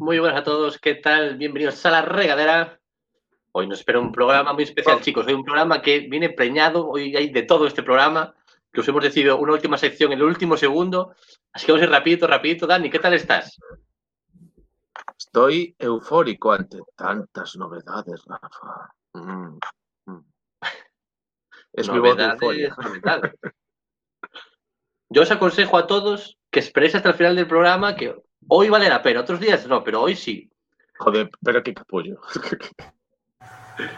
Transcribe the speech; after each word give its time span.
Muy 0.00 0.18
buenas 0.18 0.40
a 0.40 0.44
todos, 0.44 0.78
¿qué 0.78 0.94
tal? 0.94 1.36
Bienvenidos 1.36 1.84
a 1.84 1.90
la 1.90 2.00
regadera. 2.00 2.80
Hoy 3.52 3.66
nos 3.66 3.80
espera 3.80 4.00
un 4.00 4.10
programa 4.10 4.54
muy 4.54 4.62
especial, 4.62 5.02
chicos. 5.02 5.26
Hoy 5.26 5.34
un 5.34 5.44
programa 5.44 5.82
que 5.82 6.08
viene 6.08 6.30
preñado, 6.30 6.88
hoy 6.88 7.14
hay 7.14 7.28
de 7.28 7.42
todo 7.42 7.66
este 7.66 7.82
programa, 7.82 8.34
que 8.72 8.80
os 8.80 8.88
hemos 8.88 9.02
decidido 9.02 9.36
una 9.36 9.52
última 9.52 9.76
sección 9.76 10.10
en 10.12 10.20
el 10.20 10.24
último 10.24 10.56
segundo. 10.56 11.14
Así 11.52 11.66
que 11.66 11.72
vamos 11.72 11.82
a 11.82 11.84
ir 11.84 11.90
rapidito, 11.90 12.26
rapidito. 12.26 12.66
Dani, 12.66 12.88
¿qué 12.88 12.98
tal 12.98 13.12
estás? 13.12 13.60
Estoy 15.18 15.76
eufórico 15.78 16.52
ante 16.52 16.78
tantas 16.96 17.56
novedades, 17.56 18.24
Rafa. 18.24 18.94
Mm, 19.12 19.58
mm. 20.06 20.24
Es 21.74 21.90
mi 21.90 21.98
voz 21.98 22.16
novedades. 22.16 23.34
Yo 25.10 25.20
os 25.20 25.30
aconsejo 25.30 25.76
a 25.76 25.86
todos 25.86 26.38
que 26.50 26.60
esperéis 26.60 26.94
hasta 26.94 27.10
el 27.10 27.16
final 27.16 27.36
del 27.36 27.46
programa, 27.46 27.96
que 27.96 28.16
hoy 28.48 28.68
vale 28.68 28.88
la 28.88 29.02
pena, 29.02 29.20
otros 29.20 29.40
días 29.40 29.66
no, 29.66 29.82
pero 29.82 30.02
hoy 30.02 30.16
sí. 30.16 30.50
Joder, 30.98 31.30
pero 31.42 31.62
qué 31.62 31.72
capullo. 31.74 32.20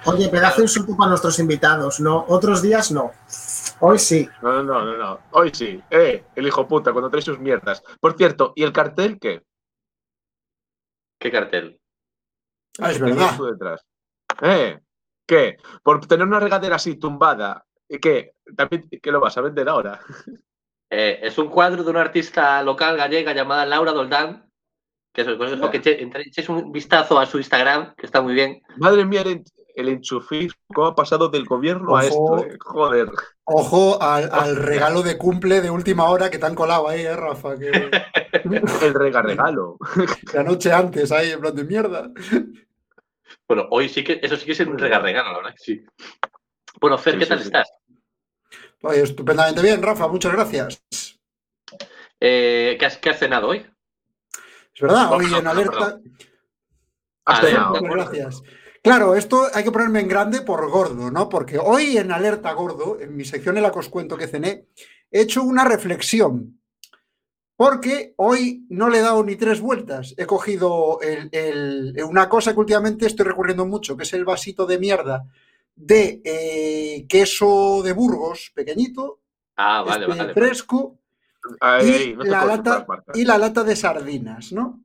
Oye, 0.07 0.29
pedazo 0.29 0.63
insulto 0.63 0.97
para 0.97 1.11
nuestros 1.11 1.39
invitados, 1.39 2.01
¿no? 2.01 2.25
Otros 2.29 2.63
días 2.63 2.93
no. 2.93 3.11
Hoy 3.81 3.99
sí. 3.99 4.29
No, 4.41 4.63
no, 4.63 4.85
no, 4.85 4.97
no, 4.97 5.21
Hoy 5.33 5.51
sí. 5.53 5.83
Eh, 5.91 6.25
el 6.37 6.47
hijo 6.47 6.69
puta, 6.69 6.93
cuando 6.93 7.11
trae 7.11 7.23
sus 7.23 7.39
mierdas. 7.41 7.83
Por 8.01 8.17
cierto, 8.17 8.53
¿y 8.55 8.63
el 8.63 8.73
cartel 8.73 9.19
qué? 9.19 9.43
¿Qué 11.19 11.31
cartel? 11.31 11.81
Ah, 12.79 12.91
es 12.91 12.99
¿Qué 12.99 13.05
tienes 13.05 13.19
verdad. 13.19 13.37
tú 13.37 13.45
detrás? 13.47 13.85
¿Eh? 14.41 14.81
¿Qué? 15.27 15.57
Por 15.83 16.07
tener 16.07 16.27
una 16.27 16.41
regadera 16.41 16.77
así 16.77 16.97
tumbada, 16.97 17.65
¿y 17.89 17.99
¿qué? 17.99 18.35
¿También, 18.57 18.89
¿Qué 19.03 19.13
lo 19.13 19.21
vas 19.21 19.37
a 19.37 19.43
vender 19.43 19.69
ahora? 19.69 20.01
Eh, 20.95 21.21
es 21.23 21.39
un 21.39 21.49
cuadro 21.49 21.83
de 21.83 21.91
una 21.91 22.03
artista 22.03 22.63
local 22.63 22.99
gallega 22.99 23.33
llamada 23.33 23.65
Laura 23.65 23.93
Doldán, 23.93 24.47
que 25.15 25.23
eso, 25.23 25.33
os 25.39 25.71
que 25.71 25.79
echéis 25.79 26.49
un 26.51 26.71
vistazo 26.71 27.19
a 27.19 27.25
su 27.25 27.39
Instagram, 27.39 27.95
que 27.97 28.05
está 28.05 28.21
muy 28.21 28.35
bien. 28.35 28.61
Madre 28.77 29.07
mía, 29.07 29.23
el, 29.23 29.43
el 29.75 29.89
enchufismo, 29.89 30.61
¿cómo 30.75 30.89
ha 30.89 30.95
pasado 30.95 31.29
del 31.31 31.47
gobierno 31.47 31.97
a 31.97 32.05
esto? 32.05 32.45
eh? 32.45 32.59
Joder. 32.61 33.09
Ojo 33.45 34.03
al, 34.03 34.29
al 34.33 34.57
regalo 34.57 35.03
de 35.03 35.17
cumple 35.17 35.63
de 35.63 35.71
última 35.71 36.11
hora 36.11 36.29
que 36.31 36.39
te 36.39 36.45
han 36.45 36.55
colado 36.55 36.87
ahí, 36.89 37.01
¿eh, 37.07 37.17
Rafa? 37.17 37.59
Que 37.59 37.71
El 38.83 38.95
rega 38.95 39.23
regalo. 39.23 39.79
la 40.35 40.43
noche 40.43 40.73
antes 40.73 41.11
ahí, 41.11 41.31
en 41.31 41.41
plan 41.41 41.55
de 41.57 41.65
mierda. 41.65 42.11
Bueno, 43.49 43.67
hoy 43.71 43.89
sí 43.89 44.05
que, 44.05 44.21
eso 44.23 44.37
sí 44.37 44.45
que 44.47 44.53
es 44.53 44.61
un 44.61 44.79
regarregalo, 44.79 45.33
la 45.33 45.39
verdad 45.39 45.53
que 45.53 45.59
sí. 45.65 45.85
Bueno, 46.81 46.99
Fer, 46.99 47.15
Sí, 47.15 47.19
¿qué 47.19 47.25
sí, 47.25 47.29
tal 47.31 47.39
sí. 47.39 47.45
estás? 47.47 47.69
Oye, 48.83 49.03
estupendamente 49.03 49.63
bien, 49.63 49.83
Rafa, 49.83 50.09
muchas 50.09 50.33
gracias. 50.33 50.83
Eh, 52.21 52.77
¿qué, 52.79 52.87
has, 52.87 52.97
qué 52.99 53.11
has 53.11 53.19
cenado 53.19 53.49
hoy? 53.49 53.67
Es 54.75 54.81
verdad, 54.81 55.13
hoy 55.13 55.27
en 55.39 55.47
alerta. 55.47 56.01
Ah, 57.25 57.41
cenado. 57.41 57.73
gracias. 57.83 58.43
Claro, 58.83 59.15
esto 59.15 59.47
hay 59.55 59.63
que 59.63 59.71
ponerme 59.71 60.01
en 60.01 60.09
grande 60.09 60.41
por 60.41 60.69
gordo, 60.69 61.11
¿no? 61.11 61.29
Porque 61.29 61.57
hoy 61.59 61.97
en 61.99 62.11
Alerta 62.11 62.53
Gordo, 62.53 62.99
en 63.01 63.17
mi 63.17 63.25
sección 63.25 63.57
en 63.57 63.63
la 63.63 63.71
que 63.71 63.79
os 63.79 63.89
cuento 63.89 64.17
que 64.17 64.27
cené, 64.27 64.67
he 65.09 65.21
hecho 65.21 65.45
una 65.45 65.65
reflexión. 65.65 66.61
Porque 67.55 68.13
hoy 68.17 68.67
no 68.71 68.89
le 68.89 68.99
he 68.99 69.03
dado 69.03 69.23
ni 69.23 69.37
tres 69.37 69.61
vueltas. 69.61 70.15
He 70.17 70.27
cogido 70.27 70.99
el- 71.01 71.29
el- 71.31 71.95
una 72.03 72.29
cosa 72.29 72.55
que 72.55 72.59
últimamente 72.59 73.07
estoy 73.07 73.25
recurriendo 73.27 73.67
mucho, 73.67 73.97
que 73.97 74.03
es 74.03 74.13
el 74.15 74.25
vasito 74.25 74.67
de 74.67 74.81
mierda 74.81 75.27
de 75.75 76.21
eh, 76.25 77.07
queso 77.09 77.83
de 77.83 77.93
Burgos, 77.93 78.53
pequeñito, 78.55 79.21
Ah, 79.57 79.83
vale, 79.87 80.07
este, 80.07 80.19
vale. 80.19 80.35
fresco, 80.35 80.99
y, 81.83 82.15
no 82.15 82.25
la 82.25 82.45
lata, 82.45 82.87
y 83.15 83.25
la 83.25 83.37
lata 83.39 83.63
de 83.65 83.77
sardinas, 83.77 84.53
¿no? 84.53 84.83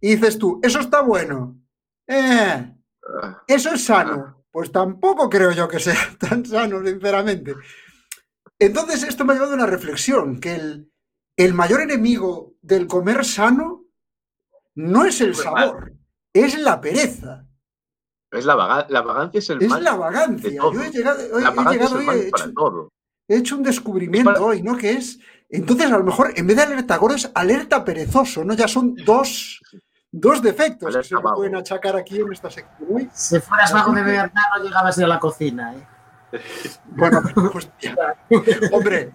Y 0.00 0.16
dices 0.16 0.38
tú, 0.38 0.60
eso 0.62 0.80
está 0.80 1.00
bueno. 1.00 1.58
Eh, 2.06 2.74
Ah, 3.22 3.42
¿Eso 3.46 3.70
es 3.74 3.84
sano? 3.84 4.46
Pues 4.50 4.72
tampoco 4.72 5.28
creo 5.28 5.52
yo 5.52 5.68
que 5.68 5.80
sea 5.80 5.94
tan 6.18 6.44
sano, 6.44 6.84
sinceramente. 6.84 7.54
Entonces, 8.58 9.02
esto 9.02 9.24
me 9.24 9.32
ha 9.32 9.36
llevado 9.36 9.52
a 9.52 9.56
una 9.56 9.66
reflexión, 9.66 10.40
que 10.40 10.54
el, 10.54 10.92
el 11.36 11.54
mayor 11.54 11.80
enemigo 11.82 12.54
del 12.62 12.86
comer 12.86 13.24
sano 13.24 13.84
no 14.74 15.04
es 15.04 15.20
el 15.20 15.34
sabor, 15.34 15.92
es 16.32 16.58
la 16.58 16.80
pereza, 16.80 17.46
Es 18.34 18.44
la, 18.44 18.54
vaga- 18.56 18.86
la 18.88 19.00
vagancia 19.02 19.38
es 19.38 19.50
el 19.50 19.62
es 19.62 19.68
mal. 19.68 19.84
la 19.84 19.92
de 19.92 19.98
vagancia. 19.98 20.60
todo. 20.60 20.72
Yo 20.74 20.82
he 20.82 20.90
llegado, 20.90 21.18
hoy, 21.34 21.42
la 21.42 21.48
he 21.50 21.54
vagancia 21.54 21.72
llegado 21.72 21.84
es 21.86 21.92
el 21.92 21.98
hoy, 21.98 22.06
mal 22.06 22.18
he 22.18 22.30
para 22.30 22.44
hecho, 22.44 22.52
todo. 22.54 22.88
he 23.28 23.36
hecho 23.36 23.56
un 23.56 23.62
descubrimiento 23.62 24.32
para- 24.32 24.44
hoy, 24.44 24.62
¿no? 24.62 24.76
Que 24.76 24.92
es, 24.92 25.18
entonces 25.48 25.90
a 25.90 25.98
lo 25.98 26.04
mejor 26.04 26.32
en 26.36 26.46
vez 26.46 26.56
de 26.56 26.62
alerta 26.62 26.96
gordo 26.96 27.14
es 27.16 27.30
alerta 27.34 27.84
perezoso, 27.84 28.44
¿no? 28.44 28.54
Ya 28.54 28.66
son 28.68 28.94
dos, 29.04 29.60
dos 30.10 30.42
defectos 30.42 30.96
que 30.96 31.02
se 31.04 31.14
me 31.14 31.20
pueden 31.22 31.56
achacar 31.56 31.96
aquí 31.96 32.20
en 32.20 32.32
esta 32.32 32.50
sección. 32.50 32.88
Uy, 32.88 33.08
Si 33.12 33.38
fueras 33.40 33.72
vago 33.72 33.92
de 33.92 34.02
verdad, 34.02 34.32
no 34.56 34.64
llegabas 34.64 34.98
ni 34.98 35.04
a 35.04 35.08
la 35.08 35.18
cocina, 35.20 35.74
¿eh? 35.74 35.86
Bueno, 36.86 37.22
hostia. 37.54 37.96
Hombre, 38.72 39.12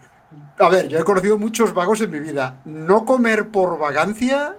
a 0.58 0.70
ver, 0.70 0.88
yo 0.88 1.00
he 1.00 1.04
conocido 1.04 1.38
muchos 1.38 1.74
vagos 1.74 2.00
en 2.02 2.12
mi 2.12 2.20
vida. 2.20 2.62
No 2.66 3.04
comer 3.04 3.50
por 3.50 3.78
vagancia, 3.78 4.56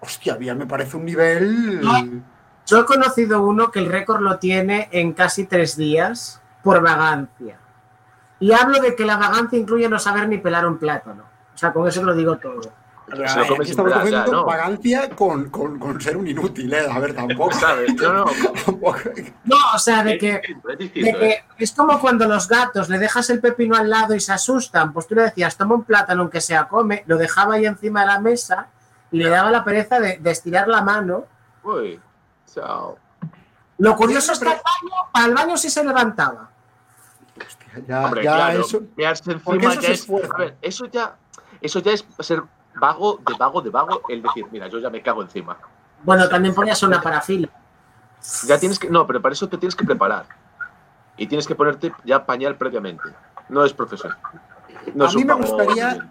hostia, 0.00 0.36
bien, 0.36 0.56
me 0.56 0.66
parece 0.66 0.96
un 0.96 1.04
nivel. 1.04 2.22
Yo 2.66 2.80
he 2.80 2.84
conocido 2.84 3.42
uno 3.42 3.70
que 3.70 3.80
el 3.80 3.86
récord 3.90 4.20
lo 4.20 4.38
tiene 4.38 4.88
en 4.92 5.12
casi 5.12 5.44
tres 5.46 5.76
días 5.76 6.40
por 6.62 6.80
vagancia. 6.80 7.58
Y 8.40 8.52
hablo 8.52 8.80
de 8.80 8.94
que 8.96 9.04
la 9.04 9.16
vagancia 9.16 9.58
incluye 9.58 9.88
no 9.88 9.98
saber 9.98 10.28
ni 10.28 10.38
pelar 10.38 10.66
un 10.66 10.78
plátano. 10.78 11.24
O 11.54 11.58
sea, 11.58 11.72
con 11.72 11.86
eso 11.88 12.02
lo 12.02 12.14
digo 12.14 12.38
todo. 12.38 12.60
Se 13.08 13.16
lo 13.16 13.24
aquí 13.24 13.64
sin 13.64 13.70
estamos 13.70 14.10
ya, 14.10 14.24
¿no? 14.26 14.44
vagancia 14.46 15.10
con, 15.10 15.50
con- 15.50 15.78
con 15.78 16.00
ser 16.00 16.16
un 16.16 16.26
inútil, 16.26 16.72
¿eh? 16.72 16.86
A 16.90 16.98
ver, 16.98 17.14
tampoco. 17.14 17.52
¿Sabes? 17.52 17.94
No, 17.96 18.12
no. 18.24 18.24
No, 19.44 19.56
o 19.74 19.78
sea, 19.78 20.02
de 20.04 20.18
que, 20.18 20.40
Es 20.70 20.78
distinto, 20.78 21.18
de 21.18 21.18
que 21.18 21.28
¿eh? 21.30 21.44
es 21.58 21.72
como 21.72 22.00
cuando 22.00 22.26
los 22.26 22.48
gatos 22.48 22.88
le 22.88 22.98
dejas 22.98 23.28
el 23.30 23.40
pepino 23.40 23.76
al 23.76 23.90
lado 23.90 24.14
y 24.14 24.20
se 24.20 24.32
asustan. 24.32 24.92
Pues 24.92 25.06
tú 25.08 25.14
le 25.14 25.22
decías, 25.22 25.56
toma 25.56 25.74
un 25.74 25.84
plátano 25.84 26.22
aunque 26.22 26.40
sea 26.40 26.68
come, 26.68 27.02
lo 27.06 27.18
dejaba 27.18 27.54
ahí 27.54 27.66
encima 27.66 28.00
de 28.02 28.06
la 28.06 28.20
mesa 28.20 28.68
y 29.10 29.18
le 29.18 29.28
daba 29.28 29.50
la 29.50 29.64
pereza 29.64 30.00
de, 30.00 30.18
de 30.18 30.30
estirar 30.30 30.68
la 30.68 30.82
mano. 30.82 31.24
Uy, 31.64 32.00
chao. 32.54 32.98
Lo 33.78 33.96
curioso 33.96 34.32
es 34.32 34.38
que 34.38 34.48
al 34.48 34.56
baño, 34.56 34.94
al 35.12 35.34
baño 35.34 35.56
sí 35.56 35.70
se 35.70 35.82
levantaba. 35.84 36.50
Hostia, 37.36 37.82
ya, 37.86 38.04
Hombre, 38.04 38.22
ya 38.22 38.34
claro. 38.34 38.60
eso. 38.60 38.82
Encima 38.96 39.74
ya 39.74 39.88
es. 39.88 40.08
A 40.08 40.36
ver, 40.36 40.56
eso 40.60 40.86
ya, 40.86 41.16
eso 41.60 41.80
ya 41.80 41.92
es 41.92 42.04
ser 42.20 42.42
vago, 42.74 43.20
de 43.26 43.34
vago, 43.38 43.60
de 43.60 43.70
vago, 43.70 44.02
el 44.08 44.22
decir, 44.22 44.46
mira, 44.50 44.68
yo 44.68 44.78
ya 44.78 44.90
me 44.90 45.02
cago 45.02 45.22
encima. 45.22 45.56
Bueno, 46.04 46.28
también 46.28 46.54
ponías 46.54 46.82
una 46.82 47.00
parafila. 47.00 47.48
Ya 48.46 48.58
tienes 48.58 48.78
que. 48.78 48.88
No, 48.88 49.06
pero 49.06 49.20
para 49.20 49.32
eso 49.32 49.48
te 49.48 49.58
tienes 49.58 49.74
que 49.74 49.84
preparar. 49.84 50.26
Y 51.16 51.26
tienes 51.26 51.46
que 51.46 51.54
ponerte 51.54 51.92
ya 52.04 52.24
pañal 52.24 52.56
previamente. 52.56 53.04
No 53.48 53.64
es 53.64 53.72
profesión. 53.72 54.14
No 54.94 55.04
A 55.04 55.08
es 55.08 55.14
mí 55.16 55.24
me 55.24 55.34
gustaría-. 55.34 56.10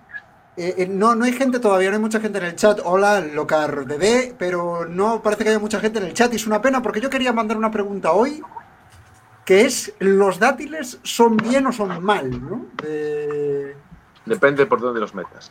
Eh, 0.57 0.75
eh, 0.79 0.87
no, 0.87 1.15
no 1.15 1.23
hay 1.25 1.31
gente 1.33 1.59
todavía, 1.59 1.89
no 1.89 1.95
hay 1.95 2.01
mucha 2.01 2.19
gente 2.19 2.37
en 2.39 2.45
el 2.45 2.55
chat. 2.55 2.79
Hola, 2.83 3.21
Locar 3.21 3.85
Bebé, 3.85 4.35
pero 4.37 4.85
no 4.85 5.21
parece 5.21 5.43
que 5.43 5.49
haya 5.51 5.59
mucha 5.59 5.79
gente 5.79 5.99
en 5.99 6.05
el 6.05 6.13
chat 6.13 6.31
y 6.33 6.35
es 6.35 6.45
una 6.45 6.61
pena 6.61 6.81
porque 6.81 6.99
yo 6.99 7.09
quería 7.09 7.31
mandar 7.33 7.57
una 7.57 7.71
pregunta 7.71 8.11
hoy 8.11 8.41
que 9.45 9.61
es, 9.65 9.93
¿los 9.99 10.39
dátiles 10.39 10.99
son 11.03 11.35
bien 11.37 11.65
o 11.67 11.71
son 11.71 12.03
mal? 12.03 12.29
¿no? 12.29 12.65
De- 12.83 13.75
Depende 14.25 14.65
por 14.65 14.79
dónde 14.81 14.99
los 14.99 15.15
metas. 15.15 15.49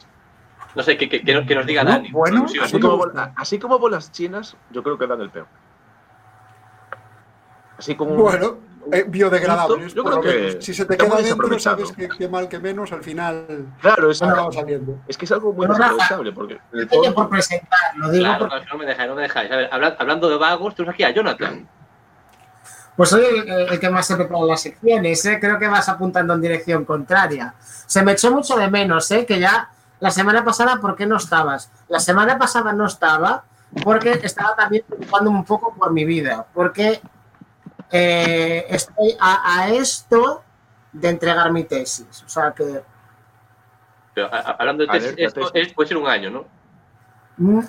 No 0.77 0.83
sé, 0.85 0.97
que, 0.97 1.09
que- 1.09 1.23
que 1.25 1.35
nos- 1.35 1.47
que 1.47 1.55
nos 1.57 1.67
diga 1.67 1.83
No, 1.83 1.91
Dani. 1.91 2.11
bueno, 2.13 2.47
Sí, 2.47 2.59
Así 2.61 2.79
como, 2.79 3.05
así 3.37 3.59
como 3.59 3.79
bolas 3.79 4.13
chinas, 4.13 4.57
yo 4.71 4.83
creo 4.83 4.97
que 4.97 5.07
dan 5.07 5.21
el 5.23 5.31
peor. 5.31 5.47
Así 7.79 7.95
como. 7.97 8.15
Bueno, 8.15 8.59
eh, 8.93 9.05
biodegradables. 9.09 9.95
Yo 9.95 10.05
creo 10.05 10.21
que. 10.21 10.61
Si 10.61 10.75
se 10.75 10.85
te 10.85 10.97
queda 10.97 11.17
dentro, 11.17 11.59
sabes 11.59 11.93
que, 11.93 12.09
que 12.09 12.29
mal 12.29 12.49
que 12.49 12.59
menos, 12.59 12.93
al 12.93 13.03
final 13.03 13.47
Claro, 13.81 14.11
es, 14.11 14.23
acaba 14.23 14.51
saliendo. 14.53 14.99
es 15.09 15.17
que 15.19 15.25
es 15.25 15.33
algo 15.33 15.53
muy 15.53 15.67
desaprovechable. 15.67 16.33
Porque 16.33 16.59
el 16.73 16.89
fondo- 16.89 17.15
por 17.15 17.29
presentar, 17.29 17.79
lo 17.97 18.11
digo 18.11 18.25
Claro, 18.25 18.49
porque 18.49 18.65
no, 18.67 18.73
no 18.73 18.79
me 18.79 18.87
dejáis, 18.87 19.09
no 19.09 19.15
me 19.17 19.23
dejáis. 19.23 19.51
A 19.53 19.57
ver, 19.57 19.69
habla- 19.73 19.97
hablando 19.99 20.29
de 20.29 20.37
vagos, 20.37 20.75
tenemos 20.75 20.95
aquí 20.95 21.05
a 21.05 21.11
Jonathan. 21.11 21.69
pues 22.97 23.09
soy 23.11 23.25
el, 23.25 23.49
el 23.73 23.81
que 23.81 23.89
más 23.89 24.07
se 24.07 24.17
prepara 24.17 24.45
las 24.45 24.61
secciones, 24.61 25.25
¿eh? 25.25 25.39
creo 25.41 25.59
que 25.59 25.69
vas 25.69 25.89
apuntando 25.89 26.35
en 26.35 26.41
dirección 26.43 26.85
contraria. 26.85 27.55
Se 27.87 28.03
me 28.03 28.13
echó 28.13 28.31
mucho 28.31 28.57
de 28.57 28.69
menos, 28.71 29.11
¿eh? 29.11 29.25
que 29.25 29.39
ya 29.41 29.71
la 30.01 30.11
semana 30.11 30.45
pasada, 30.45 30.77
¿por 30.81 30.97
qué 30.97 31.07
no 31.07 31.17
estabas? 31.17 31.71
La 31.89 31.99
semana 32.01 32.37
pasada 32.39 32.73
no 32.73 32.87
estaba 32.87 33.45
porque 33.85 34.21
estaba 34.23 34.55
también 34.57 34.85
preocupándome 34.87 35.39
un 35.39 35.45
poco 35.45 35.75
por 35.75 35.93
mi 35.93 36.05
vida, 36.05 36.47
porque 36.53 37.01
eh, 37.91 38.67
estoy 38.69 39.17
a, 39.21 39.61
a 39.63 39.69
esto 39.71 40.43
de 40.93 41.09
entregar 41.09 41.51
mi 41.53 41.65
tesis. 41.65 42.23
O 42.25 42.29
sea 42.29 42.53
que 42.53 42.83
Pero, 44.15 44.33
a- 44.33 44.57
hablando 44.59 44.85
de 44.87 44.89
tesis, 44.93 45.15
esto 45.17 45.41
tesis. 45.51 45.69
es- 45.69 45.75
puede 45.75 45.89
ser 45.89 45.97
un 45.97 46.07
año, 46.09 46.31
¿no? 46.31 46.45
Mm, 47.37 47.61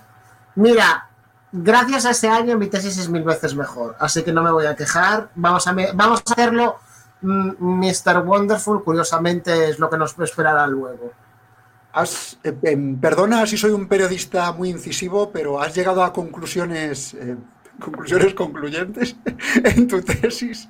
Mira, 0.56 1.08
gracias 1.52 2.06
a 2.06 2.12
ese 2.12 2.28
año 2.28 2.58
mi 2.58 2.68
tesis 2.68 2.98
es 2.98 3.08
mil 3.10 3.24
veces 3.24 3.56
mejor, 3.56 3.96
así 4.00 4.22
que 4.24 4.34
no 4.34 4.42
me 4.44 4.52
voy 4.52 4.66
a 4.66 4.76
quejar. 4.76 5.30
Vamos 5.36 5.66
a, 5.68 5.74
me- 5.74 5.92
vamos 5.94 6.22
a 6.28 6.32
hacerlo 6.34 6.78
mm, 7.22 7.52
Mr. 7.60 8.20
Wonderful, 8.26 8.84
curiosamente 8.84 9.70
es 9.70 9.80
lo 9.80 9.90
que 9.90 9.98
nos 9.98 10.18
esperará 10.20 10.68
luego. 10.68 11.12
has, 11.94 12.38
eh, 12.44 12.58
em, 12.64 12.98
perdona 13.00 13.46
si 13.46 13.58
soy 13.58 13.72
un 13.72 13.88
periodista 13.88 14.52
muy 14.54 14.70
incisivo, 14.70 15.30
pero 15.32 15.62
has 15.62 15.76
llegado 15.76 16.02
a 16.04 16.14
conclusiones, 16.14 17.14
eh, 17.16 17.36
conclusiones 17.82 18.34
concluyentes 18.34 19.16
en 19.64 19.88
tu 19.88 20.02
tesis. 20.02 20.70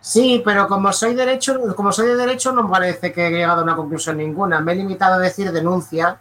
Sí, 0.00 0.40
pero 0.44 0.68
como 0.68 0.92
soy 0.92 1.14
derecho, 1.14 1.74
como 1.74 1.92
soy 1.92 2.06
de 2.08 2.16
derecho, 2.16 2.52
no 2.52 2.70
parece 2.70 3.12
que 3.12 3.26
he 3.26 3.30
llegado 3.30 3.60
a 3.60 3.64
una 3.64 3.76
conclusión 3.76 4.16
ninguna. 4.18 4.60
Me 4.60 4.72
he 4.72 4.76
limitado 4.76 5.14
a 5.14 5.18
decir 5.18 5.50
denuncia, 5.50 6.18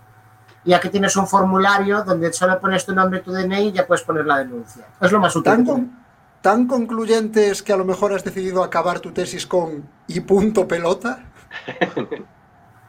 y 0.65 0.73
aquí 0.73 0.89
tienes 0.89 1.15
un 1.15 1.27
formulario 1.27 2.03
donde 2.03 2.33
solo 2.33 2.59
pones 2.59 2.85
tu 2.85 2.93
nombre 2.93 3.19
y 3.19 3.21
tu 3.21 3.31
DNI 3.31 3.67
y 3.67 3.71
ya 3.71 3.85
puedes 3.85 4.03
poner 4.03 4.25
la 4.25 4.39
denuncia. 4.39 4.85
Es 4.99 5.11
lo 5.11 5.19
más 5.19 5.35
útil. 5.35 5.51
¿Tan, 5.51 5.63
con, 5.63 5.91
tan 6.41 6.65
concluyentes 6.65 7.61
que 7.61 7.71
a 7.71 7.77
lo 7.77 7.85
mejor 7.85 8.13
has 8.13 8.23
decidido 8.23 8.63
acabar 8.63 8.99
tu 8.99 9.11
tesis 9.11 9.45
con 9.45 9.87
y 10.07 10.19
punto 10.21 10.67
pelota? 10.67 11.23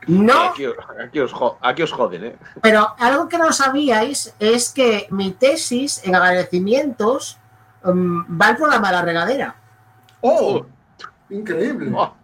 No. 0.07 0.51
Aquí, 0.51 0.65
aquí, 1.01 1.21
os, 1.21 1.33
aquí, 1.61 1.83
os, 1.83 1.93
joden, 1.93 2.25
¿eh? 2.25 2.37
Pero 2.63 2.95
algo 2.99 3.29
que 3.29 3.39
no 3.39 3.53
sabíais 3.53 4.35
es 4.39 4.71
que 4.71 5.09
mi 5.11 5.33
tesis 5.33 6.01
en 6.05 6.15
agradecimientos 6.15 7.39
um, 7.85 8.25
va 8.41 8.49
al 8.49 8.57
programa 8.57 8.89
de 8.89 8.95
la 8.95 9.03
regadera. 9.03 9.57
¡Oh! 10.21 10.65
Increíble. 11.31 11.93
Oh. 11.95 12.15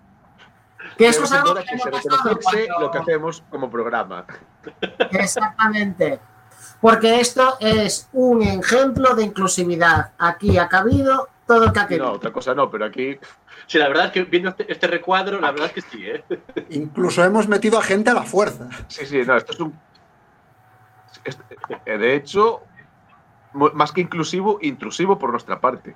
Que 0.96 1.08
eso 1.08 1.25
es 1.25 1.32
algo 1.32 1.55
que, 1.55 1.64
que 1.64 1.79
se 1.79 1.90
reconocerse 1.90 2.67
cuando... 2.67 2.81
lo 2.81 2.90
que 2.90 2.99
hacemos 2.99 3.43
como 3.50 3.70
programa. 3.70 4.26
Exactamente. 5.11 6.20
Porque 6.81 7.20
esto 7.20 7.56
es 7.61 8.08
un 8.12 8.43
ejemplo 8.43 9.14
de 9.14 9.25
inclusividad. 9.25 10.12
Aquí 10.19 10.58
ha 10.58 10.69
cabido 10.69 11.28
todo 11.54 11.87
el. 11.88 11.99
No, 11.99 12.12
otra 12.12 12.32
cosa 12.32 12.54
no, 12.54 12.70
pero 12.70 12.84
aquí 12.84 13.19
Sí, 13.66 13.78
la 13.78 13.88
verdad 13.88 14.06
es 14.06 14.12
que 14.12 14.25
viendo 14.25 14.50
este, 14.50 14.70
este 14.70 14.87
recuadro, 14.87 15.40
la 15.40 15.50
verdad 15.50 15.66
es 15.66 15.72
que 15.72 15.90
sí, 15.90 16.06
¿eh? 16.06 16.25
Incluso 16.70 17.25
hemos 17.25 17.49
metido 17.49 17.78
a 17.78 17.82
gente 17.82 18.10
a 18.10 18.14
la 18.14 18.22
fuerza. 18.22 18.69
Sí, 18.88 19.06
sí, 19.06 19.22
no, 19.26 19.37
esto 19.37 19.52
es 19.52 19.60
un. 19.60 19.78
De 21.84 22.14
hecho, 22.14 22.62
más 23.52 23.93
que 23.93 24.00
inclusivo, 24.00 24.58
intrusivo 24.62 25.19
por 25.19 25.31
nuestra 25.31 25.60
parte. 25.60 25.94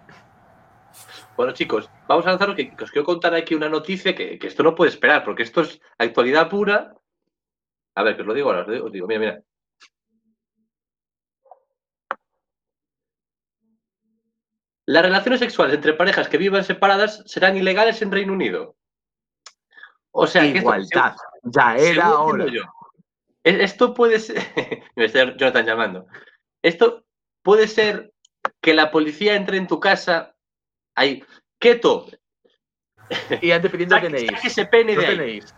Bueno, 1.37 1.53
chicos, 1.53 1.91
vamos 2.09 2.27
a 2.27 2.31
lanzar 2.31 2.55
que, 2.55 2.75
que 2.75 2.85
os 2.85 2.91
quiero 2.91 3.05
contar 3.05 3.35
aquí 3.35 3.55
una 3.55 3.69
noticia 3.69 4.15
que, 4.15 4.39
que, 4.39 4.47
esto 4.47 4.63
no 4.63 4.75
puede 4.75 4.91
esperar, 4.91 5.25
porque 5.25 5.43
esto 5.43 5.63
es 5.63 5.81
actualidad 5.99 6.49
pura. 6.49 6.95
A 7.95 8.03
ver, 8.03 8.17
que 8.17 8.23
os 8.23 8.29
lo 8.29 8.35
digo 8.35 8.51
ahora, 8.51 8.67
os 8.83 8.93
digo 8.93 9.07
mira, 9.07 9.21
mira. 9.21 9.43
Las 14.87 15.03
relaciones 15.03 15.41
sexuales 15.41 15.75
entre 15.75 15.95
parejas 15.95 16.29
que 16.29 16.39
vivan 16.39 16.65
separadas 16.65 17.23
serán 17.27 17.57
ilegales 17.57 18.01
en 18.03 18.13
Reino 18.13 18.33
Unido. 18.33 18.77
O 20.13 20.27
sea, 20.27 20.47
igualdad. 20.47 21.15
Esto, 21.15 21.23
ya 21.43 21.77
era 21.77 22.19
hora. 22.19 22.47
Yo, 22.47 22.63
esto 23.43 23.93
puede 23.93 24.19
ser. 24.19 24.37
Me 24.97 25.05
está 25.05 25.37
Jonathan 25.37 25.67
llamando. 25.67 26.07
Esto 26.63 27.05
puede 27.43 27.69
ser 27.69 28.13
que 28.61 28.75
la 28.75 28.91
policía 28.91 29.35
entre 29.35 29.57
en 29.57 29.67
tu 29.67 29.79
casa. 29.81 30.35
Ahí. 30.95 31.23
¡Quieto! 31.59 32.07
Y 33.41 33.51
ande 33.51 33.71
pidiendo 33.71 33.97
que 33.97 34.03
tenéis. 34.03 34.45
ese 34.45 34.67
pene 34.67 34.97
de 34.97 35.05
tenéis. 35.05 35.55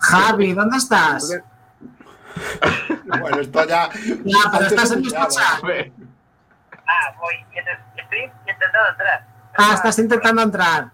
Javi, 0.00 0.52
¿dónde 0.52 0.76
estás? 0.76 1.40
bueno, 3.04 3.40
esto 3.40 3.66
ya. 3.66 3.90
Ya, 4.24 4.38
pero 4.52 4.66
estás 4.66 4.92
en 4.92 5.00
mi 5.00 5.08
chat. 5.08 5.30
Ah, 5.38 7.14
voy. 7.18 7.34
Estoy 7.96 8.30
intentando 8.62 8.90
entrar. 8.90 9.26
Ah, 9.56 9.72
estás 9.74 9.98
intentando 9.98 10.42
entrar. 10.42 10.90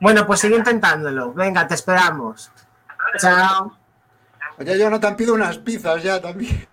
Bueno, 0.00 0.26
pues 0.26 0.40
sigue 0.40 0.56
intentándolo. 0.56 1.32
Venga, 1.32 1.66
te 1.66 1.74
esperamos. 1.74 2.50
Chao. 3.18 3.76
Oye, 4.58 4.78
yo 4.78 4.90
no 4.90 5.00
te 5.00 5.10
pido 5.12 5.34
unas 5.34 5.58
pizzas 5.58 6.02
ya 6.02 6.20
también. 6.20 6.68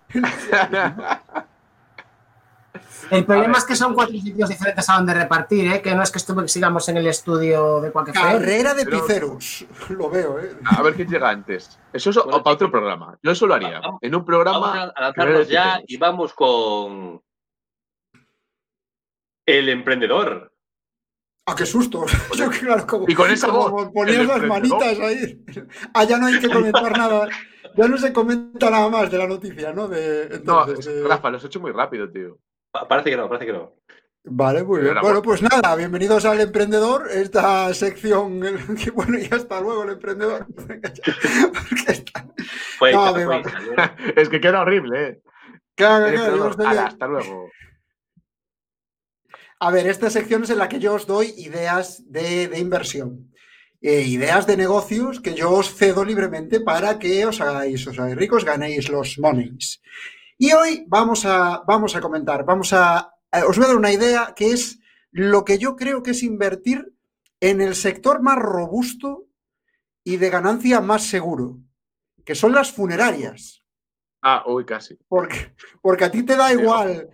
El 3.10 3.24
problema 3.24 3.58
es 3.58 3.64
que 3.64 3.76
son 3.76 3.94
cuatro 3.94 4.14
sitios 4.14 4.48
diferentes 4.48 4.88
a 4.88 4.94
donde 4.94 5.14
repartir, 5.14 5.72
¿eh? 5.72 5.80
que 5.80 5.94
no 5.94 6.02
es 6.02 6.10
que 6.10 6.18
estuve, 6.18 6.48
sigamos 6.48 6.88
en 6.88 6.96
el 6.96 7.06
estudio 7.06 7.80
de 7.80 7.92
cualquier 7.92 8.16
Carrera 8.16 8.74
de 8.74 8.84
pizzeros, 8.84 9.64
lo 9.90 10.10
veo. 10.10 10.40
¿eh? 10.40 10.56
A 10.64 10.82
ver 10.82 10.94
quién 10.94 11.08
llega 11.08 11.28
antes. 11.28 11.78
Eso 11.92 12.10
es 12.10 12.16
bueno, 12.16 12.42
para 12.42 12.54
otro 12.54 12.70
programa. 12.70 13.16
Yo 13.22 13.30
eso 13.30 13.46
lo 13.46 13.54
haría. 13.54 13.80
En 14.00 14.14
un 14.14 14.24
programa. 14.24 14.58
Vamos 14.58 14.92
a 14.96 15.00
lanzarnos 15.00 15.48
ya 15.48 15.80
y 15.86 15.96
vamos 15.96 16.34
con 16.34 17.22
el 19.46 19.68
emprendedor. 19.68 20.52
¡Ah, 21.46 21.54
qué 21.56 21.64
susto! 21.64 22.04
Yo, 22.36 22.50
claro, 22.50 22.86
como, 22.86 23.04
y 23.08 23.14
con 23.14 23.30
esa 23.30 23.46
como 23.48 23.70
voz. 23.70 23.92
Ponías 23.92 24.26
las 24.26 24.42
manitas 24.42 24.98
ahí. 24.98 25.44
Ah, 25.94 26.04
ya 26.04 26.18
no 26.18 26.26
hay 26.26 26.40
que 26.40 26.50
comentar 26.50 26.98
nada. 26.98 27.28
Ya 27.76 27.86
no 27.86 27.96
se 27.96 28.12
comenta 28.12 28.68
nada 28.68 28.88
más 28.88 29.10
de 29.10 29.18
la 29.18 29.28
noticia, 29.28 29.72
¿no? 29.72 29.86
De, 29.86 30.24
entonces, 30.24 30.86
no, 30.86 30.92
de... 30.92 31.08
Rafa, 31.08 31.30
lo 31.30 31.36
has 31.36 31.44
hecho 31.44 31.60
muy 31.60 31.72
rápido, 31.72 32.10
tío. 32.10 32.38
Parece 32.88 33.10
que 33.10 33.16
no, 33.16 33.28
parece 33.28 33.46
que 33.46 33.52
no. 33.52 33.76
Vale, 34.28 34.64
muy 34.64 34.80
bien. 34.80 34.96
Bueno, 35.00 35.22
pues 35.22 35.40
nada, 35.40 35.76
bienvenidos 35.76 36.24
al 36.24 36.40
Emprendedor, 36.40 37.08
esta 37.12 37.72
sección, 37.74 38.40
que 38.84 38.90
bueno, 38.90 39.16
y 39.18 39.28
hasta 39.32 39.60
luego 39.60 39.84
el 39.84 39.90
Emprendedor. 39.90 40.46
está... 41.86 42.26
Fue, 42.76 42.92
no, 42.92 43.14
fue, 43.14 43.24
fue, 43.24 43.42
es 44.16 44.28
que 44.28 44.40
queda 44.40 44.62
horrible, 44.62 45.08
¿eh? 45.08 45.20
Claro, 45.76 46.12
claro, 46.12 46.56
claro. 46.56 46.70
Ala, 46.70 46.86
hasta 46.86 47.06
luego. 47.06 47.50
A 49.58 49.70
ver, 49.70 49.86
esta 49.86 50.10
sección 50.10 50.44
es 50.44 50.50
en 50.50 50.58
la 50.58 50.68
que 50.68 50.78
yo 50.78 50.94
os 50.94 51.06
doy 51.06 51.32
ideas 51.36 52.02
de, 52.06 52.48
de 52.48 52.58
inversión. 52.58 53.32
Eh, 53.80 54.02
ideas 54.02 54.46
de 54.46 54.56
negocios 54.56 55.20
que 55.20 55.34
yo 55.34 55.50
os 55.50 55.74
cedo 55.74 56.04
libremente 56.04 56.60
para 56.60 56.98
que 56.98 57.24
os 57.24 57.40
hagáis, 57.40 57.86
os 57.86 57.98
hagáis 57.98 58.16
ricos, 58.16 58.44
ganéis 58.44 58.88
los 58.88 59.18
monies. 59.18 59.80
Y 60.38 60.52
hoy 60.52 60.84
vamos 60.88 61.24
a, 61.24 61.62
vamos 61.66 61.94
a 61.94 62.00
comentar, 62.00 62.44
vamos 62.44 62.72
a, 62.72 63.14
os 63.48 63.56
voy 63.56 63.64
a 63.64 63.68
dar 63.68 63.76
una 63.76 63.92
idea 63.92 64.32
que 64.34 64.50
es 64.50 64.78
lo 65.10 65.44
que 65.44 65.58
yo 65.58 65.76
creo 65.76 66.02
que 66.02 66.10
es 66.10 66.22
invertir 66.22 66.94
en 67.40 67.60
el 67.60 67.74
sector 67.74 68.22
más 68.22 68.38
robusto 68.38 69.28
y 70.04 70.16
de 70.16 70.30
ganancia 70.30 70.80
más 70.80 71.04
seguro, 71.04 71.58
que 72.24 72.34
son 72.34 72.52
las 72.52 72.72
funerarias. 72.72 73.62
Ah, 74.22 74.42
uy, 74.46 74.64
casi. 74.64 74.98
Porque, 75.08 75.54
porque 75.80 76.04
a 76.04 76.10
ti 76.10 76.22
te 76.22 76.36
da 76.36 76.52
igual 76.52 77.08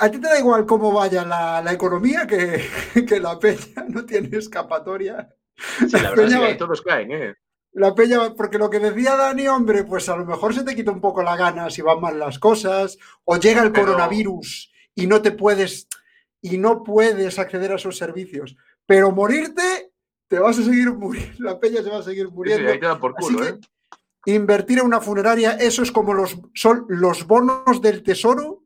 a 0.00 0.10
ti 0.10 0.18
te 0.18 0.28
da 0.28 0.38
igual 0.38 0.66
cómo 0.66 0.92
vaya 0.92 1.24
la, 1.24 1.62
la 1.62 1.72
economía 1.72 2.26
que, 2.26 2.64
que, 3.08 3.20
la 3.20 3.38
peña 3.38 3.84
no 3.88 4.04
tiene 4.04 4.36
escapatoria. 4.36 5.28
Sí, 5.56 5.88
la, 5.92 6.02
la 6.02 6.10
verdad 6.10 6.24
peña, 6.24 6.42
es 6.44 6.52
que 6.52 6.58
todos 6.58 6.82
caen, 6.82 7.12
¿eh? 7.12 7.34
La 7.72 7.94
peña, 7.94 8.34
porque 8.34 8.58
lo 8.58 8.70
que 8.70 8.78
decía 8.78 9.16
Dani, 9.16 9.48
hombre, 9.48 9.84
pues 9.84 10.08
a 10.08 10.16
lo 10.16 10.24
mejor 10.24 10.54
se 10.54 10.64
te 10.64 10.74
quita 10.74 10.90
un 10.90 11.00
poco 11.00 11.22
la 11.22 11.36
gana 11.36 11.68
si 11.70 11.82
van 11.82 12.00
mal 12.00 12.18
las 12.18 12.38
cosas, 12.38 12.98
o 13.24 13.36
llega 13.36 13.62
el 13.62 13.72
Pero... 13.72 13.86
coronavirus 13.86 14.72
y 14.94 15.06
no 15.06 15.20
te 15.20 15.32
puedes, 15.32 15.88
y 16.40 16.58
no 16.58 16.82
puedes 16.82 17.38
acceder 17.38 17.72
a 17.72 17.76
esos 17.76 17.98
servicios. 17.98 18.56
Pero 18.86 19.10
morirte, 19.10 19.92
te 20.28 20.38
vas 20.38 20.58
a 20.58 20.62
seguir 20.62 20.90
muriendo, 20.94 21.36
la 21.38 21.60
peña 21.60 21.82
se 21.82 21.90
va 21.90 21.98
a 21.98 22.02
seguir 22.02 22.30
muriendo. 22.30 22.66
Sí, 22.66 22.72
ahí 22.72 22.80
te 22.80 22.86
da 22.86 22.98
por 22.98 23.14
culo, 23.14 23.42
Así 23.42 23.50
¿eh? 23.50 23.60
invertir 24.26 24.78
en 24.80 24.86
una 24.86 25.00
funeraria, 25.00 25.52
eso 25.52 25.82
es 25.82 25.92
como 25.92 26.12
los, 26.12 26.36
son 26.54 26.84
los 26.88 27.26
bonos 27.26 27.80
del 27.80 28.02
tesoro 28.02 28.65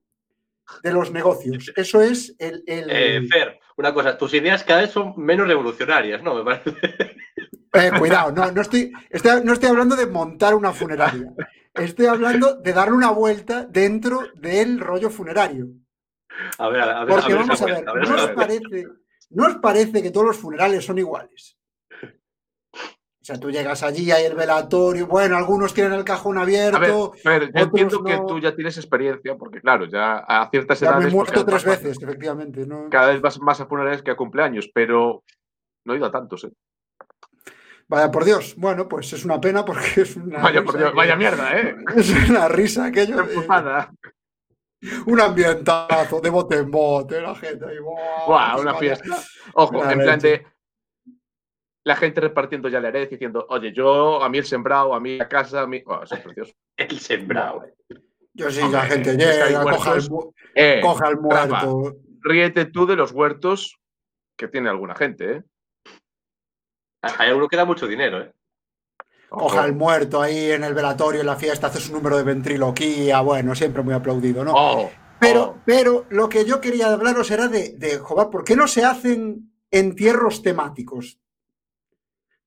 de 0.83 0.93
los 0.93 1.11
negocios. 1.11 1.73
Eso 1.77 2.01
es 2.01 2.35
el. 2.39 2.63
el... 2.67 2.91
Eh, 2.91 3.29
Fer, 3.29 3.61
una 3.77 3.95
cosa, 3.95 4.17
tus 4.17 4.35
ideas 4.35 4.65
cada 4.65 4.83
vez 4.83 4.91
son 4.91 5.15
menos 5.17 5.47
revolucionarias, 5.47 6.23
¿no? 6.23 6.35
Me 6.35 6.45
parece. 6.45 6.71
Eh, 7.73 7.93
cuidado, 7.97 8.33
no, 8.33 8.51
no 8.51 8.63
estoy, 8.63 8.93
estoy, 9.09 9.45
no 9.45 9.53
estoy 9.53 9.69
hablando 9.69 9.95
de 9.95 10.07
montar 10.07 10.55
una 10.55 10.73
funeraria. 10.73 11.33
Estoy 11.73 12.07
hablando 12.07 12.57
de 12.57 12.73
darle 12.73 12.95
una 12.95 13.11
vuelta 13.11 13.65
dentro 13.65 14.23
del 14.35 14.81
rollo 14.81 15.09
funerario. 15.09 15.69
A 16.59 16.69
ver, 16.69 16.81
a 16.83 17.05
ver, 17.05 17.15
Porque 17.15 17.33
a 17.33 17.37
ver, 17.37 17.39
vamos 17.39 17.63
a 17.63 17.65
ver, 17.67 17.89
a 17.89 17.93
ver, 17.93 18.09
¿no, 18.09 18.15
os 18.17 18.31
parece, 18.31 18.87
¿no 19.31 19.47
os 19.47 19.57
parece 19.57 20.03
que 20.03 20.11
todos 20.11 20.27
los 20.27 20.37
funerales 20.37 20.85
son 20.85 20.99
iguales? 20.99 21.57
O 23.23 23.25
sea, 23.25 23.39
tú 23.39 23.51
llegas 23.51 23.83
allí, 23.83 24.11
hay 24.11 24.25
el 24.25 24.35
velatorio, 24.35 25.07
bueno, 25.07 25.37
algunos 25.37 25.75
tienen 25.75 25.93
el 25.93 26.05
cajón 26.05 26.39
abierto. 26.39 27.13
A 27.25 27.29
ver, 27.31 27.43
Fer, 27.43 27.53
yo 27.55 27.65
entiendo 27.65 28.03
que 28.03 28.19
tú 28.27 28.41
ya 28.41 28.55
tienes 28.57 28.79
experiencia, 28.79 29.37
porque 29.37 29.61
claro, 29.61 29.85
ya 29.85 30.19
a 30.27 30.49
ciertas 30.49 30.81
Ya 30.81 30.89
edades. 30.89 31.05
me 31.05 31.11
he 31.11 31.15
muerto 31.15 31.45
tres 31.45 31.63
veces, 31.65 31.99
efectivamente. 32.03 32.67
¿no? 32.67 32.89
Cada 32.91 33.09
vez 33.09 33.21
vas 33.21 33.39
más 33.41 33.61
a 33.61 33.67
funerales 33.67 34.03
que 34.03 34.11
a 34.11 34.17
cumpleaños, 34.17 34.71
pero 34.73 35.23
no 35.85 35.93
he 35.93 35.99
ido 35.99 36.07
a 36.07 36.11
tantos, 36.11 36.45
¿eh? 36.45 36.53
Vaya 37.89 38.11
por 38.11 38.25
Dios. 38.25 38.55
Bueno, 38.57 38.89
pues 38.89 39.13
es 39.13 39.25
una 39.25 39.39
pena 39.39 39.65
porque 39.67 39.83
es 40.01 40.17
una. 40.17 40.41
Vaya 40.41 40.63
por 40.65 40.79
Dios, 40.79 40.91
que- 40.91 40.97
vaya 40.97 41.15
mierda, 41.17 41.59
¿eh? 41.61 41.77
Es 41.97 42.31
una 42.31 42.49
risa 42.49 42.87
aquello. 42.87 43.17
Un 45.07 45.21
ambientazo 45.21 46.21
de 46.23 46.31
bote 46.31 46.57
en 46.57 46.71
bote, 46.71 47.21
la 47.21 47.35
gente 47.35 47.67
ahí. 47.67 47.77
¡buah! 48.27 48.57
Una 48.59 48.75
fiesta. 48.77 49.15
Ojo, 49.53 49.85
en 49.85 49.99
plan 49.99 50.19
de. 50.19 50.47
La 51.85 51.97
gente 51.97 52.21
repartiendo 52.21 52.69
ya 52.69 52.79
la 52.81 52.89
herencia 52.89 53.17
diciendo, 53.17 53.47
oye, 53.49 53.73
yo, 53.73 54.23
a 54.23 54.29
mí 54.29 54.39
el 54.39 54.45
sembrado, 54.45 54.95
a 54.95 55.01
mí 55.01 55.17
la 55.17 55.29
casa, 55.29 55.63
a 55.63 55.67
mí. 55.67 55.83
Oh, 55.87 56.03
eso 56.03 56.15
es 56.15 56.21
precioso. 56.21 56.53
El 56.77 56.99
sembrado. 57.01 57.65
Yo 58.35 58.51
sí, 58.51 58.61
Hombre, 58.61 58.79
la 58.81 58.87
gente 58.87 59.17
llega, 59.17 59.63
coja, 59.63 59.97
mu- 60.09 60.33
Eh, 60.55 60.81
coja 60.83 61.09
el 61.09 61.19
Rafa, 61.23 61.67
muerto. 61.67 61.97
ríete 62.23 62.65
tú 62.67 62.87
de 62.87 62.97
los 62.97 63.13
huertos 63.13 63.79
que 64.37 64.47
tiene 64.49 64.69
alguna 64.71 64.95
gente, 64.95 65.33
¿eh? 65.33 65.43
Hay 67.03 67.29
alguno 67.29 67.49
que 67.49 67.57
da 67.57 67.65
mucho 67.65 67.87
dinero, 67.87 68.21
¿eh? 68.23 68.33
coja 69.29 69.63
al 69.63 69.75
muerto 69.77 70.21
ahí 70.21 70.51
en 70.51 70.65
el 70.65 70.75
velatorio, 70.75 71.21
en 71.21 71.27
la 71.27 71.37
fiesta, 71.37 71.69
hace 71.69 71.79
su 71.81 71.93
número 71.93 72.17
de 72.17 72.25
ventriloquía, 72.25 73.21
bueno, 73.21 73.55
siempre 73.55 73.83
muy 73.83 73.95
aplaudido, 73.95 74.45
¿no? 74.45 74.53
Oh, 74.57 74.91
Pero, 75.21 75.43
oh. 75.43 75.59
pero 75.65 76.07
lo 76.11 76.29
que 76.29 76.45
yo 76.45 76.61
quería 76.61 76.93
hablaros 76.93 77.31
era 77.31 77.47
de, 77.47 77.75
de, 77.77 77.99
joder, 77.99 78.29
¿por 78.29 78.43
qué 78.45 78.57
no 78.57 78.67
se 78.67 78.85
hacen 78.85 79.53
entierros 79.71 80.43
temáticos? 80.43 81.21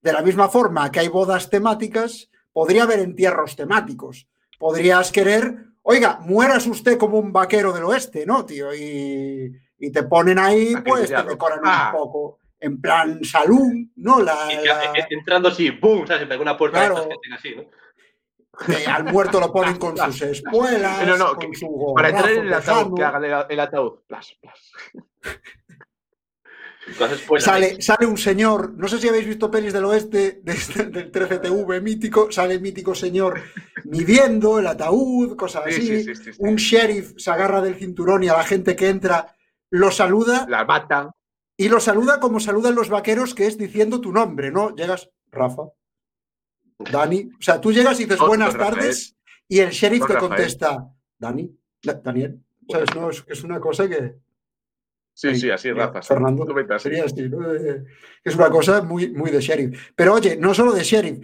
De 0.03 0.13
la 0.13 0.21
misma 0.21 0.49
forma 0.49 0.91
que 0.91 0.99
hay 0.99 1.07
bodas 1.07 1.49
temáticas, 1.49 2.29
podría 2.51 2.83
haber 2.83 2.99
entierros 2.99 3.55
temáticos. 3.55 4.27
Podrías 4.59 5.11
querer, 5.11 5.55
oiga, 5.81 6.19
mueras 6.21 6.67
usted 6.67 6.97
como 6.97 7.17
un 7.17 7.31
vaquero 7.33 7.71
del 7.73 7.85
oeste, 7.85 8.25
¿no, 8.25 8.45
tío? 8.45 8.73
Y, 8.75 9.51
y 9.79 9.91
te 9.91 10.03
ponen 10.03 10.37
ahí, 10.39 10.73
Aquel 10.75 10.83
pues 10.83 11.09
te 11.09 11.23
decoran 11.23 11.59
Ah. 11.63 11.91
un 11.93 11.99
poco, 11.99 12.39
en 12.59 12.79
plan 12.79 13.23
salón, 13.23 13.91
¿no? 13.95 14.21
La, 14.21 14.49
entrando 15.09 15.49
así, 15.49 15.69
¡boom! 15.71 16.05
¿Sabes? 16.05 16.29
En 16.29 16.39
una 16.41 16.57
puerta 16.57 16.79
Claro. 16.79 16.95
de 17.05 17.13
estas 17.13 17.39
así, 17.39 17.55
¿no? 17.55 17.63
al 18.93 19.05
muerto 19.05 19.39
lo 19.39 19.51
ponen 19.51 19.77
con 19.77 19.97
sus 19.97 20.21
espuelas, 20.21 21.07
No, 21.07 21.17
no, 21.17 21.35
con 21.35 21.49
que- 21.51 21.57
su 21.57 21.93
Para 21.95 22.09
entrar 22.09 22.29
en 22.29 22.45
el 22.47 22.53
ataúd, 22.53 22.95
que 22.95 23.03
haga 23.03 23.17
el, 23.17 23.45
el 23.53 23.59
ataúd. 23.59 23.99
Plas, 24.05 24.37
plas. 24.41 24.71
Pues. 27.27 27.43
Sale, 27.45 27.81
sale 27.81 28.05
un 28.05 28.17
señor, 28.17 28.73
no 28.75 28.87
sé 28.89 28.99
si 28.99 29.07
habéis 29.07 29.25
visto 29.25 29.49
pelis 29.49 29.71
del 29.71 29.85
oeste, 29.85 30.41
de- 30.43 30.85
del 30.89 31.11
13TV 31.11 31.81
mítico, 31.81 32.31
sale 32.31 32.55
el 32.55 32.61
mítico 32.61 32.93
señor 32.93 33.41
midiendo 33.85 34.59
el 34.59 34.67
ataúd, 34.67 35.35
cosas 35.37 35.63
Sí, 35.69 35.71
así. 35.75 35.81
sí, 35.87 36.03
sí, 36.03 36.15
sí, 36.15 36.33
sí. 36.33 36.39
Un 36.39 36.55
sheriff 36.57 37.13
se 37.17 37.31
agarra 37.31 37.61
del 37.61 37.75
cinturón 37.75 38.23
y 38.23 38.27
a 38.27 38.33
la 38.37 38.43
gente 38.43 38.75
que 38.75 38.89
entra 38.89 39.33
lo 39.69 39.91
saluda 39.91 40.45
La 40.49 40.65
matan. 40.65 41.11
y 41.57 41.69
lo 41.69 41.79
saluda 41.79 42.19
como 42.19 42.39
saludan 42.39 42.75
los 42.75 42.89
vaqueros, 42.89 43.33
que 43.33 43.47
es 43.47 43.57
diciendo 43.57 44.01
tu 44.01 44.11
nombre, 44.11 44.51
¿no? 44.51 44.75
Llegas, 44.75 45.09
Rafa, 45.31 45.63
Dani. 46.79 47.29
O 47.39 47.41
sea, 47.41 47.61
tú 47.61 47.71
llegas 47.71 47.99
y 47.99 48.03
dices 48.03 48.19
buenas 48.19 48.53
Rafael. 48.53 48.75
tardes 48.75 49.15
y 49.47 49.59
el 49.59 49.69
sheriff 49.71 49.99
Don 50.01 50.07
te 50.07 50.13
Rafael. 50.15 50.29
contesta, 50.29 50.87
Dani, 51.17 51.49
Da- 51.81 51.93
Daniel. 51.93 52.39
¿Sabes? 52.69 52.95
No, 52.95 53.09
es, 53.09 53.23
es 53.27 53.43
una 53.43 53.59
cosa 53.59 53.87
que. 53.89 54.15
Sí, 55.15 55.35
sí, 55.35 55.49
así, 55.51 55.71
mira, 55.71 55.87
Rafa. 55.87 56.01
Fernando. 56.01 56.45
Sería 56.79 57.05
así, 57.05 57.29
¿no? 57.29 57.53
Eh, 57.53 57.83
Es 58.23 58.35
una 58.35 58.49
cosa 58.49 58.81
muy, 58.81 59.09
muy 59.11 59.29
de 59.31 59.39
sheriff. 59.41 59.91
Pero 59.95 60.13
oye, 60.15 60.35
no 60.37 60.53
solo 60.53 60.71
de 60.73 60.83
sheriff, 60.83 61.19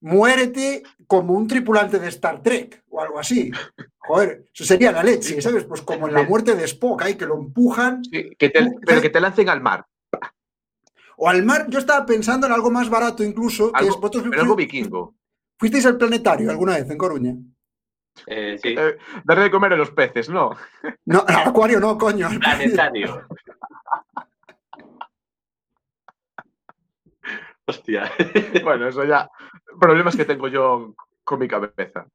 muérete 0.00 0.82
como 1.06 1.34
un 1.34 1.46
tripulante 1.48 1.98
de 1.98 2.08
Star 2.08 2.42
Trek 2.42 2.84
o 2.90 3.00
algo 3.00 3.18
así. 3.18 3.50
Joder, 3.98 4.44
eso 4.52 4.64
sería 4.64 4.92
la 4.92 5.02
leche, 5.02 5.40
¿sabes? 5.40 5.64
Pues 5.64 5.80
como 5.82 6.06
en 6.08 6.14
la 6.14 6.22
muerte 6.24 6.54
de 6.54 6.64
Spock, 6.64 7.02
ahí 7.02 7.14
que 7.14 7.26
lo 7.26 7.36
empujan. 7.38 8.04
Sí, 8.04 8.30
que 8.38 8.50
te- 8.50 8.70
pero 8.86 9.00
que 9.00 9.10
te 9.10 9.20
lancen 9.20 9.48
al 9.48 9.60
mar. 9.62 9.86
O 11.16 11.28
al 11.28 11.44
mar, 11.44 11.66
yo 11.68 11.78
estaba 11.78 12.04
pensando 12.04 12.46
en 12.46 12.52
algo 12.52 12.70
más 12.70 12.90
barato 12.90 13.22
incluso, 13.24 13.70
que 13.72 13.78
Algo- 13.78 13.90
es, 13.94 14.00
vosotros 14.00 14.24
Pero 14.30 14.42
algo 14.42 14.54
fui- 14.54 14.64
vikingo. 14.64 15.14
fuisteis 15.58 15.86
al 15.86 15.96
planetario 15.96 16.50
alguna 16.50 16.76
vez 16.76 16.90
en 16.90 16.98
Coruña. 16.98 17.34
Eh, 18.26 18.56
sí. 18.62 18.74
Eh, 18.78 18.96
darle 19.24 19.44
de 19.44 19.50
comer 19.50 19.72
a 19.72 19.76
los 19.76 19.90
peces, 19.90 20.28
¿no? 20.28 20.50
No, 21.06 21.24
al 21.26 21.48
acuario 21.48 21.80
no, 21.80 21.98
coño. 21.98 22.28
Planetario. 22.40 23.26
Hostia. 27.66 28.10
Bueno, 28.62 28.88
eso 28.88 29.04
ya. 29.04 29.28
Problemas 29.80 30.16
que 30.16 30.24
tengo 30.24 30.48
yo 30.48 30.94
con 31.24 31.40
mi 31.40 31.48
cabeza. 31.48 32.06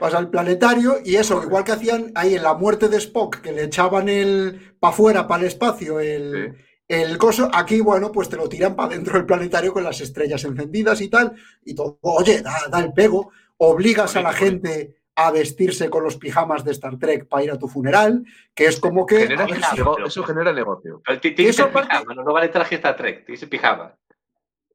Vas 0.00 0.14
al 0.14 0.30
planetario 0.30 0.96
y 1.04 1.16
eso, 1.16 1.42
igual 1.42 1.62
que 1.62 1.72
hacían 1.72 2.10
ahí 2.14 2.34
en 2.34 2.42
la 2.42 2.54
muerte 2.54 2.88
de 2.88 2.96
Spock, 2.96 3.36
que 3.40 3.52
le 3.52 3.64
echaban 3.64 4.08
el 4.08 4.74
para 4.80 4.92
afuera, 4.92 5.28
para 5.28 5.42
el 5.42 5.48
espacio, 5.48 6.00
el, 6.00 6.56
Sí. 6.56 6.64
el 6.88 7.18
coso, 7.18 7.48
aquí, 7.52 7.80
bueno, 7.80 8.10
pues 8.10 8.28
te 8.28 8.36
lo 8.36 8.48
tiran 8.48 8.74
para 8.74 8.88
dentro 8.88 9.14
del 9.14 9.26
planetario 9.26 9.72
con 9.72 9.84
las 9.84 10.00
estrellas 10.00 10.42
encendidas 10.44 11.00
y 11.02 11.08
tal, 11.08 11.34
y 11.64 11.74
todo, 11.74 11.98
oye, 12.00 12.40
da, 12.42 12.56
da 12.70 12.80
el 12.80 12.92
pego, 12.94 13.30
obligas 13.58 14.16
a 14.16 14.22
la 14.22 14.32
gente 14.32 14.96
a 15.20 15.32
vestirse 15.32 15.90
con 15.90 16.04
los 16.04 16.16
pijamas 16.16 16.64
de 16.64 16.70
Star 16.70 16.96
Trek 16.96 17.26
para 17.26 17.42
ir 17.42 17.50
a 17.50 17.58
tu 17.58 17.66
funeral, 17.66 18.24
que 18.54 18.66
es 18.66 18.78
como 18.78 19.04
que... 19.04 19.22
Genera 19.22 19.46
ver 19.46 19.58
eso 20.06 20.22
genera 20.22 20.52
negocio. 20.52 21.02
Pero 21.04 21.20
Eso 21.38 21.68
pijama, 21.72 22.14
no, 22.14 22.22
no 22.22 22.32
vale 22.32 22.48
traje 22.50 22.76
Star 22.76 22.96
Trek, 22.96 23.24
tiene 23.24 23.34
que 23.34 23.36
ser 23.36 23.48
pijama. 23.48 23.96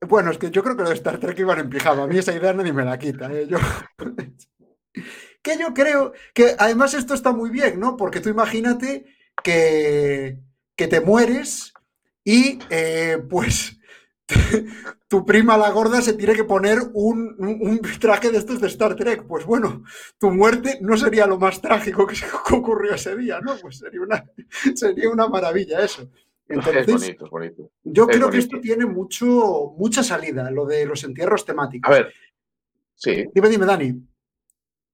Bueno, 0.01 0.31
es 0.31 0.37
que 0.37 0.51
yo 0.51 0.61
creo 0.61 0.75
que 0.75 0.83
lo 0.83 0.89
de 0.89 0.95
Star 0.95 1.17
Trek 1.17 1.39
iban 1.39 1.59
en 1.59 1.69
pijama. 1.69 2.03
A 2.03 2.07
mí 2.07 2.17
esa 2.17 2.33
idea 2.33 2.51
nadie 2.51 2.73
me 2.73 2.83
la 2.83 2.99
quita. 2.99 3.31
¿eh? 3.31 3.47
Yo... 3.47 3.57
que 5.41 5.57
yo 5.57 5.73
creo 5.73 6.11
que 6.33 6.57
además 6.59 6.93
esto 6.93 7.13
está 7.13 7.31
muy 7.31 7.49
bien, 7.49 7.79
¿no? 7.79 7.95
Porque 7.95 8.19
tú 8.19 8.27
imagínate 8.27 9.05
que, 9.41 10.39
que 10.75 10.87
te 10.89 10.99
mueres 10.99 11.73
y 12.25 12.59
eh, 12.69 13.17
pues 13.29 13.79
tu 15.13 15.23
prima 15.23 15.55
la 15.57 15.69
gorda 15.69 16.01
se 16.01 16.13
tiene 16.13 16.33
que 16.33 16.43
poner 16.43 16.79
un, 16.95 17.35
un- 17.37 17.59
un 17.61 17.79
traje 17.99 18.31
de 18.31 18.39
estos 18.39 18.59
de 18.59 18.65
Star 18.65 18.95
Trek. 18.95 19.27
Pues 19.27 19.45
bueno, 19.45 19.83
tu 20.17 20.31
muerte 20.31 20.79
no 20.81 20.97
sería 20.97 21.27
lo 21.27 21.37
más 21.37 21.61
trágico 21.61 22.07
que, 22.07 22.15
ocurrió 22.55 22.95
ese 22.95 23.15
día, 23.15 23.39
¿no? 23.39 23.55
Pues 23.61 23.77
sería 23.77 24.01
una, 24.01 24.25
sería 24.75 25.11
una 25.11 25.27
maravilla 25.27 25.85
eso. 25.85 26.01
es 26.01 26.09
Entonces, 26.47 26.87
bonito, 26.87 27.25
es 27.25 27.29
bonito. 27.31 27.71
yo 27.83 28.09
Es 28.09 28.17
creo 28.17 28.31
que 28.31 28.39
esto 28.39 28.59
tiene 28.59 28.87
mucho, 28.87 29.75
mucha 29.77 30.01
salida, 30.01 30.49
lo 30.49 30.65
de 30.65 30.87
los 30.87 31.03
entierros 31.03 31.45
temáticos. 31.45 31.91
A 31.91 31.93
ver. 31.93 32.11
Sí. 32.95 33.25
Dime, 33.35 33.49
dime, 33.49 33.67
Dani. 33.67 33.91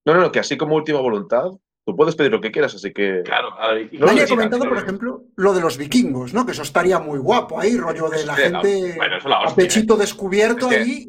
No, 0.06 0.16
no, 0.16 0.20
no, 0.20 0.32
que 0.34 0.40
así 0.40 0.58
como 0.58 0.76
última 0.76 1.00
voluntad, 1.00 1.46
tú 1.90 1.96
puedes 1.96 2.16
pedir 2.16 2.32
lo 2.32 2.40
que 2.42 2.52
quieras, 2.52 2.74
así 2.76 2.92
que. 2.94 3.22
Claro, 3.24 3.54
a 3.60 3.74
ver, 3.74 3.90
y- 3.92 3.98
No, 3.98 4.06
Dani 4.06 4.18
no, 4.20 4.24
ha 4.24 4.28
sí, 4.28 4.34
comentado, 4.36 4.68
por 4.70 4.78
ejemplo, 4.78 5.24
lo 5.36 5.54
de 5.54 5.62
los 5.62 5.78
vikingos, 5.78 6.34
¿no? 6.34 6.46
Que 6.46 6.52
eso 6.52 6.62
estaría 6.62 7.00
muy 7.00 7.20
guapo 7.20 7.60
ahí, 7.60 7.78
rollo 7.78 8.10
de 8.10 8.26
la 8.26 8.36
Sí, 8.36 8.42
gente 8.44 8.94
bueno, 8.96 9.16
a 9.36 9.56
pechito 9.56 9.96
descubierto 9.98 10.70
Es 10.72 10.76
que- 10.78 10.82
ahí 10.84 11.08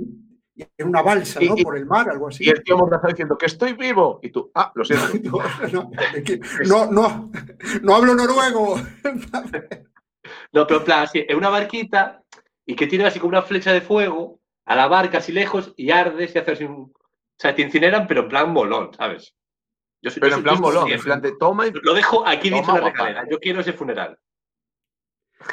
en 0.76 0.88
una 0.88 1.00
balsa, 1.00 1.40
¿no? 1.40 1.54
y- 1.56 1.62
Por 1.62 1.76
el 1.78 1.87
mar, 1.87 2.08
algo 2.10 2.28
así. 2.28 2.44
Y 2.44 2.50
el 2.50 2.62
tío 2.62 2.76
Mordaza 2.76 3.08
diciendo 3.08 3.38
que 3.38 3.46
estoy 3.46 3.72
vivo. 3.72 4.20
Y 4.22 4.30
tú, 4.30 4.50
ah, 4.54 4.70
lo 4.75 4.84
siento. 4.84 5.38
No, 6.66 6.90
no, 6.90 6.90
no, 6.90 7.30
no 7.82 7.94
hablo 7.94 8.14
noruego. 8.14 8.76
No, 10.52 10.66
pero 10.66 10.80
en 10.80 10.84
plan, 10.84 11.02
así, 11.04 11.25
en 11.28 11.37
una 11.37 11.49
barquita 11.49 12.22
y 12.66 12.75
que 12.76 12.87
tiene 12.87 13.04
así 13.06 13.18
como 13.18 13.30
una 13.30 13.42
flecha 13.42 13.72
de 13.72 13.80
fuego 13.80 14.38
a 14.66 14.76
la 14.76 14.87
barca 14.87 15.18
así 15.18 15.32
lejos 15.32 15.72
y 15.76 15.90
ardes 15.90 16.34
y 16.34 16.38
haces 16.38 16.54
así 16.54 16.64
un. 16.64 16.92
O 16.92 17.42
sea, 17.42 17.54
te 17.54 17.62
incineran, 17.62 18.06
pero 18.06 18.22
en 18.22 18.28
plan 18.28 18.52
molón, 18.52 18.90
¿sabes? 18.94 19.34
Yo 20.02 20.11
soy- 20.11 20.21
Pero 20.21 20.30
yo 20.30 20.37
en 20.38 20.42
plan 20.45 20.57
yo 20.57 20.62
soy 20.62 20.66
molón, 20.73 20.85
así, 20.85 20.92
en 20.95 21.00
plan 21.02 21.21
de 21.21 21.33
toma 21.33 21.66
y. 21.66 21.73
Lo 21.83 21.95
dejo 21.95 22.26
aquí 22.26 22.49
en 22.49 22.66
la 22.66 22.80
regadera. 22.80 23.25
Yo 23.30 23.38
quiero 23.38 23.61
ese 23.61 23.73
funeral. 23.73 24.19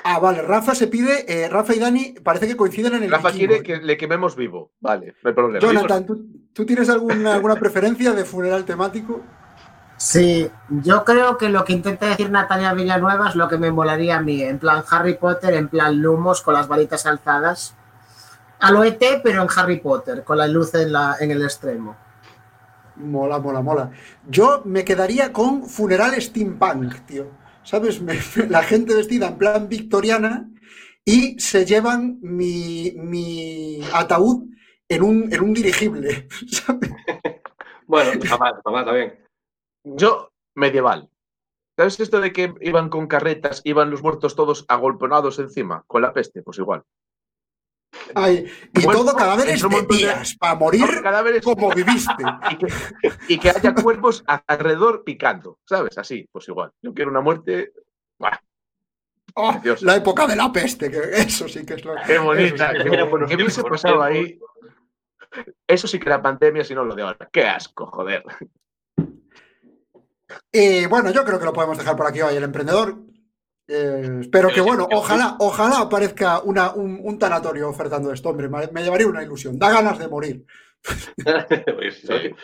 Ah, 0.03 0.19
vale, 0.19 0.41
Rafa 0.41 0.75
se 0.75 0.87
pide, 0.87 1.25
eh, 1.31 1.47
Rafa 1.49 1.73
y 1.73 1.79
Dani 1.79 2.15
parece 2.23 2.45
que 2.47 2.57
coinciden 2.57 2.95
en 2.95 3.03
el 3.03 3.11
Rafa 3.11 3.29
vikingo. 3.31 3.53
quiere 3.53 3.63
que 3.63 3.85
le 3.85 3.95
quememos 3.97 4.35
vivo. 4.35 4.73
Vale, 4.81 5.15
no 5.23 5.29
hay 5.29 5.33
problema. 5.33 5.65
Jonathan, 5.65 6.05
¿tú, 6.05 6.25
tú 6.53 6.65
tienes 6.65 6.89
alguna, 6.89 7.33
alguna 7.35 7.55
preferencia 7.55 8.11
de 8.11 8.25
funeral 8.25 8.65
temático? 8.65 9.21
Sí, 9.95 10.49
yo 10.69 11.03
creo 11.05 11.37
que 11.37 11.49
lo 11.49 11.63
que 11.63 11.73
intenta 11.73 12.05
decir 12.05 12.29
Natalia 12.29 12.73
Villanueva 12.73 13.29
es 13.29 13.35
lo 13.35 13.47
que 13.47 13.57
me 13.57 13.71
molaría 13.71 14.17
a 14.17 14.21
mí, 14.21 14.43
en 14.43 14.59
plan 14.59 14.83
Harry 14.91 15.15
Potter, 15.15 15.53
en 15.55 15.69
plan 15.69 15.99
Lumos 15.99 16.41
con 16.41 16.53
las 16.53 16.67
varitas 16.67 17.05
alzadas. 17.05 17.73
A 18.59 18.71
lo 18.71 18.83
ET, 18.83 19.01
pero 19.23 19.41
en 19.41 19.47
Harry 19.55 19.79
Potter, 19.79 20.23
con 20.23 20.37
la 20.37 20.47
luz 20.47 20.73
en, 20.75 20.91
la, 20.91 21.15
en 21.19 21.31
el 21.31 21.41
extremo. 21.43 21.95
Mola, 22.99 23.39
mola, 23.39 23.61
mola. 23.61 23.91
Yo 24.27 24.61
me 24.65 24.83
quedaría 24.83 25.31
con 25.31 25.63
funeral 25.65 26.19
steampunk, 26.21 27.05
tío. 27.05 27.29
¿Sabes? 27.63 28.01
Me- 28.01 28.19
la 28.49 28.63
gente 28.63 28.95
vestida 28.95 29.27
en 29.27 29.37
plan 29.37 29.69
victoriana 29.69 30.49
y 31.05 31.39
se 31.39 31.65
llevan 31.65 32.17
mi, 32.21 32.93
mi 32.97 33.81
ataúd 33.93 34.45
en 34.89 35.03
un, 35.03 35.33
en 35.33 35.41
un 35.41 35.53
dirigible. 35.53 36.27
¿sabes? 36.49 36.91
Bueno, 37.85 38.11
mamá, 38.29 38.59
mamá 38.65 38.85
también. 38.85 39.19
Yo, 39.83 40.31
medieval. 40.55 41.09
¿Sabes 41.77 41.99
esto 41.99 42.19
de 42.19 42.33
que 42.33 42.53
iban 42.61 42.89
con 42.89 43.07
carretas, 43.07 43.61
iban 43.63 43.91
los 43.91 44.01
muertos 44.01 44.35
todos 44.35 44.65
agolponados 44.67 45.37
encima, 45.39 45.83
con 45.87 46.01
la 46.01 46.11
peste? 46.11 46.41
Pues 46.41 46.57
igual. 46.57 46.83
Ay, 48.15 48.45
y 48.73 48.79
Muerto, 48.81 49.03
todo 49.05 49.15
cadáveres 49.15 49.61
de 49.61 49.67
montón 49.67 49.87
de- 49.97 50.03
días, 50.03 50.35
para 50.37 50.55
morir 50.55 50.85
cadáveres 51.03 51.43
como 51.43 51.69
viviste. 51.75 52.23
y 52.51 52.57
que, 52.57 52.67
y 53.27 53.37
que 53.39 53.49
haya 53.49 53.73
cuerpos 53.75 54.23
alrededor 54.47 55.03
picando, 55.03 55.59
¿sabes? 55.65 55.97
Así, 55.97 56.27
pues 56.31 56.47
igual. 56.47 56.71
Yo 56.81 56.93
quiero 56.93 57.11
una 57.11 57.21
muerte. 57.21 57.73
¡buah! 58.19 58.37
Oh, 59.35 59.61
la 59.81 59.95
época 59.97 60.25
de 60.25 60.35
la 60.35 60.51
peste, 60.51 60.89
que 60.89 60.99
eso 61.13 61.47
sí 61.47 61.63
que 61.65 61.75
es 61.75 61.85
lo 61.85 61.93
¡Qué 62.07 62.17
bonita! 62.17 62.71
Eso 62.71 62.81
sí, 62.83 62.89
qué- 62.89 62.95
era 62.95 63.03
buenos 63.03 63.29
¿Qué 63.29 63.35
hubiese 63.35 63.63
pasado 63.63 64.01
ahí? 64.01 64.39
Eso 65.67 65.87
sí 65.87 65.99
que 65.99 66.09
era 66.09 66.21
pandemia, 66.21 66.63
si 66.63 66.73
no 66.73 66.83
lo 66.83 66.95
de 66.95 67.03
ahora. 67.03 67.29
¡Qué 67.31 67.43
asco, 67.45 67.85
joder! 67.85 68.23
Y 70.51 70.85
bueno, 70.87 71.11
yo 71.11 71.23
creo 71.23 71.37
que 71.39 71.45
lo 71.45 71.53
podemos 71.53 71.77
dejar 71.77 71.95
por 71.95 72.07
aquí 72.07 72.21
hoy, 72.21 72.35
el 72.35 72.43
emprendedor. 72.43 72.97
Eh, 73.67 74.19
espero 74.21 74.49
que, 74.49 74.61
bueno, 74.61 74.87
ojalá, 74.91 75.35
ojalá 75.39 75.81
aparezca 75.81 76.39
una, 76.41 76.71
un, 76.71 76.99
un 77.03 77.19
tanatorio 77.19 77.69
ofertando 77.69 78.11
esto, 78.13 78.29
hombre. 78.29 78.47
Me, 78.47 78.83
llevaría 78.83 79.07
una 79.07 79.23
ilusión. 79.23 79.59
Da 79.59 79.71
ganas 79.71 79.99
de 79.99 80.07
morir. 80.07 80.45
Pues, 81.75 82.01
Sí. 82.01 82.35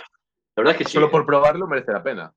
La 0.56 0.62
verdad 0.62 0.74
es 0.74 0.78
que 0.78 0.86
sí. 0.86 0.94
Solo 0.94 1.08
¿eh? 1.08 1.10
por 1.10 1.26
probarlo 1.26 1.66
merece 1.66 1.92
la 1.92 2.04
pena. 2.04 2.34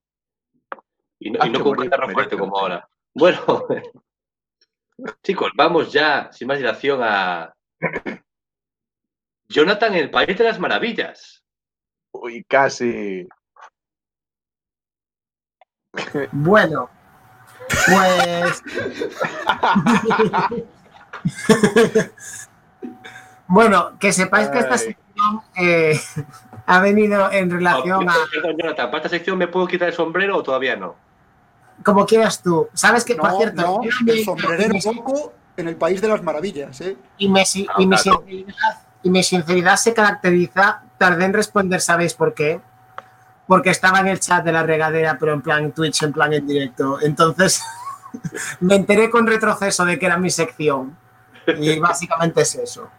Y 1.18 1.30
no, 1.30 1.38
Ah, 1.42 1.46
y 1.46 1.50
no 1.50 1.62
con 1.62 1.76
fuerte 2.12 2.38
como 2.38 2.58
ahora. 2.58 2.88
Bueno, 3.14 3.66
chicos, 5.22 5.50
vamos 5.54 5.92
ya, 5.92 6.30
sin 6.32 6.48
más 6.48 6.58
dilación, 6.58 7.00
a, 7.02 7.54
Jonathan, 9.48 9.94
el 9.94 10.10
país 10.10 10.36
de 10.36 10.44
las 10.44 10.58
maravillas. 10.58 11.44
Uy, 12.12 12.44
casi. 12.44 13.26
Bueno, 16.32 16.90
pues. 17.68 18.62
bueno, 23.48 23.98
que 23.98 24.12
sepáis 24.12 24.48
que 24.48 24.58
esta 24.58 24.78
sección 24.78 25.40
eh, 25.56 25.98
ha 26.66 26.80
venido 26.80 27.30
en 27.30 27.50
relación 27.50 28.08
a. 28.08 28.14
Perdón, 28.32 28.56
Jonathan, 28.58 28.86
¿para 28.90 28.96
esta 28.98 29.08
sección 29.08 29.38
me 29.38 29.48
puedo 29.48 29.66
quitar 29.66 29.88
el 29.88 29.94
sombrero 29.94 30.36
o 30.36 30.42
todavía 30.42 30.76
no? 30.76 30.94
Como 31.84 32.06
quieras 32.06 32.42
tú. 32.42 32.68
¿Sabes 32.72 33.04
que, 33.04 33.14
por 33.14 33.30
No, 33.30 33.38
cierto, 33.38 33.62
no, 33.62 33.80
el 33.82 34.04
me- 34.16 34.24
sombrerero 34.24 34.74
loco 34.94 35.32
en 35.56 35.68
el 35.68 35.76
país 35.76 36.00
de 36.00 36.08
las 36.08 36.22
maravillas, 36.22 36.80
¿eh? 36.80 36.96
y, 37.18 37.28
me 37.28 37.44
si- 37.44 37.66
Ah, 37.68 37.74
y 37.78 37.86
mi 37.86 37.96
claro. 37.96 38.18
sinceridad, 38.26 38.80
y 39.02 39.10
mi 39.10 39.22
sinceridad 39.22 39.76
se 39.76 39.94
caracteriza, 39.94 40.82
tardé 40.98 41.24
en 41.26 41.32
responder, 41.34 41.80
¿sabéis 41.80 42.14
por 42.14 42.34
qué? 42.34 42.60
Porque 43.46 43.70
estaba 43.70 44.00
en 44.00 44.08
el 44.08 44.18
chat 44.20 44.44
de 44.44 44.52
la 44.52 44.62
regadera, 44.64 45.16
pero 45.18 45.32
en 45.32 45.40
plan 45.42 45.72
Twitch, 45.72 46.02
en 46.02 46.12
plan 46.12 46.32
en 46.32 46.46
directo. 46.46 46.98
Entonces 47.00 47.62
me 48.60 48.74
enteré 48.76 49.08
con 49.10 49.26
retroceso 49.26 49.84
de 49.84 49.98
que 49.98 50.06
era 50.06 50.16
mi 50.18 50.30
sección. 50.30 50.96
Y 51.58 51.78
básicamente 51.80 52.42
es 52.42 52.54
eso. 52.56 52.90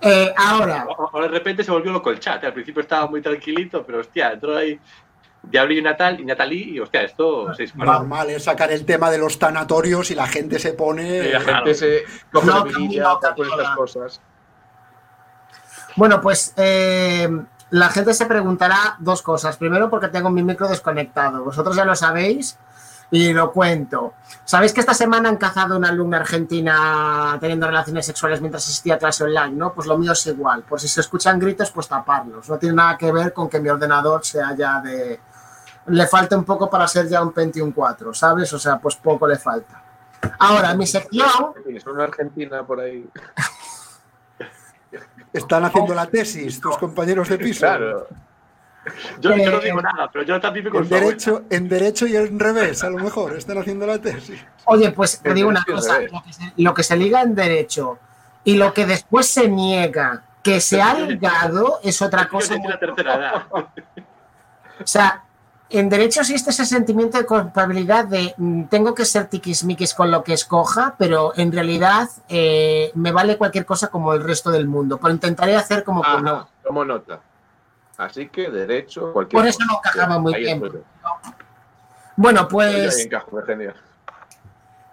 Eh, 0.00 0.32
ahora, 0.36 0.86
Ahora 1.12 1.26
de 1.26 1.32
repente 1.32 1.64
se 1.64 1.70
volvió 1.70 1.92
loco 1.92 2.10
el 2.10 2.20
chat. 2.20 2.42
Al 2.44 2.52
principio 2.52 2.82
estaba 2.82 3.06
muy 3.08 3.20
tranquilito, 3.20 3.84
pero 3.84 4.00
hostia, 4.00 4.32
entró 4.32 4.56
ahí 4.56 4.78
Diablo 5.42 5.74
y 5.74 5.82
Natal 5.82 6.20
y 6.20 6.24
Natalí 6.24 6.62
y 6.74 6.80
hostia, 6.80 7.02
esto 7.02 7.52
se. 7.54 7.66
Normal 7.74 8.30
es 8.30 8.44
sacar 8.44 8.70
el 8.72 8.84
tema 8.84 9.10
de 9.10 9.18
los 9.18 9.38
tanatorios 9.38 10.10
y 10.10 10.14
la 10.14 10.26
gente 10.26 10.58
se 10.58 10.72
pone. 10.72 11.18
Y 11.28 11.32
la 11.32 11.40
Claro. 11.40 11.56
gente 11.66 11.74
se 11.74 12.02
coge 12.32 12.46
No, 12.46 12.58
la 12.58 12.64
vidilla 12.64 13.02
no, 13.02 13.20
estas 13.22 13.76
cosas. 13.76 14.20
Bueno, 15.96 16.20
pues 16.20 16.54
eh, 16.56 17.28
la 17.70 17.88
gente 17.90 18.14
se 18.14 18.26
preguntará 18.26 18.96
dos 18.98 19.22
cosas. 19.22 19.56
Primero, 19.56 19.90
porque 19.90 20.08
tengo 20.08 20.30
mi 20.30 20.42
micro 20.42 20.68
desconectado. 20.68 21.44
Vosotros 21.44 21.76
ya 21.76 21.84
lo 21.84 21.94
sabéis 21.94 22.58
y 23.10 23.32
lo 23.32 23.52
cuento. 23.52 24.14
¿Sabéis 24.44 24.72
que 24.72 24.80
esta 24.80 24.94
semana 24.94 25.28
han 25.28 25.36
cazado 25.36 25.74
a 25.74 25.78
una 25.78 25.88
alumna 25.88 26.18
argentina 26.18 27.36
teniendo 27.40 27.66
relaciones 27.66 28.06
sexuales 28.06 28.40
mientras 28.40 28.64
asistía 28.64 28.94
a 28.94 28.98
clase 28.98 29.24
online? 29.24 29.50
¿no? 29.50 29.72
Pues 29.72 29.86
lo 29.86 29.98
mío 29.98 30.12
es 30.12 30.26
igual. 30.26 30.62
Por 30.62 30.80
si 30.80 30.88
se 30.88 31.00
escuchan 31.00 31.38
gritos, 31.38 31.70
pues 31.70 31.88
taparlos. 31.88 32.48
No 32.48 32.58
tiene 32.58 32.76
nada 32.76 32.96
que 32.96 33.12
ver 33.12 33.32
con 33.32 33.48
que 33.48 33.60
mi 33.60 33.68
ordenador 33.68 34.24
sea 34.24 34.54
ya 34.56 34.80
de... 34.80 35.20
Le 35.86 36.06
falta 36.06 36.36
un 36.36 36.44
poco 36.44 36.68
para 36.68 36.86
ser 36.86 37.08
ya 37.08 37.22
un 37.22 37.32
Pentium 37.32 37.72
4, 37.72 38.12
¿sabes? 38.12 38.52
O 38.52 38.58
sea, 38.58 38.78
pues 38.78 38.96
poco 38.96 39.26
le 39.26 39.36
falta. 39.36 39.82
Ahora, 40.38 40.74
mi 40.74 40.86
sección... 40.86 41.54
Tienes 41.64 41.86
una 41.86 42.04
Argentina 42.04 42.62
por 42.62 42.80
ahí. 42.80 43.08
Están 45.32 45.64
haciendo 45.64 45.94
la 45.94 46.06
tesis 46.06 46.60
tus 46.60 46.76
compañeros 46.78 47.28
de 47.28 47.38
piso. 47.38 47.60
Claro. 47.60 48.06
Yo, 49.20 49.36
yo 49.36 49.50
no 49.50 49.58
Eh, 49.58 49.64
digo 49.64 49.82
nada, 49.82 50.08
pero 50.10 50.24
Jonathan 50.24 50.54
vive 50.54 50.70
con 50.70 50.82
En 50.84 50.88
derecho, 50.88 51.42
en 51.50 51.68
derecho 51.68 52.06
y 52.06 52.16
en 52.16 52.38
revés, 52.38 52.82
a 52.84 52.88
lo 52.88 52.98
mejor, 52.98 53.36
están 53.36 53.58
haciendo 53.58 53.86
la 53.86 53.98
tesis. 53.98 54.42
Oye, 54.64 54.90
pues 54.92 55.20
te 55.20 55.34
digo 55.34 55.48
una 55.50 55.62
cosa, 55.64 56.00
lo 56.00 56.22
que, 56.22 56.32
se, 56.32 56.52
lo 56.56 56.72
que 56.74 56.82
se 56.82 56.96
liga 56.96 57.20
en 57.22 57.34
derecho 57.34 57.98
y 58.44 58.56
lo 58.56 58.72
que 58.72 58.86
después 58.86 59.26
se 59.26 59.48
niega 59.48 60.22
que 60.42 60.60
se 60.62 60.80
ha 60.80 60.94
ligado 60.94 61.80
es 61.82 62.00
otra 62.00 62.22
Yo 62.22 62.28
cosa. 62.30 62.56
muy- 62.56 62.68
la 62.68 62.78
tercera 62.78 63.14
edad. 63.16 63.42
O 63.50 64.86
sea, 64.86 65.24
en 65.70 65.88
derecho 65.88 66.20
existe 66.20 66.50
ese 66.50 66.64
sentimiento 66.64 67.18
de 67.18 67.26
culpabilidad 67.26 68.06
de 68.06 68.34
mm, 68.36 68.64
tengo 68.64 68.94
que 68.94 69.04
ser 69.04 69.26
tiquismiquis 69.26 69.94
con 69.94 70.10
lo 70.10 70.24
que 70.24 70.32
escoja, 70.32 70.94
pero 70.98 71.32
en 71.36 71.52
realidad 71.52 72.08
eh, 72.28 72.90
me 72.94 73.12
vale 73.12 73.36
cualquier 73.36 73.66
cosa 73.66 73.88
como 73.88 74.14
el 74.14 74.22
resto 74.22 74.50
del 74.50 74.66
mundo. 74.66 74.98
Pero 74.98 75.12
intentaré 75.12 75.56
hacer 75.56 75.84
como 75.84 76.02
que 76.02 76.22
no. 76.22 76.36
Ajá, 76.36 76.48
tomo 76.62 76.84
nota. 76.84 77.20
Así 77.98 78.28
que 78.28 78.50
derecho, 78.50 79.12
cualquier 79.12 79.40
Por 79.40 79.48
eso 79.48 79.58
cosa. 79.58 79.72
no 79.72 79.78
encajaba 79.78 80.18
muy 80.18 80.34
Ahí 80.34 80.42
bien. 80.44 80.62
Bueno, 82.16 82.48
pues. 82.48 83.04
encajo, 83.04 83.36
Virginia. 83.36 83.74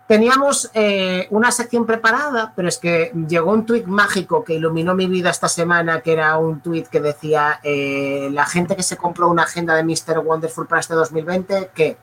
Teníamos 0.08 0.70
eh, 0.76 1.28
una 1.32 1.52
sección 1.52 1.88
preparada, 1.88 2.54
pero 2.56 2.68
es 2.68 2.78
que 2.78 3.12
llegó 3.28 3.52
un 3.52 3.65
tuit 3.65 3.88
mágico 3.88 4.44
que 4.44 4.54
iluminó 4.54 4.94
mi 4.94 5.08
vida 5.08 5.32
esta 5.32 5.50
semana, 5.50 6.02
que 6.02 6.13
era 6.13 6.38
un 6.38 6.62
tuit 6.62 6.88
que 6.88 7.00
decía 7.02 7.60
eh, 7.63 8.30
la 8.32 8.46
gente 8.46 8.76
que 8.76 8.84
se 8.84 8.98
compró 8.98 9.28
una 9.28 9.44
agenda 9.44 9.74
de 9.74 9.84
Mr. 9.84 10.20
Wonderful 10.20 10.68
para 10.68 10.82
este 10.82 10.94
2020, 10.94 11.72
¿qué? 11.74 11.98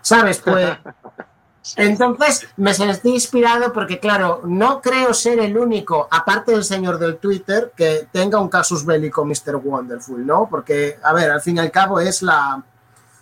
¿Sabes? 0.00 0.40
Pues 0.40 0.76
entonces 1.76 2.48
me 2.56 2.74
sentí 2.74 3.10
inspirado 3.10 3.72
porque, 3.72 4.00
claro, 4.00 4.40
no 4.42 4.82
creo 4.82 5.14
ser 5.14 5.38
el 5.38 5.56
único, 5.56 6.08
aparte 6.10 6.50
del 6.50 6.64
señor 6.64 6.98
del 6.98 7.18
Twitter, 7.18 7.72
que 7.76 8.08
tenga 8.10 8.40
un 8.40 8.48
casus 8.48 8.84
bélico 8.84 9.24
Mr. 9.24 9.54
Wonderful, 9.62 10.26
¿no? 10.26 10.48
Porque, 10.50 10.98
a 11.00 11.12
ver, 11.12 11.30
al 11.30 11.40
fin 11.40 11.58
y 11.58 11.60
al 11.60 11.70
cabo 11.70 12.00
es 12.00 12.22
la, 12.22 12.60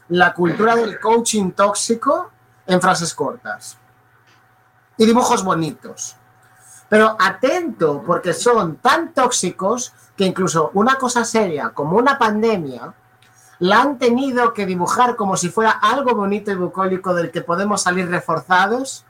la 0.09 0.33
cultura 0.33 0.76
del 0.76 0.98
coaching 0.98 1.50
tóxico 1.50 2.31
en 2.66 2.81
frases 2.81 3.12
cortas 3.12 3.76
y 4.96 5.07
dibujos 5.07 5.44
bonitos. 5.44 6.16
Pero 6.88 7.16
atento, 7.18 8.02
porque 8.07 8.33
son 8.35 8.76
tan 8.76 9.12
tóxicos 9.14 9.92
que 10.16 10.24
incluso 10.26 10.70
una 10.74 10.96
cosa 10.96 11.24
seria 11.24 11.70
como 11.70 11.96
una 11.96 12.18
pandemia 12.18 12.92
la 13.61 13.81
han 13.81 13.98
tenido 13.98 14.52
que 14.52 14.66
dibujar 14.66 15.16
como 15.16 15.37
si 15.37 15.48
fuera 15.48 15.70
algo 15.70 16.14
bonito 16.14 16.50
y 16.50 16.57
bucólico 16.57 17.14
del 17.14 17.31
que 17.31 17.40
podemos 17.42 17.83
salir 17.83 18.09
reforzados. 18.11 19.05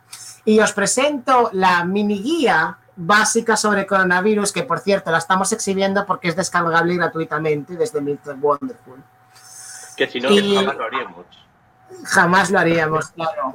Y 0.44 0.60
os 0.60 0.72
presento 0.72 1.48
la 1.52 1.84
mini 1.84 2.22
guía 2.22 2.78
básica 2.94 3.56
sobre 3.56 3.86
coronavirus, 3.86 4.52
que 4.52 4.62
por 4.64 4.78
cierto 4.80 5.10
la 5.10 5.18
estamos 5.18 5.50
exhibiendo 5.52 6.04
porque 6.04 6.28
es 6.28 6.36
descargable 6.36 6.96
gratuitamente 6.96 7.76
desde 7.76 8.00
Mr. 8.00 8.36
Wonderful. 8.40 9.02
Que 9.96 10.06
si 10.06 10.20
no, 10.20 10.30
Y- 10.30 10.54
jamás 10.54 10.76
lo 10.76 10.84
haríamos. 10.84 11.26
Jamás 12.04 12.50
lo 12.50 12.58
haríamos, 12.58 13.08
claro. 13.10 13.54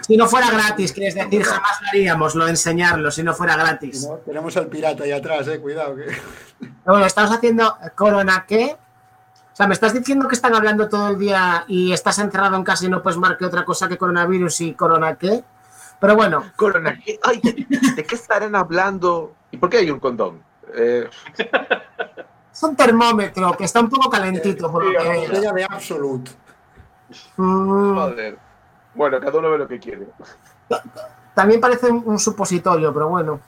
Si 0.00 0.16
no 0.16 0.26
fuera 0.26 0.50
gratis, 0.50 0.92
quieres 0.92 1.14
decir, 1.14 1.42
jamás 1.44 1.80
lo 1.82 1.88
haríamos, 1.88 2.34
lo 2.34 2.44
de 2.44 2.50
enseñarlo, 2.52 3.10
si 3.10 3.22
no 3.22 3.34
fuera 3.34 3.56
gratis. 3.56 4.06
¿no? 4.06 4.16
Tenemos 4.16 4.56
al 4.56 4.66
pirata 4.68 5.04
ahí 5.04 5.12
atrás, 5.12 5.46
eh, 5.48 5.60
cuidado. 5.60 5.96
Que... 5.96 6.06
Bueno, 6.84 7.04
estamos 7.04 7.30
haciendo 7.30 7.76
Corona 7.94 8.44
qué. 8.48 8.76
O 9.52 9.56
sea, 9.58 9.66
me 9.66 9.74
estás 9.74 9.92
diciendo 9.92 10.26
que 10.28 10.34
están 10.34 10.54
hablando 10.54 10.88
todo 10.88 11.08
el 11.08 11.18
día 11.18 11.64
y 11.68 11.92
estás 11.92 12.18
encerrado 12.20 12.56
en 12.56 12.64
casa 12.64 12.86
y 12.86 12.88
no 12.88 13.02
puedes 13.02 13.18
marcar 13.18 13.48
otra 13.48 13.64
cosa 13.64 13.88
que 13.88 13.98
coronavirus 13.98 14.60
y 14.62 14.74
corona 14.74 15.16
qué. 15.16 15.42
Pero 16.00 16.14
bueno, 16.14 16.44
Corona, 16.56 16.96
¿qué- 17.04 17.18
ay, 17.24 17.40
¿de 17.42 18.04
qué 18.04 18.14
estarán 18.14 18.54
hablando? 18.54 19.34
¿Y 19.50 19.56
por 19.56 19.68
qué 19.68 19.78
hay 19.78 19.90
un 19.90 19.98
condón? 19.98 20.40
Eh, 20.74 21.08
es 22.52 22.62
un 22.62 22.76
termómetro 22.76 23.56
que 23.56 23.64
está 23.64 23.80
un 23.80 23.88
poco 23.90 24.08
calentito 24.08 24.70
por 24.70 24.84
lo 24.84 24.92
que 24.92 25.28
de 25.52 25.64
Absolute. 25.68 26.30
Joder. 27.36 28.38
Bueno, 28.94 29.20
cada 29.20 29.38
uno 29.38 29.50
ve 29.50 29.58
lo 29.58 29.68
que 29.68 29.78
quiere. 29.78 30.08
también 31.34 31.60
parece 31.60 31.90
un, 31.90 32.18
supositorio, 32.18 32.92
pero 32.92 33.08
bueno. 33.08 33.40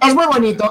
Es 0.00 0.14
muy 0.14 0.26
bonito. 0.26 0.70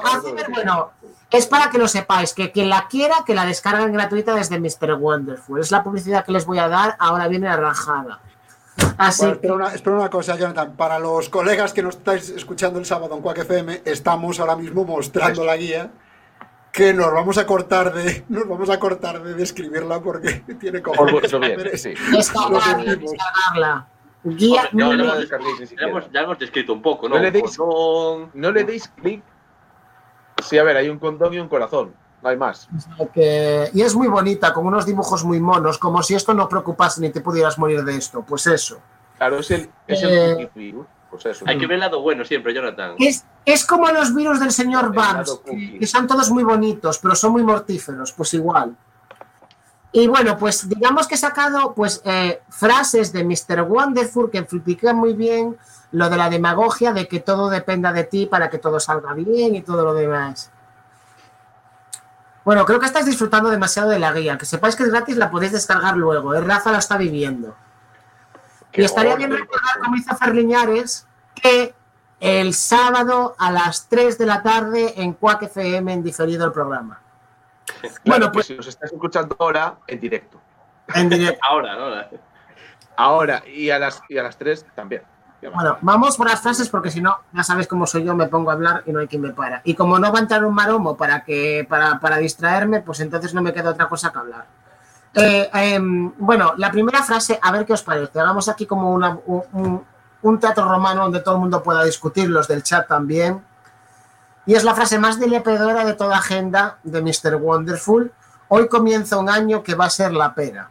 Bueno, 0.50 0.90
es 1.30 1.46
para 1.46 1.70
que 1.70 1.78
lo 1.78 1.88
sepáis, 1.88 2.34
que 2.34 2.52
quien 2.52 2.68
la 2.68 2.88
quiera, 2.88 3.16
que 3.24 3.34
la 3.34 3.46
descarguen 3.46 3.92
gratuita 3.92 4.34
desde 4.34 4.58
Mr. 4.58 4.94
Wonderful. 4.94 5.60
Es 5.60 5.70
la 5.70 5.82
publicidad 5.82 6.24
que 6.24 6.32
les 6.32 6.44
voy 6.44 6.58
a 6.58 6.68
dar, 6.68 6.96
ahora 6.98 7.28
viene 7.28 7.48
la 7.48 7.56
rajada. 7.56 8.20
Así 8.98 9.22
Bueno, 9.22 9.34
espera, 9.34 9.54
una, 9.54 9.74
espera 9.74 9.96
una 9.96 10.10
cosa, 10.10 10.36
Jonathan. 10.36 10.72
Para 10.76 10.98
los 10.98 11.28
colegas 11.28 11.72
que 11.72 11.82
nos 11.82 11.96
estáis 11.96 12.28
escuchando 12.30 12.78
el 12.78 12.84
sábado 12.84 13.14
en 13.14 13.22
Quack 13.22 13.38
FM, 13.38 13.82
estamos 13.84 14.40
ahora 14.40 14.56
mismo 14.56 14.84
mostrando 14.84 15.44
la 15.44 15.56
guía 15.56 15.90
que 16.72 16.94
nos 16.94 17.12
vamos 17.12 17.36
a 17.38 17.46
cortar 17.46 17.92
de 17.92 18.24
nos 18.28 18.48
vamos 18.48 18.70
a 18.70 18.78
cortar 18.80 19.22
de 19.22 19.34
describirla 19.34 20.00
porque 20.00 20.42
tiene 20.58 20.80
Por 20.80 20.92
cojones. 20.96 21.12
vuestro 21.12 21.38
bien, 21.40 21.60
sí. 21.78 21.94
descargarla. 22.12 23.88
Guía, 24.24 24.68
No 24.72 24.92
la 24.94 25.16
ni 25.16 25.26
Ya 25.26 25.86
hemos, 25.86 26.10
ya 26.12 26.20
hemos 26.20 26.38
descrito 26.38 26.72
un 26.72 26.80
poco, 26.80 27.08
¿no? 27.08 27.16
No 27.16 27.22
le 27.22 27.32
deis- 27.32 27.56
Condón, 27.56 28.30
No 28.34 28.52
le 28.52 28.64
deis 28.64 28.88
clic. 28.88 29.22
Sí, 30.42 30.58
a 30.58 30.62
ver, 30.62 30.76
hay 30.76 30.88
un 30.88 30.98
condón 30.98 31.34
y 31.34 31.38
un 31.40 31.48
corazón. 31.48 31.94
No 32.22 32.28
hay 32.28 32.36
más. 32.36 32.68
que- 33.12 33.68
y 33.74 33.82
es 33.82 33.94
muy 33.96 34.06
bonita, 34.06 34.52
con 34.54 34.64
unos 34.66 34.86
dibujos 34.86 35.24
muy 35.24 35.40
monos, 35.40 35.76
como 35.78 36.02
si 36.04 36.14
esto 36.14 36.32
no 36.34 36.48
preocupase 36.48 37.00
ni 37.00 37.10
te 37.10 37.20
pudieras 37.20 37.58
morir 37.58 37.82
de 37.84 37.96
esto. 37.96 38.22
Pues 38.22 38.46
eso. 38.46 38.80
Claro, 39.18 39.38
es 39.40 39.50
el, 39.50 39.68
es 39.88 40.02
Eh, 40.04 40.48
el. 40.54 40.74
Pues 41.12 41.26
eso. 41.26 41.44
Hay 41.46 41.58
que 41.58 41.66
ver 41.66 41.74
el 41.74 41.80
lado 41.80 42.00
bueno 42.00 42.24
siempre, 42.24 42.54
Jonathan. 42.54 42.94
Es, 42.98 43.26
es 43.44 43.66
como 43.66 43.86
los 43.90 44.14
virus 44.14 44.40
del 44.40 44.50
señor 44.50 44.94
Barnes, 44.94 45.40
que 45.78 45.86
son 45.86 46.06
todos 46.06 46.30
muy 46.30 46.42
bonitos, 46.42 46.98
pero 47.00 47.14
son 47.14 47.32
muy 47.32 47.42
mortíferos, 47.42 48.12
pues 48.12 48.32
igual. 48.32 48.74
Y 49.92 50.06
bueno, 50.06 50.38
pues 50.38 50.66
digamos 50.66 51.06
que 51.06 51.16
he 51.16 51.18
sacado 51.18 51.74
pues 51.74 52.00
eh, 52.06 52.40
frases 52.48 53.12
de 53.12 53.24
Mr. 53.24 53.60
Wonderful 53.60 54.30
que 54.30 54.38
explican 54.38 54.96
muy 54.96 55.12
bien 55.12 55.58
lo 55.90 56.08
de 56.08 56.16
la 56.16 56.30
demagogia, 56.30 56.94
de 56.94 57.06
que 57.06 57.20
todo 57.20 57.50
dependa 57.50 57.92
de 57.92 58.04
ti 58.04 58.24
para 58.24 58.48
que 58.48 58.56
todo 58.56 58.80
salga 58.80 59.12
bien 59.12 59.54
y 59.54 59.60
todo 59.60 59.84
lo 59.84 59.92
demás. 59.92 60.50
Bueno, 62.42 62.64
creo 62.64 62.80
que 62.80 62.86
estás 62.86 63.04
disfrutando 63.04 63.50
demasiado 63.50 63.90
de 63.90 63.98
la 63.98 64.14
guía. 64.14 64.38
Que 64.38 64.46
sepáis 64.46 64.76
que 64.76 64.84
es 64.84 64.88
gratis, 64.88 65.18
la 65.18 65.30
podéis 65.30 65.52
descargar 65.52 65.98
luego. 65.98 66.34
¿eh? 66.34 66.40
Rafa 66.40 66.72
la 66.72 66.78
está 66.78 66.96
viviendo. 66.96 67.54
Qué 68.72 68.82
y 68.82 68.84
estaría 68.84 69.14
bien 69.16 69.30
recordar, 69.30 69.78
como 69.80 69.96
hizo 69.96 70.16
Ferliñares, 70.16 71.06
que 71.34 71.74
el 72.20 72.54
sábado 72.54 73.34
a 73.38 73.50
las 73.50 73.88
3 73.88 74.16
de 74.16 74.26
la 74.26 74.42
tarde 74.42 74.94
en 74.96 75.12
Quack 75.12 75.42
FM 75.42 75.92
en 75.92 76.02
diferido 76.02 76.46
el 76.46 76.52
programa. 76.52 76.98
Claro, 77.82 77.94
Bueno, 78.04 78.32
pues 78.32 78.46
si 78.46 78.56
nos 78.56 78.66
estás 78.66 78.92
escuchando 78.92 79.36
ahora, 79.38 79.76
en 79.86 80.00
directo. 80.00 80.40
en 80.94 81.08
directo. 81.08 81.40
Ahora, 81.48 81.74
ahora. 81.74 82.10
Ahora 82.96 83.42
y 83.46 83.70
a 83.70 83.78
las, 83.78 84.02
y 84.08 84.18
a 84.18 84.22
las 84.22 84.36
3 84.36 84.66
también. 84.74 85.02
Bueno, 85.52 85.78
vamos 85.80 86.16
por 86.16 86.28
las 86.28 86.40
frases 86.40 86.68
porque 86.68 86.90
si 86.90 87.00
no, 87.00 87.18
ya 87.32 87.42
sabes 87.42 87.66
cómo 87.66 87.86
soy 87.86 88.04
yo, 88.04 88.14
me 88.14 88.28
pongo 88.28 88.50
a 88.50 88.52
hablar 88.52 88.82
y 88.86 88.92
no 88.92 89.00
hay 89.00 89.08
quien 89.08 89.22
me 89.22 89.30
para. 89.30 89.60
Y 89.64 89.74
como 89.74 89.98
no 89.98 90.12
va 90.12 90.20
a 90.20 90.22
entrar 90.22 90.44
un 90.44 90.54
maromo 90.54 90.96
para, 90.96 91.24
que, 91.24 91.66
para, 91.68 91.98
para 91.98 92.18
distraerme, 92.18 92.80
pues 92.80 93.00
entonces 93.00 93.34
no 93.34 93.42
me 93.42 93.52
queda 93.52 93.70
otra 93.70 93.88
cosa 93.88 94.12
que 94.12 94.18
hablar. 94.18 94.46
Eh, 95.14 95.50
em, 95.52 96.12
bueno, 96.16 96.54
la 96.56 96.70
primera 96.70 97.02
frase, 97.02 97.38
a 97.40 97.52
ver 97.52 97.66
qué 97.66 97.74
os 97.74 97.82
parece. 97.82 98.18
Hagamos 98.18 98.48
aquí 98.48 98.66
como 98.66 98.92
un, 98.92 100.38
teatro 100.40 100.64
romano 100.68 101.02
donde 101.02 101.20
todo 101.20 101.34
el 101.34 101.40
mundo 101.40 101.62
pueda 101.62 101.84
discutir, 101.84 102.30
los 102.30 102.48
del 102.48 102.62
chat 102.62 102.88
también. 102.88 103.44
Y 104.46 104.54
es 104.54 104.64
la 104.64 104.74
frase 104.74 104.98
más 104.98 105.20
dilepedora 105.20 105.84
de 105.84 105.94
toda 105.94 106.16
agenda 106.16 106.78
de 106.82 107.02
Mr. 107.02 107.36
Wonderful. 107.36 108.12
Hoy 108.48 108.68
comienza 108.68 109.18
un 109.18 109.28
año 109.28 109.62
que 109.62 109.74
va 109.74 109.86
a 109.86 109.90
ser 109.90 110.12
la 110.12 110.34
pera. 110.34 110.70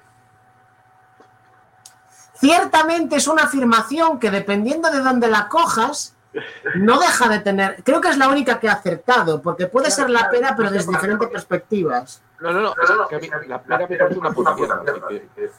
Ciertamente 2.33 3.17
es 3.17 3.27
una 3.27 3.43
afirmación 3.43 4.19
que 4.19 4.31
dependiendo 4.31 4.89
de 4.91 4.99
dónde 4.99 5.27
la 5.27 5.47
cojas, 5.47 6.15
no 6.75 6.99
deja 6.99 7.29
de 7.29 7.39
tener. 7.39 7.83
Creo 7.83 8.01
que 8.01 8.09
es 8.09 8.17
la 8.17 8.29
única 8.29 8.59
que 8.59 8.67
ha 8.67 8.73
acertado, 8.73 9.41
porque 9.41 9.67
puede 9.67 9.91
ser 9.91 10.09
la 10.09 10.29
pera, 10.29 10.55
pero 10.55 10.71
desde 10.71 10.91
diferentes 10.91 11.29
perspectivas. 11.29 12.21
No, 12.41 12.51
no, 12.51 12.59
no. 12.61 12.73
es 12.73 13.07
que 13.09 13.15
a 13.15 13.19
mí 13.19 13.47
la 13.47 13.61
pera 13.61 13.87
me 13.87 13.97
parece 13.97 14.19
una 14.19 14.31
puta 14.31 14.55
mierda. 14.55 14.83
así 15.07 15.21
que- 15.35 15.51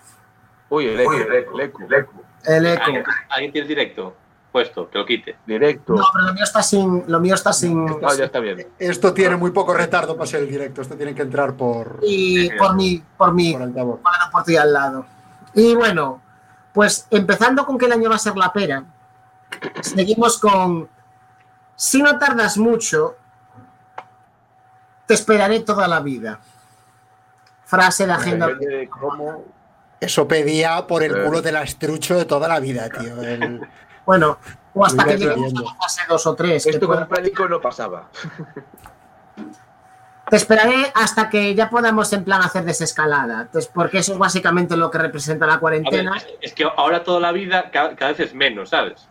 Uy, 0.68 0.86
el 0.88 1.00
eco, 1.00 1.12
el 1.12 1.34
eco, 1.34 1.54
el 1.56 1.60
eco. 1.94 2.12
El 2.44 2.66
eco. 2.66 2.82
¿Alguien, 2.84 3.04
alguien 3.28 3.52
tiene 3.52 3.62
el 3.62 3.68
directo 3.68 4.16
puesto, 4.50 4.90
que 4.90 4.98
lo 4.98 5.06
quite. 5.06 5.36
Directo. 5.46 5.94
No, 5.94 6.04
pero 6.12 6.26
lo 6.26 6.34
mío 6.34 6.44
está 6.44 6.62
sin. 6.62 7.04
Lo 7.06 7.20
mío 7.20 7.34
está 7.34 7.52
sin. 7.52 7.88
Ah, 8.04 8.14
ya 8.16 8.24
está 8.26 8.38
bien. 8.40 8.66
Esto 8.78 9.14
tiene 9.14 9.36
muy 9.36 9.50
poco 9.50 9.72
retardo 9.74 10.14
para 10.16 10.26
ser 10.26 10.40
el 10.40 10.48
directo. 10.50 10.82
Esto 10.82 10.94
tiene 10.96 11.14
que 11.14 11.22
entrar 11.22 11.54
por, 11.54 11.98
Y 12.02 12.50
por 12.58 12.74
mi, 12.74 13.02
por 13.16 13.32
mi, 13.32 13.52
por 13.52 13.62
altavoz. 13.62 14.00
para 14.00 14.30
por 14.30 14.42
ti 14.44 14.56
al 14.56 14.72
lado. 14.72 15.06
Y 15.54 15.74
bueno, 15.74 16.20
pues 16.74 17.06
empezando 17.10 17.64
con 17.64 17.78
que 17.78 17.86
el 17.86 17.92
año 17.92 18.10
va 18.10 18.16
a 18.16 18.18
ser 18.18 18.36
la 18.36 18.52
pera, 18.52 18.84
seguimos 19.80 20.38
con. 20.38 20.88
Si 21.76 22.02
no 22.02 22.18
tardas 22.18 22.58
mucho, 22.58 23.16
te 25.06 25.14
esperaré 25.14 25.60
toda 25.60 25.88
la 25.88 26.00
vida. 26.00 26.40
Frase 27.76 28.06
de 28.06 28.12
agenda. 28.12 28.46
De 28.48 28.88
cómo. 28.88 29.44
Eso 29.98 30.28
pedía 30.28 30.86
por 30.86 31.02
el 31.02 31.16
Eh. 31.16 31.24
culo 31.24 31.40
del 31.42 31.56
astrucho 31.56 32.16
de 32.16 32.24
toda 32.26 32.46
la 32.48 32.60
vida, 32.60 32.88
tío. 32.90 33.20
El- 33.22 33.66
Bueno, 34.04 34.36
o 34.74 34.84
hasta 34.84 35.04
que 35.04 35.16
lleguemos 35.16 35.54
a 35.56 35.62
la 35.62 35.74
fase 35.76 36.02
2 36.08 36.26
o 36.26 36.34
3. 36.34 36.66
Esto 36.66 36.86
con 36.86 37.06
Pélico 37.08 37.48
no 37.48 37.60
pasaba. 37.60 38.08
Te 40.28 40.36
esperaré 40.36 40.90
hasta 40.94 41.28
que 41.30 41.54
ya 41.54 41.68
podamos 41.70 42.12
en 42.12 42.24
plan 42.24 42.42
hacer 42.42 42.64
desescalada, 42.64 43.48
pues, 43.52 43.66
porque 43.68 43.98
eso 43.98 44.12
es 44.14 44.18
básicamente 44.18 44.76
lo 44.76 44.90
que 44.90 44.98
representa 44.98 45.46
la 45.46 45.52
ver, 45.54 45.60
cuarentena. 45.60 46.16
es, 46.40 46.52
que 46.54 46.64
ahora 46.76 47.02
toda 47.04 47.20
la 47.20 47.32
vida 47.32 47.70
cada, 47.70 47.94
cada 47.96 48.12
vez 48.12 48.20
es 48.20 48.34
menos, 48.34 48.70
¿sabes? 48.70 49.08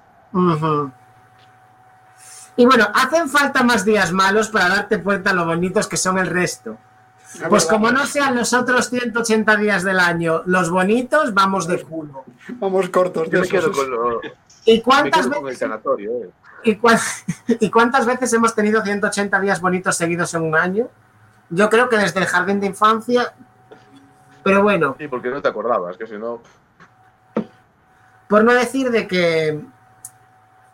Y 2.56 2.66
bueno, 2.66 2.88
hacen 2.94 3.30
falta 3.30 3.64
más 3.64 3.86
días 3.86 4.12
malos 4.12 4.50
para 4.50 4.70
darte 4.70 5.02
cuenta 5.02 5.34
lo 5.34 5.46
bonitos 5.46 5.88
que 5.88 5.98
son 5.98 6.18
el 6.18 6.28
resto. 6.28 6.78
Pues 7.50 7.66
como 7.66 7.92
no 7.92 8.06
sean 8.06 8.36
los 8.36 8.52
otros 8.54 8.90
180 8.90 9.56
días 9.58 9.84
del 9.84 10.00
año 10.00 10.42
los 10.46 10.70
bonitos, 10.70 11.34
vamos 11.34 11.66
de 11.68 11.82
culo. 11.82 12.26
Vamos 12.60 12.90
cortos 12.90 13.30
de 13.30 13.38
Yo 13.38 13.42
me 13.42 13.48
quedo 13.48 13.62
esos. 13.72 13.78
con, 13.78 13.90
lo- 13.92 14.22
¿Y 14.66 14.76
me 14.78 14.82
cuántas, 14.84 15.28
quedo 15.28 15.42
con 15.42 15.50
el 15.50 15.58
veces. 15.58 16.00
Eh. 16.00 16.30
y 17.60 17.70
cuántas 17.72 18.06
veces 18.06 18.32
hemos 18.34 18.54
tenido 18.54 18.84
180 18.84 19.40
días 19.40 19.62
bonitos 19.62 19.96
seguidos 19.96 20.34
en 20.34 20.44
un 20.44 20.56
año? 20.56 20.90
Yo 21.50 21.70
creo 21.70 21.90
que 21.90 21.98
desde 21.98 22.20
el 22.20 22.26
jardín 22.28 22.60
de 22.60 22.68
infancia. 22.68 23.34
Pero 24.44 24.62
bueno, 24.64 24.96
Sí, 25.00 25.08
porque 25.08 25.30
no 25.30 25.42
te 25.42 25.48
acordabas, 25.48 25.98
que 25.98 26.08
si 26.08 26.18
no. 26.18 26.42
por 28.28 28.44
no 28.44 28.54
decir 28.54 28.90
de 28.92 29.08
que 29.08 29.62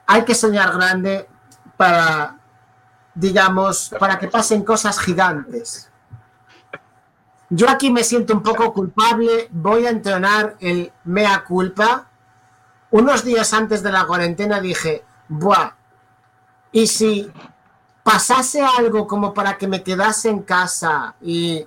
hay 0.06 0.24
que 0.24 0.36
soñar 0.36 0.72
grande 0.74 1.28
para, 1.76 2.38
digamos, 3.13 3.91
para 4.00 4.17
que 4.20 4.28
pasen 4.28 4.63
cosas 4.63 5.00
gigantes. 5.00 5.87
Yo 7.49 7.69
aquí 7.69 7.89
me 7.91 8.03
siento 8.03 8.33
un 8.33 8.43
poco 8.43 8.73
culpable, 8.73 9.47
voy 9.51 9.86
a 9.86 9.89
entonar 9.89 10.55
el 10.60 10.91
mea 11.05 11.43
culpa. 11.45 12.07
Unos 12.91 13.23
días 13.23 13.53
antes 13.53 13.81
de 13.83 13.91
la 13.91 14.05
cuarentena 14.05 14.60
dije, 14.60 15.03
buah, 15.29 15.71
y 16.71 16.88
si 16.88 17.31
pasase 18.03 18.62
algo 18.62 19.07
como 19.07 19.33
para 19.33 19.57
que 19.57 19.67
me 19.67 19.81
quedase 19.83 20.29
en 20.29 20.41
casa 20.43 21.15
y, 21.21 21.65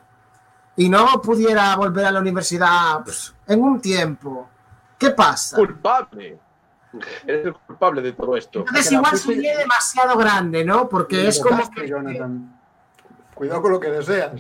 y 0.77 0.89
no 0.89 1.21
pudiera 1.23 1.75
volver 1.77 2.07
a 2.07 2.11
la 2.11 2.21
universidad 2.21 3.03
pues, 3.05 3.35
en 3.47 3.63
un 3.63 3.81
tiempo, 3.81 4.49
¿qué 4.99 5.11
pasa? 5.11 5.57
Culpable. 5.57 6.39
Eres 7.27 7.47
el 7.47 7.55
culpable 7.55 8.03
de 8.03 8.13
todo 8.13 8.37
esto. 8.37 8.61
Entonces 8.61 8.91
igual 8.93 9.13
puse- 9.13 9.35
soñé 9.35 9.57
demasiado 9.57 10.17
grande, 10.19 10.65
¿no? 10.65 10.89
Porque 10.89 11.29
es 11.29 11.41
como 11.41 11.71
que... 11.71 11.87
Jonathan. 11.89 12.59
Cuidado 13.35 13.63
con 13.63 13.73
lo 13.73 13.81
que 13.81 13.91
deseas. 13.91 14.33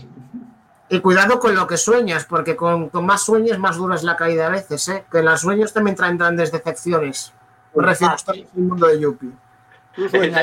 Y 0.92 1.00
cuidado 1.00 1.38
con 1.38 1.54
lo 1.54 1.66
que 1.68 1.76
sueñas, 1.76 2.24
porque 2.24 2.56
con, 2.56 2.88
con 2.88 3.06
más 3.06 3.22
sueños 3.22 3.58
más 3.58 3.76
dura 3.76 3.94
es 3.94 4.02
la 4.02 4.16
caída 4.16 4.48
a 4.48 4.50
veces, 4.50 4.88
¿eh? 4.88 5.04
Que 5.10 5.22
los 5.22 5.40
sueños 5.40 5.72
también 5.72 5.96
traen 5.96 6.18
grandes 6.18 6.50
decepciones. 6.50 7.32
Me 7.74 7.86
refiero 7.86 8.14
a 8.14 8.32
el 8.32 8.48
mundo 8.54 8.86
de 8.88 9.00
Yuppie. 9.00 9.30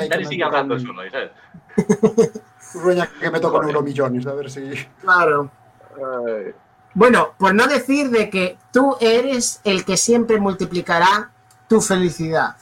Dani 0.09 0.25
sigue 0.25 0.43
hablando 0.43 0.79
solo, 0.79 1.01
¿sabes? 1.11 1.31
tú 1.75 2.79
sueña 2.79 3.09
que 3.19 3.29
me 3.29 3.39
tocan 3.39 3.67
euromillones, 3.67 4.25
a 4.25 4.33
ver 4.33 4.49
si. 4.49 4.71
Claro. 5.01 5.51
Ay, 5.95 6.53
Bueno, 6.93 7.33
por 7.37 7.53
no 7.53 7.67
decir 7.67 8.09
de 8.09 8.29
que 8.29 8.57
tú 8.71 8.95
eres 9.01 9.59
el 9.65 9.83
que 9.83 9.97
siempre 9.97 10.39
multiplicará 10.39 11.31
tu 11.67 11.81
felicidad. 11.81 12.55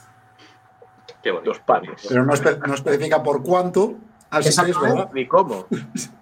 Qué 1.21 1.31
bonito. 1.31 1.49
los 1.51 1.59
panes. 1.59 2.01
Pero 2.07 2.25
no, 2.25 2.33
espe- 2.33 2.57
no 2.65 2.73
especifica 2.73 3.21
por 3.21 3.43
cuánto. 3.43 3.95
Así 4.31 4.49
que 4.63 4.71
es 4.71 4.79
verdad. 4.79 5.09
Ni 5.13 5.27
cómo. 5.27 5.67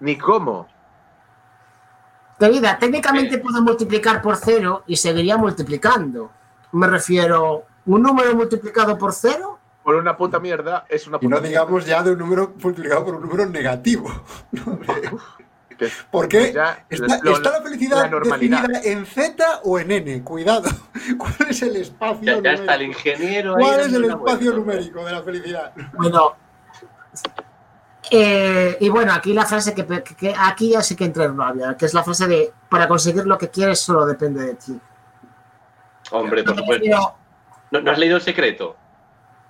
Ni 0.00 0.18
cómo. 0.18 0.68
Querida, 2.38 2.78
técnicamente 2.78 3.38
puedo 3.38 3.62
multiplicar 3.62 4.20
por 4.20 4.36
cero 4.36 4.82
y 4.86 4.96
seguiría 4.96 5.36
multiplicando. 5.36 6.30
Me 6.72 6.86
refiero, 6.88 7.64
¿un 7.86 8.02
número 8.02 8.34
multiplicado 8.34 8.98
por 8.98 9.12
cero? 9.12 9.58
Por 9.82 9.94
una 9.96 10.16
puta 10.16 10.40
mierda 10.40 10.84
es 10.88 11.06
una 11.06 11.18
Y 11.18 11.20
puta 11.26 11.36
no 11.36 11.40
digamos 11.42 11.84
ya 11.86 12.02
de 12.02 12.12
un 12.12 12.18
número 12.18 12.54
multiplicado 12.60 13.04
por 13.04 13.14
un 13.16 13.22
número 13.22 13.46
negativo. 13.46 14.10
Porque 16.10 16.52
ya, 16.52 16.86
está, 16.88 17.18
lo- 17.22 17.32
está 17.32 17.50
la 17.50 17.60
felicidad 17.62 18.02
la 18.02 18.08
normalidad. 18.08 18.62
definida 18.68 18.92
en 18.92 19.06
Z 19.06 19.60
o 19.64 19.78
en 19.78 19.90
N. 19.90 20.22
Cuidado. 20.22 20.70
¿Cuál 21.18 21.50
es 21.50 21.62
el 21.62 21.76
espacio 21.76 22.22
Ya, 22.22 22.32
ya 22.32 22.36
numérico? 22.36 22.62
está 22.62 22.74
el 22.76 22.82
ingeniero 22.82 23.56
ahí. 23.56 23.64
¿Cuál 23.64 23.80
es 23.80 23.92
el 23.92 24.04
espacio 24.04 24.52
vuelta. 24.52 24.52
numérico 24.72 25.04
de 25.04 25.12
la 25.12 25.22
felicidad? 25.22 25.72
Bueno. 25.94 26.36
Eh, 28.10 28.76
y 28.80 28.88
bueno, 28.88 29.12
aquí 29.12 29.32
la 29.32 29.46
frase 29.46 29.74
que, 29.74 29.86
que- 29.86 30.02
que 30.14 30.34
aquí 30.36 30.70
ya 30.70 30.82
sí 30.82 30.94
que 30.96 31.04
entra 31.04 31.24
en 31.24 31.36
rabia, 31.38 31.76
que 31.76 31.86
es 31.86 31.94
la 31.94 32.02
frase 32.04 32.26
de 32.26 32.52
para 32.68 32.88
conseguir 32.88 33.26
lo 33.26 33.38
que 33.38 33.50
quieres 33.50 33.80
solo 33.80 34.04
depende 34.06 34.44
de 34.44 34.54
ti. 34.54 34.80
Hombre, 36.10 36.44
por 36.44 36.56
supuesto. 36.56 36.84
Pero, 36.84 37.14
¿No, 37.70 37.80
no 37.80 37.90
has 37.90 37.98
leído 37.98 38.16
el 38.16 38.22
secreto? 38.22 38.76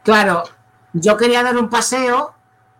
claro, 0.02 0.44
yo 0.92 1.16
quería 1.16 1.42
dar 1.42 1.56
un 1.58 1.68
paseo 1.68 2.34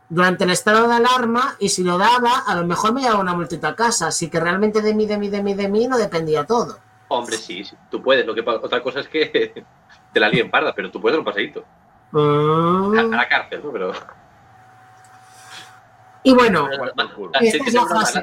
durante 0.09 0.45
el 0.45 0.51
estado 0.51 0.87
de 0.87 0.95
alarma 0.95 1.57
y 1.59 1.71
si 1.71 1.83
lo 1.83 1.99
daba, 1.99 2.45
a 2.47 2.55
lo 2.55 2.65
mejor 2.67 2.93
me 2.93 3.01
llevaba 3.01 3.21
una 3.21 3.35
multita 3.35 3.69
a 3.69 3.75
casa, 3.75 4.07
así 4.09 4.29
que 4.31 4.39
realmente 4.39 4.81
de 4.83 4.95
mí, 4.95 5.07
de 5.07 5.19
mí, 5.19 5.29
de 5.29 5.43
mí, 5.43 5.55
de 5.55 5.69
mí 5.69 5.89
no 5.89 5.99
dependía 5.99 6.45
todo. 6.45 6.79
Hombre, 7.09 7.37
sí, 7.37 7.65
sí, 7.65 7.77
tú 7.91 8.03
puedes. 8.03 8.25
Lo 8.25 8.35
que 8.35 8.43
otra 8.47 8.83
cosa 8.83 9.01
es 9.01 9.09
que 9.09 9.65
te 10.13 10.21
la 10.21 10.29
líen 10.29 10.51
parda, 10.51 10.73
pero 10.75 10.91
tú 10.91 11.01
puedes 11.01 11.15
dar 11.15 11.19
un 11.21 11.25
paseíto. 11.25 11.65
Mm. 12.13 12.97
A, 12.97 13.01
a 13.01 13.17
la 13.23 13.29
cárcel, 13.29 13.61
¿no? 13.65 13.73
Pero. 13.73 13.93
Y 13.93 13.93
bueno, 13.93 13.93
La- 13.93 13.95
Esta 13.95 13.99
sí, 13.99 14.03
es 14.03 14.03
sí, 14.03 14.03
la 14.03 14.03
broma, 14.03 14.05
frase. 14.05 14.15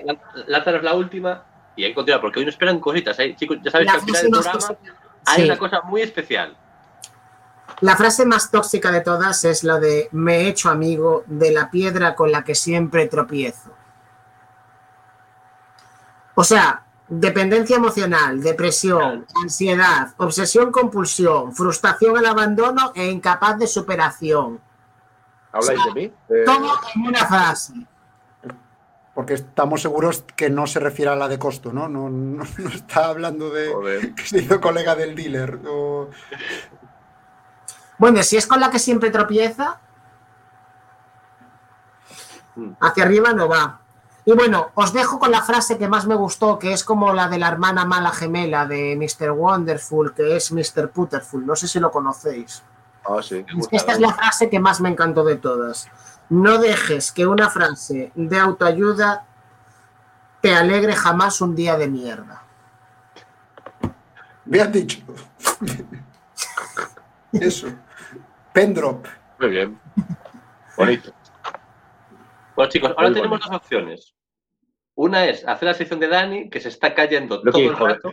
La- 0.01 0.13
la- 0.13 0.43
Lázaro 0.47 0.77
es 0.77 0.83
la 0.83 0.93
última 0.95 1.43
y 1.75 1.83
hay 1.83 1.91
que 1.91 1.95
continuar, 1.95 2.21
porque 2.21 2.39
hoy 2.39 2.45
nos 2.45 2.53
esperan 2.55 2.79
cositas. 2.79 3.17
¿eh? 3.19 3.35
Chicos, 3.37 3.57
ya 3.63 3.71
sabéis 3.71 3.87
la 3.87 3.93
que 3.93 3.99
al 3.99 4.05
final 4.05 4.21
del 4.23 4.31
programa 4.31 4.59
tóxica, 4.59 4.93
hay 5.25 5.35
sí, 5.37 5.43
una 5.45 5.57
cosa 5.57 5.81
muy 5.83 6.01
especial. 6.01 6.57
la 7.81 7.95
frase 7.95 8.25
más 8.25 8.51
tóxica 8.51 8.91
de 8.91 9.01
todas 9.01 9.43
es 9.45 9.63
la 9.63 9.79
de 9.79 10.09
me 10.11 10.37
he 10.41 10.47
hecho 10.49 10.69
amigo 10.69 11.23
de 11.27 11.51
la 11.51 11.69
piedra 11.71 12.15
con 12.15 12.31
la 12.31 12.43
que 12.43 12.55
siempre 12.55 13.07
tropiezo. 13.07 13.71
O 16.35 16.43
sea, 16.43 16.83
dependencia 17.07 17.75
emocional, 17.75 18.41
depresión, 18.41 19.25
ansiedad, 19.43 20.13
obsesión 20.17 20.71
compulsión, 20.71 21.53
frustración 21.53 22.17
al 22.17 22.25
abandono 22.25 22.91
e 22.95 23.07
incapaz 23.07 23.57
de 23.59 23.67
superación. 23.67 24.59
¿Habláis 25.51 25.83
de 25.85 25.91
mí? 25.93 26.03
Eh, 26.29 26.43
Todo 26.45 26.79
en 26.95 27.01
una 27.07 27.25
frase. 27.25 27.73
Porque 29.13 29.33
estamos 29.33 29.81
seguros 29.81 30.23
que 30.35 30.49
no 30.49 30.67
se 30.67 30.79
refiere 30.79 31.11
a 31.11 31.15
la 31.15 31.27
de 31.27 31.37
costo, 31.37 31.73
¿no? 31.73 31.89
No, 31.89 32.09
no, 32.09 32.43
no 32.57 32.69
está 32.69 33.07
hablando 33.09 33.49
de 33.49 33.71
joder. 33.73 34.15
que 34.15 34.23
se 34.25 34.39
hizo 34.39 34.61
colega 34.61 34.95
del 34.95 35.15
dealer. 35.15 35.59
o- 35.67 36.09
Bueno, 37.97 38.23
si 38.23 38.37
es 38.37 38.47
con 38.47 38.59
la 38.59 38.71
que 38.71 38.79
siempre 38.79 39.11
tropieza, 39.11 39.79
Mm. 42.55 42.71
Hacia 42.81 43.05
arriba 43.05 43.31
no 43.31 43.47
va. 43.47 43.79
Y 44.25 44.33
bueno, 44.33 44.71
os 44.75 44.91
dejo 44.91 45.19
con 45.19 45.31
la 45.31 45.41
frase 45.41 45.77
que 45.77 45.87
más 45.87 46.05
me 46.05 46.15
gustó, 46.15 46.59
que 46.59 46.73
es 46.73 46.83
como 46.83 47.13
la 47.13 47.29
de 47.29 47.37
la 47.39 47.47
hermana 47.47 47.85
mala 47.85 48.11
gemela 48.11 48.65
de 48.65 48.95
Mr. 48.97 49.31
Wonderful, 49.31 50.13
que 50.13 50.35
es 50.35 50.51
Mr. 50.51 50.89
Putterful. 50.91 51.45
No 51.45 51.55
sé 51.55 51.67
si 51.69 51.79
lo 51.79 51.91
conocéis. 51.91 52.61
Ah, 53.05 53.21
sí. 53.23 53.43
Esta 53.71 53.93
es 53.93 53.99
la 54.01 54.13
frase 54.13 54.49
que 54.49 54.59
más 54.59 54.81
me 54.81 54.89
encantó 54.89 55.23
de 55.23 55.37
todas. 55.37 55.87
No 56.31 56.59
dejes 56.59 57.11
que 57.11 57.27
una 57.27 57.49
frase 57.49 58.13
de 58.15 58.39
autoayuda 58.39 59.27
te 60.41 60.55
alegre 60.55 60.95
jamás 60.95 61.41
un 61.41 61.55
día 61.57 61.75
de 61.75 61.89
mierda. 61.89 62.43
Bien 64.45 64.71
dicho. 64.71 64.99
Eso. 67.33 67.67
Pendrop. 68.53 69.05
Muy 69.41 69.49
bien. 69.49 69.77
Bonito. 70.77 71.13
Bueno, 72.55 72.71
chicos, 72.71 72.91
ahora 72.91 73.09
Muy 73.09 73.13
tenemos 73.15 73.39
bonito. 73.39 73.49
dos 73.51 73.57
opciones. 73.61 74.15
Una 74.95 75.25
es 75.25 75.45
hacer 75.45 75.67
la 75.67 75.73
sección 75.73 75.99
de 75.99 76.07
Dani, 76.07 76.49
que 76.49 76.61
se 76.61 76.69
está 76.69 76.93
cayendo 76.95 77.41
Lo 77.43 77.51
todo 77.51 77.61
el 77.61 77.69
de- 77.69 77.75
rato. 77.75 78.11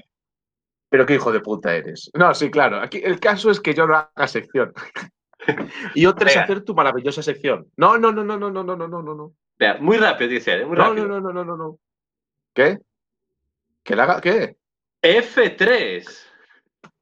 Pero 0.88 1.06
qué 1.06 1.14
hijo 1.14 1.30
de 1.30 1.38
puta 1.40 1.72
eres. 1.72 2.10
No, 2.14 2.34
sí, 2.34 2.50
claro. 2.50 2.80
Aquí 2.80 3.00
el 3.04 3.20
caso 3.20 3.50
es 3.52 3.60
que 3.60 3.74
yo 3.74 3.86
no 3.86 3.94
haga 3.96 4.26
sección. 4.26 4.72
Y 5.94 6.06
otra 6.06 6.30
es 6.30 6.36
hacer 6.36 6.62
tu 6.62 6.74
maravillosa 6.74 7.22
sección. 7.22 7.70
No, 7.76 7.98
no, 7.98 8.12
no, 8.12 8.24
no, 8.24 8.38
no, 8.38 8.50
no, 8.50 8.62
no, 8.62 8.76
no, 8.76 8.88
no, 8.88 9.02
no. 9.02 9.32
Vea, 9.58 9.78
muy 9.80 9.96
rápido, 9.96 10.30
dice, 10.30 10.54
¿eh? 10.60 10.64
muy 10.66 10.76
No, 10.76 10.84
rápido. 10.88 11.06
no, 11.08 11.20
no, 11.20 11.32
no, 11.32 11.44
no, 11.44 11.44
no, 11.44 11.56
no. 11.56 11.78
¿Qué? 12.54 12.78
¿Que 13.82 13.96
le 13.96 14.02
haga 14.02 14.20
qué? 14.20 14.56
F3. 15.02 16.04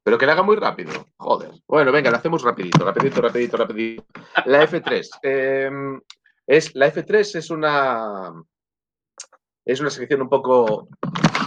Pero 0.03 0.17
que 0.17 0.25
le 0.25 0.31
haga 0.31 0.43
muy 0.43 0.55
rápido. 0.55 0.91
Joder. 1.17 1.51
Bueno, 1.67 1.91
venga, 1.91 2.09
lo 2.09 2.17
hacemos 2.17 2.43
rapidito, 2.43 2.85
rapidito, 2.85 3.21
rapidito, 3.21 3.57
rapidito. 3.57 4.03
La 4.45 4.63
F3. 4.65 5.09
eh, 5.23 5.69
es, 6.47 6.73
la 6.75 6.87
F3 6.93 7.35
es 7.35 7.49
una. 7.49 8.33
Es 9.65 9.81
una 9.81 9.89
sección 9.89 10.21
un 10.21 10.29
poco 10.29 10.87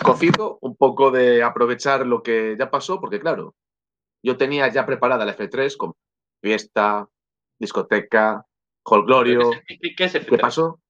cocido, 0.05 0.59
un 0.61 0.77
poco 0.77 1.11
de 1.11 1.43
aprovechar 1.43 2.07
lo 2.07 2.23
que 2.23 2.55
ya 2.59 2.71
pasó, 2.71 3.01
porque 3.01 3.19
claro, 3.19 3.55
yo 4.23 4.37
tenía 4.37 4.69
ya 4.69 4.85
preparada 4.85 5.25
la 5.25 5.35
F3 5.35 5.75
con 5.79 5.95
fiesta, 6.41 7.09
discoteca, 7.59 8.45
holgorio. 8.85 9.51
¿Qué, 9.67 9.79
qué- 9.79 9.95
qué 9.95 10.05
es 10.05 10.15
F3? 10.15 10.29
¿Qué 10.29 10.39
pasó? 10.39 10.81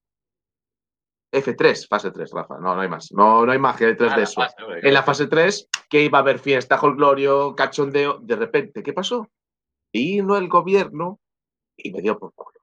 F3, 1.33 1.87
fase 1.87 2.11
3, 2.11 2.31
Rafa. 2.33 2.57
No, 2.59 2.75
no 2.75 2.81
hay 2.81 2.89
más. 2.89 3.11
No, 3.13 3.45
no 3.45 3.51
hay 3.51 3.59
más 3.59 3.77
que 3.77 3.95
F3 3.95 4.11
Ah, 4.11 4.15
de 4.17 4.23
eso. 4.23 4.41
fase, 4.41 4.55
En 4.83 4.93
la 4.93 5.03
fase 5.03 5.27
3, 5.27 5.69
que 5.89 6.03
iba 6.03 6.17
a 6.17 6.21
haber 6.21 6.39
fiesta, 6.39 6.79
holgorio, 6.81 7.55
cachondeo, 7.55 8.19
de 8.21 8.35
repente, 8.35 8.83
¿qué 8.83 8.91
pasó? 8.93 9.29
Vino 9.93 10.35
el 10.37 10.49
gobierno 10.49 11.19
y 11.77 11.91
me 11.91 12.01
dio 12.01 12.17
por 12.19 12.33
culo. 12.33 12.59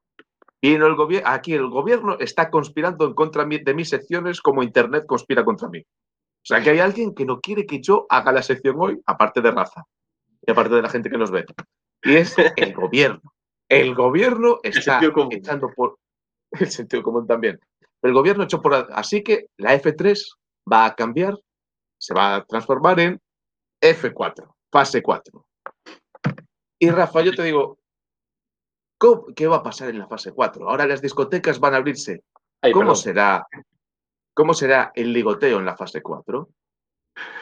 Vino 0.61 0.87
el 0.87 0.97
gobierno, 0.97 1.29
aquí 1.31 1.55
el 1.55 1.69
gobierno 1.69 2.19
está 2.19 2.51
conspirando 2.51 3.07
en 3.07 3.15
contra 3.15 3.45
de 3.47 3.75
mis 3.75 3.89
secciones 3.89 4.41
como 4.43 4.63
Internet 4.63 5.05
conspira 5.07 5.45
contra 5.45 5.69
mí. 5.69 5.81
O 5.81 6.45
sea, 6.49 6.63
que 6.63 6.71
hay 6.71 6.79
alguien 6.81 7.15
que 7.15 7.25
no 7.25 7.41
quiere 7.41 7.65
que 7.67 7.81
yo 7.81 8.07
haga 8.09 8.33
la 8.33 8.43
sección 8.43 8.77
hoy, 8.79 9.01
aparte 9.07 9.41
de 9.41 9.51
Rafa 9.51 9.85
y 10.47 10.51
aparte 10.51 10.75
de 10.75 10.83
la 10.83 10.89
gente 10.89 11.11
que 11.11 11.19
nos 11.19 11.31
ve. 11.31 11.45
Y 12.03 12.17
es 12.17 12.35
el 12.57 12.75
gobierno. 12.75 13.21
El 13.69 13.95
gobierno 13.95 14.59
está 14.63 15.01
común. 15.13 15.33
echando 15.33 15.71
por... 15.75 15.99
El 16.53 16.71
sentido 16.71 17.03
común 17.03 17.27
también. 17.27 17.61
El 18.03 18.13
gobierno 18.13 18.45
echó 18.45 18.63
por... 18.63 18.75
Así 18.93 19.23
que 19.23 19.49
la 19.59 19.75
F3 19.75 20.19
va 20.73 20.87
a 20.87 20.95
cambiar, 20.95 21.39
se 21.99 22.15
va 22.15 22.37
a 22.37 22.45
transformar 22.45 22.99
en 23.01 23.21
F4, 23.83 24.55
fase 24.73 25.03
4. 25.03 25.45
Y 26.79 26.91
Rafa, 26.91 27.21
yo 27.23 27.35
te 27.35 27.43
digo, 27.43 27.79
¿cómo- 28.99 29.27
¿qué 29.35 29.47
va 29.47 29.57
a 29.57 29.63
pasar 29.63 29.91
en 29.91 29.99
la 29.99 30.07
fase 30.07 30.33
4? 30.33 30.69
Ahora 30.71 30.87
las 30.87 31.03
discotecas 31.03 31.59
van 31.61 31.75
a 31.75 31.79
abrirse. 31.79 32.23
Ay, 32.63 32.73
¿Cómo 32.73 32.83
perdón. 32.87 32.97
será, 32.97 33.47
¿Cómo 34.35 34.55
será 34.55 34.93
el 34.95 35.13
ligoteo 35.13 35.59
en 35.59 35.65
la 35.67 35.77
fase 35.77 36.01
4? 36.01 36.49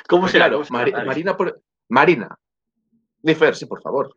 ¿Cómo 0.08 0.26
será? 0.28 0.46
Claro, 0.46 0.62
¿Cómo 0.66 0.78
será, 0.78 0.90
Dani? 0.96 1.06
Marina, 1.06 1.36
por- 1.36 1.60
Marina, 1.90 2.36
Difer, 3.18 3.54
sí, 3.54 3.66
por 3.66 3.82
favor. 3.82 4.16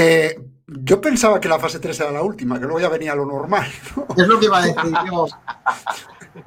Eh, 0.00 0.36
yo 0.66 1.00
pensaba 1.00 1.40
que 1.40 1.48
la 1.48 1.58
fase 1.58 1.80
3 1.80 1.98
era 2.00 2.10
la 2.12 2.22
última, 2.22 2.56
que 2.58 2.64
luego 2.66 2.78
ya 2.80 2.88
venía 2.88 3.14
lo 3.14 3.26
normal. 3.26 3.66
¿no? 3.96 4.06
Es 4.16 4.28
lo 4.28 4.38
que 4.38 4.44
iba 4.46 4.58
a 4.58 4.66
decir 4.66 4.92
yo. 5.10 5.26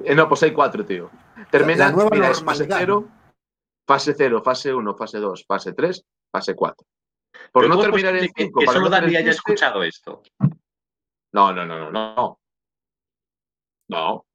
Eh, 0.05 0.15
no, 0.15 0.27
pues 0.29 0.43
hay 0.43 0.53
cuatro, 0.53 0.85
tío. 0.85 1.09
Termina, 1.49 1.85
La 1.87 1.91
nueva 1.91 2.09
mira, 2.11 2.29
es 2.29 2.41
fase 2.43 2.65
normalidad. 2.67 2.77
0, 2.79 3.09
fase 3.85 4.13
0, 4.17 4.41
fase 4.43 4.73
1, 4.73 4.95
fase 4.95 5.17
2, 5.19 5.45
fase 5.47 5.73
3, 5.73 6.05
fase 6.31 6.55
4. 6.55 6.87
Por 7.51 7.63
no 7.67 7.69
¿cómo 7.75 7.81
es 7.81 7.87
terminar 7.91 8.13
en 8.15 8.19
posible 8.19 8.33
que- 8.35 8.43
5, 8.43 8.59
Que 8.59 8.65
para 8.67 8.77
solo 8.77 8.89
Dani 8.89 9.15
haya 9.15 9.31
escuchado 9.31 9.83
esto. 9.83 10.21
No, 11.33 11.51
no, 11.53 11.65
no, 11.65 11.77
no, 11.79 11.91
no. 11.91 12.39
No. 13.89 14.25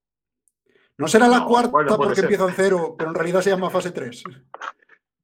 No 0.98 1.08
será 1.08 1.28
la 1.28 1.38
No, 1.40 1.46
cuarta 1.46 1.70
bueno, 1.70 1.96
porque 1.96 2.14
ser. 2.16 2.24
empieza 2.24 2.44
en 2.44 2.54
cero, 2.54 2.94
pero 2.98 3.10
en 3.10 3.14
realidad 3.14 3.40
se 3.40 3.50
llama 3.50 3.70
fase 3.70 3.92
3. 3.92 4.22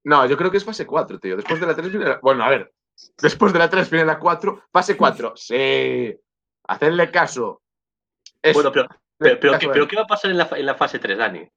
No, 0.04 0.24
yo 0.26 0.36
creo 0.36 0.50
que 0.50 0.56
es 0.58 0.64
fase 0.64 0.86
4, 0.86 1.18
tío. 1.18 1.36
Después 1.36 1.60
de 1.60 1.66
la 1.66 1.74
3 1.74 1.90
viene 1.90 2.06
la... 2.08 2.18
Bueno, 2.22 2.44
a 2.44 2.48
ver. 2.50 2.72
Después 3.20 3.52
de 3.52 3.58
la 3.58 3.68
3 3.70 3.90
viene 3.90 4.06
la 4.06 4.18
4. 4.18 4.64
Fase 4.72 4.96
4. 4.96 5.32
Sí. 5.36 6.14
Hacedle 6.68 7.10
caso. 7.10 7.62
Eso. 8.40 8.54
Bueno, 8.54 8.72
pero, 8.72 8.88
pero, 9.18 9.38
pero, 9.40 9.58
¿qué, 9.58 9.68
pero 9.68 9.88
¿qué 9.88 9.96
va 9.96 10.02
a 10.02 10.06
pasar 10.06 10.30
en 10.30 10.38
la, 10.38 10.48
en 10.52 10.66
la 10.66 10.74
fase 10.74 10.98
3, 10.98 11.18
Dani? 11.18 11.48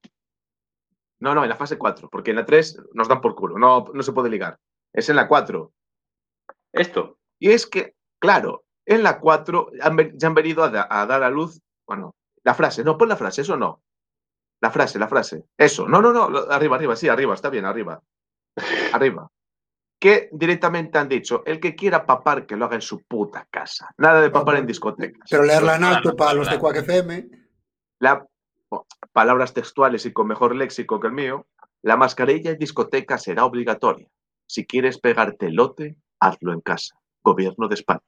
No, 1.20 1.34
no, 1.34 1.44
en 1.44 1.50
la 1.50 1.56
fase 1.56 1.78
4. 1.78 2.10
Porque 2.10 2.32
en 2.32 2.38
la 2.38 2.46
3 2.46 2.80
nos 2.94 3.08
dan 3.08 3.22
por 3.22 3.36
culo. 3.36 3.58
No, 3.58 3.86
no 3.94 4.04
se 4.04 4.12
puede 4.12 4.30
ligar. 4.30 4.60
Es 4.94 5.10
en 5.10 5.16
la 5.16 5.28
4. 5.28 5.72
Esto. 6.74 7.18
Y 7.40 7.52
es 7.52 7.66
que, 7.66 7.96
claro, 8.20 8.66
en 8.86 9.04
la 9.04 9.20
4 9.20 9.72
han, 9.82 10.18
ya 10.18 10.28
han 10.28 10.36
venido 10.36 10.64
a, 10.64 10.70
da- 10.70 10.88
a 10.90 11.06
dar 11.06 11.24
a 11.24 11.30
luz. 11.30 11.62
Bueno, 11.88 12.16
la 12.44 12.54
frase. 12.54 12.84
No, 12.84 12.98
pon 12.98 13.10
la 13.10 13.16
frase. 13.18 13.42
Eso 13.42 13.56
no. 13.58 13.82
La 14.62 14.72
frase, 14.72 15.00
la 15.00 15.08
frase. 15.08 15.44
Eso. 15.58 15.88
No, 15.88 16.02
no, 16.02 16.12
no. 16.12 16.38
Arriba, 16.50 16.76
arriba. 16.76 16.96
Sí, 16.96 17.08
arriba. 17.10 17.34
Está 17.34 17.50
bien, 17.50 17.66
arriba. 17.66 18.02
Arriba. 18.94 19.30
Que 20.06 20.30
directamente 20.32 21.00
han 21.00 21.10
dicho, 21.10 21.42
el 21.48 21.60
que 21.60 21.76
quiera 21.76 22.06
papar, 22.06 22.46
que 22.46 22.56
lo 22.56 22.66
haga 22.66 22.76
en 22.76 22.84
su 22.84 23.02
puta 23.08 23.48
casa. 23.50 23.90
Nada 23.98 24.22
de 24.22 24.30
papar 24.30 24.58
en 24.58 24.68
discotecas. 24.68 25.28
Pero 25.28 25.42
leerla 25.42 25.78
en 25.78 25.84
alto 25.84 26.16
para 26.16 26.36
los 26.36 26.48
de. 26.48 26.60
Quack 26.60 26.76
FM. 26.76 27.28
La, 27.98 28.24
oh, 28.70 28.86
palabras 29.12 29.56
textuales 29.56 30.06
y 30.06 30.14
con 30.14 30.28
mejor 30.28 30.56
léxico 30.56 31.00
que 31.00 31.08
el 31.08 31.14
mío. 31.14 31.48
La 31.82 31.98
mascarilla 31.98 32.52
en 32.52 32.60
discoteca 32.60 33.18
será 33.18 33.46
obligatoria. 33.46 34.08
Si 34.46 34.68
quieres 34.68 35.00
pegarte 35.00 35.48
el 35.48 35.56
lote, 35.56 35.98
hazlo 36.20 36.54
en 36.54 36.62
casa. 36.62 36.96
Gobierno 37.24 37.68
de 37.68 37.74
España. 37.74 38.04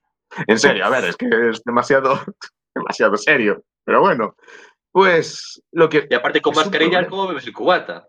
En 0.46 0.60
serio, 0.60 0.86
a 0.86 0.92
ver, 0.92 1.04
es 1.06 1.18
que 1.18 1.28
es 1.50 1.64
demasiado, 1.64 2.20
demasiado 2.76 3.18
serio. 3.18 3.64
Pero 3.84 4.02
bueno, 4.02 4.36
pues 4.92 5.64
lo 5.72 5.90
que. 5.90 6.08
Y 6.08 6.14
aparte, 6.14 6.42
con 6.42 6.54
mascarilla. 6.54 7.08
¿cómo 7.08 7.28
bebes 7.28 7.48
el 7.48 7.54
cubata? 7.54 8.08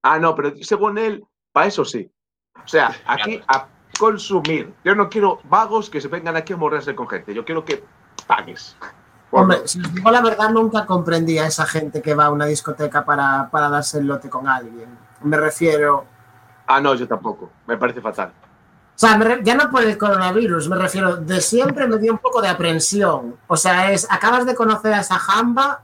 Ah, 0.00 0.20
no, 0.20 0.36
pero 0.36 0.54
según 0.60 0.96
él, 0.96 1.24
para 1.50 1.66
eso 1.66 1.84
sí. 1.84 2.08
O 2.62 2.68
sea, 2.68 2.94
aquí 3.06 3.42
a 3.46 3.66
consumir. 3.98 4.74
Yo 4.84 4.94
no 4.94 5.08
quiero 5.08 5.40
vagos 5.44 5.90
que 5.90 6.00
se 6.00 6.08
vengan 6.08 6.36
aquí 6.36 6.52
a 6.52 6.56
morrerse 6.56 6.94
con 6.94 7.08
gente. 7.08 7.34
Yo 7.34 7.44
quiero 7.44 7.64
que 7.64 7.84
pagues. 8.26 8.76
Hombre, 9.30 9.66
si 9.66 9.80
os 9.80 9.92
digo 9.92 10.10
la 10.10 10.22
verdad, 10.22 10.50
nunca 10.50 10.86
comprendí 10.86 11.38
a 11.38 11.46
esa 11.46 11.66
gente 11.66 12.00
que 12.00 12.14
va 12.14 12.26
a 12.26 12.30
una 12.30 12.46
discoteca 12.46 13.04
para, 13.04 13.50
para 13.50 13.68
darse 13.68 13.98
el 13.98 14.06
lote 14.06 14.30
con 14.30 14.48
alguien. 14.48 14.96
Me 15.22 15.36
refiero. 15.36 16.06
Ah, 16.66 16.80
no, 16.80 16.94
yo 16.94 17.06
tampoco. 17.06 17.50
Me 17.66 17.76
parece 17.76 18.00
fatal. 18.00 18.32
O 18.94 18.98
sea, 18.98 19.18
ya 19.42 19.56
no 19.56 19.70
por 19.70 19.82
el 19.82 19.98
coronavirus, 19.98 20.68
me 20.68 20.76
refiero, 20.76 21.16
de 21.16 21.40
siempre 21.40 21.88
me 21.88 21.98
dio 21.98 22.12
un 22.12 22.18
poco 22.18 22.40
de 22.40 22.48
aprensión. 22.48 23.36
O 23.48 23.56
sea, 23.56 23.90
es, 23.90 24.06
acabas 24.08 24.46
de 24.46 24.54
conocer 24.54 24.94
a 24.94 25.00
esa 25.00 25.18
jamba 25.18 25.82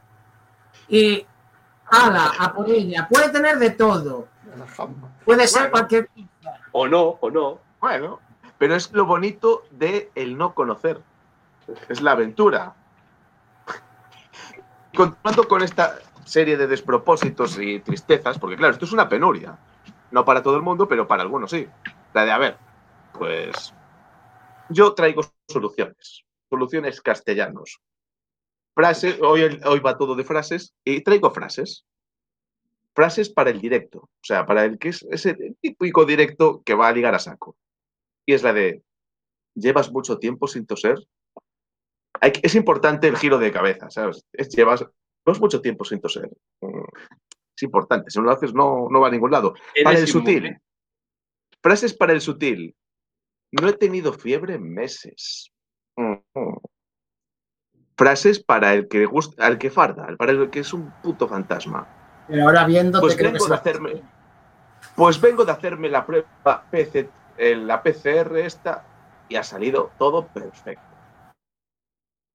y, 0.88 1.26
ala, 1.90 2.32
a 2.38 2.52
por 2.52 2.70
ella. 2.70 3.08
Puede 3.10 3.30
tener 3.30 3.58
de 3.58 3.70
todo. 3.70 4.28
Puede 5.24 5.48
ser 5.48 5.72
cualquier... 5.72 6.08
O 6.72 6.86
no, 6.86 7.18
o 7.20 7.30
no. 7.30 7.58
Bueno, 7.80 8.20
pero 8.58 8.74
es 8.74 8.92
lo 8.92 9.06
bonito 9.06 9.64
de 9.70 10.10
el 10.14 10.36
no 10.36 10.54
conocer. 10.54 11.00
Es 11.88 12.00
la 12.00 12.12
aventura. 12.12 12.74
Continuando 14.94 15.48
con 15.48 15.62
esta 15.62 15.98
serie 16.24 16.56
de 16.56 16.66
despropósitos 16.66 17.58
y 17.58 17.80
tristezas, 17.80 18.38
porque 18.38 18.56
claro, 18.56 18.72
esto 18.72 18.84
es 18.84 18.92
una 18.92 19.08
penuria. 19.08 19.58
No 20.10 20.24
para 20.24 20.42
todo 20.42 20.56
el 20.56 20.62
mundo, 20.62 20.88
pero 20.88 21.06
para 21.06 21.22
algunos 21.22 21.50
sí. 21.50 21.68
La 22.12 22.24
de, 22.24 22.32
a 22.32 22.38
ver, 22.38 22.58
pues 23.12 23.72
yo 24.68 24.94
traigo 24.94 25.22
soluciones. 25.48 26.24
Soluciones 26.48 27.00
castellanos. 27.00 27.80
Frases, 28.74 29.18
hoy, 29.20 29.60
hoy 29.64 29.80
va 29.80 29.96
todo 29.96 30.14
de 30.14 30.24
frases 30.24 30.74
y 30.84 31.02
traigo 31.02 31.30
frases. 31.30 31.84
Frases 33.00 33.30
para 33.30 33.48
el 33.48 33.62
directo. 33.62 34.00
O 34.00 34.22
sea, 34.22 34.44
para 34.44 34.66
el 34.66 34.78
que 34.78 34.90
es 34.90 35.02
ese 35.10 35.56
típico 35.62 36.04
directo 36.04 36.62
que 36.66 36.74
va 36.74 36.88
a 36.88 36.92
ligar 36.92 37.14
a 37.14 37.18
saco. 37.18 37.56
Y 38.26 38.34
es 38.34 38.42
la 38.42 38.52
de, 38.52 38.82
¿llevas 39.54 39.90
mucho 39.90 40.18
tiempo 40.18 40.46
sin 40.46 40.66
toser? 40.66 40.98
Hay 42.20 42.32
es 42.42 42.54
importante 42.54 43.08
el 43.08 43.16
giro 43.16 43.38
de 43.38 43.52
cabeza, 43.52 43.88
¿sabes? 43.88 44.22
Es, 44.34 44.50
llevas, 44.50 44.84
llevas 45.24 45.40
mucho 45.40 45.62
tiempo 45.62 45.86
sin 45.86 45.98
toser. 45.98 46.28
Mm, 46.60 46.84
Es 47.56 47.62
importante, 47.62 48.10
si 48.10 48.18
no 48.18 48.26
lo 48.26 48.32
haces 48.32 48.52
no, 48.52 48.88
no 48.90 49.00
va 49.00 49.08
a 49.08 49.10
ningún 49.10 49.30
lado. 49.30 49.54
Para 49.82 49.98
el 49.98 50.06
sutil. 50.06 50.58
Frases 51.62 51.94
para 51.94 52.12
el 52.12 52.20
sutil. 52.20 52.76
No 53.52 53.66
he 53.66 53.72
tenido 53.72 54.12
fiebre 54.12 54.56
en 54.56 54.74
meses. 54.74 55.50
Mm, 55.96 56.16
mm. 56.34 56.58
frases 57.96 58.44
para 58.44 58.74
el 58.74 58.88
que 58.88 59.06
gusta, 59.06 59.46
al 59.46 59.56
que 59.56 59.70
farda, 59.70 60.14
para 60.18 60.32
el 60.32 60.50
que 60.50 60.60
es 60.60 60.74
un 60.74 60.92
puto 61.02 61.26
fantasma. 61.26 61.96
Pero 62.30 62.44
ahora 62.44 62.64
viéndote, 62.64 63.02
Pues 63.02 63.16
creo 63.16 63.32
que 63.32 63.34
vengo 63.34 63.44
se 63.44 63.50
de 63.50 63.56
hacerme, 63.56 64.02
pues 64.96 65.20
vengo 65.20 65.44
de 65.44 65.52
hacerme 65.52 65.88
la 65.88 66.06
prueba 66.06 66.64
PC, 66.70 67.10
eh, 67.36 67.56
la 67.56 67.82
PCR 67.82 68.38
esta 68.38 68.86
y 69.28 69.36
ha 69.36 69.42
salido 69.42 69.92
todo 69.98 70.26
perfecto. 70.28 70.84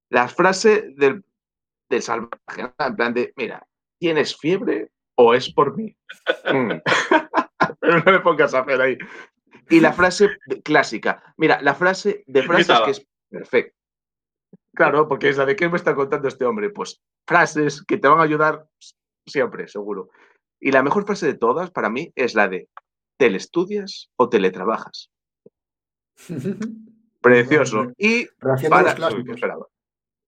La 0.09 0.27
frase 0.27 0.93
del, 0.97 1.23
del 1.89 2.01
salvaje, 2.01 2.73
en 2.79 2.95
plan 2.95 3.13
de, 3.13 3.33
mira, 3.35 3.65
¿tienes 3.99 4.35
fiebre 4.35 4.91
o 5.15 5.33
es 5.33 5.51
por 5.51 5.77
mí? 5.77 5.95
Mm. 6.51 6.71
Pero 7.79 7.99
no 8.03 8.11
me 8.11 8.19
pongas 8.19 8.53
a 8.53 8.59
hacer 8.59 8.81
ahí. 8.81 8.97
Y 9.69 9.79
la 9.79 9.93
frase 9.93 10.29
clásica, 10.63 11.33
mira, 11.37 11.61
la 11.61 11.73
frase 11.73 12.23
de 12.27 12.43
frases 12.43 12.79
que 12.81 12.91
es 12.91 13.07
perfecta. 13.29 13.75
Claro, 14.75 15.07
porque 15.07 15.29
es 15.29 15.37
la 15.37 15.45
de 15.45 15.55
qué 15.55 15.69
me 15.69 15.77
está 15.77 15.95
contando 15.95 16.27
este 16.27 16.45
hombre. 16.45 16.69
Pues 16.69 17.01
frases 17.25 17.83
que 17.83 17.97
te 17.97 18.07
van 18.07 18.19
a 18.19 18.23
ayudar 18.23 18.67
siempre, 19.25 19.67
seguro. 19.67 20.09
Y 20.59 20.71
la 20.71 20.83
mejor 20.83 21.05
frase 21.05 21.25
de 21.27 21.33
todas 21.35 21.71
para 21.71 21.89
mí 21.89 22.11
es 22.15 22.35
la 22.35 22.47
de 22.47 22.67
telestudias 23.17 24.09
o 24.17 24.29
teletrabajas. 24.29 25.09
Precioso. 27.21 27.91
Y 27.97 28.25
para... 28.69 28.83
los 28.83 28.93
clásicos. 28.95 29.13
Uy, 29.23 29.25
¿qué 29.25 29.31
esperaba? 29.33 29.65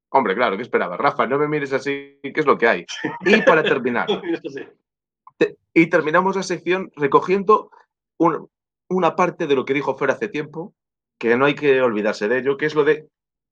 Hombre, 0.10 0.36
claro, 0.36 0.56
¿qué 0.56 0.64
esperaba? 0.64 0.98
Rafa, 0.98 1.28
no 1.28 1.38
me 1.38 1.48
mires 1.48 1.74
así, 1.74 2.18
¿qué 2.24 2.34
es 2.36 2.46
lo 2.46 2.58
que 2.58 2.68
hay? 2.68 2.86
Y 3.26 3.42
para 3.42 3.62
terminar, 3.62 4.08
te- 5.38 5.58
y 5.74 5.88
terminamos 5.88 6.36
la 6.38 6.44
sección 6.44 6.92
recogiendo 6.96 7.72
un- 8.18 8.50
una 8.90 9.16
parte 9.18 9.48
de 9.48 9.56
lo 9.56 9.66
que 9.66 9.74
dijo 9.74 9.96
Fer 9.98 10.12
hace 10.12 10.30
tiempo, 10.30 10.74
que 11.20 11.36
no 11.36 11.46
hay 11.46 11.56
que 11.56 11.82
olvidarse 11.82 12.30
de 12.30 12.40
ello, 12.40 12.56
que 12.58 12.68
es 12.68 12.74
lo 12.76 12.86
de 12.86 13.10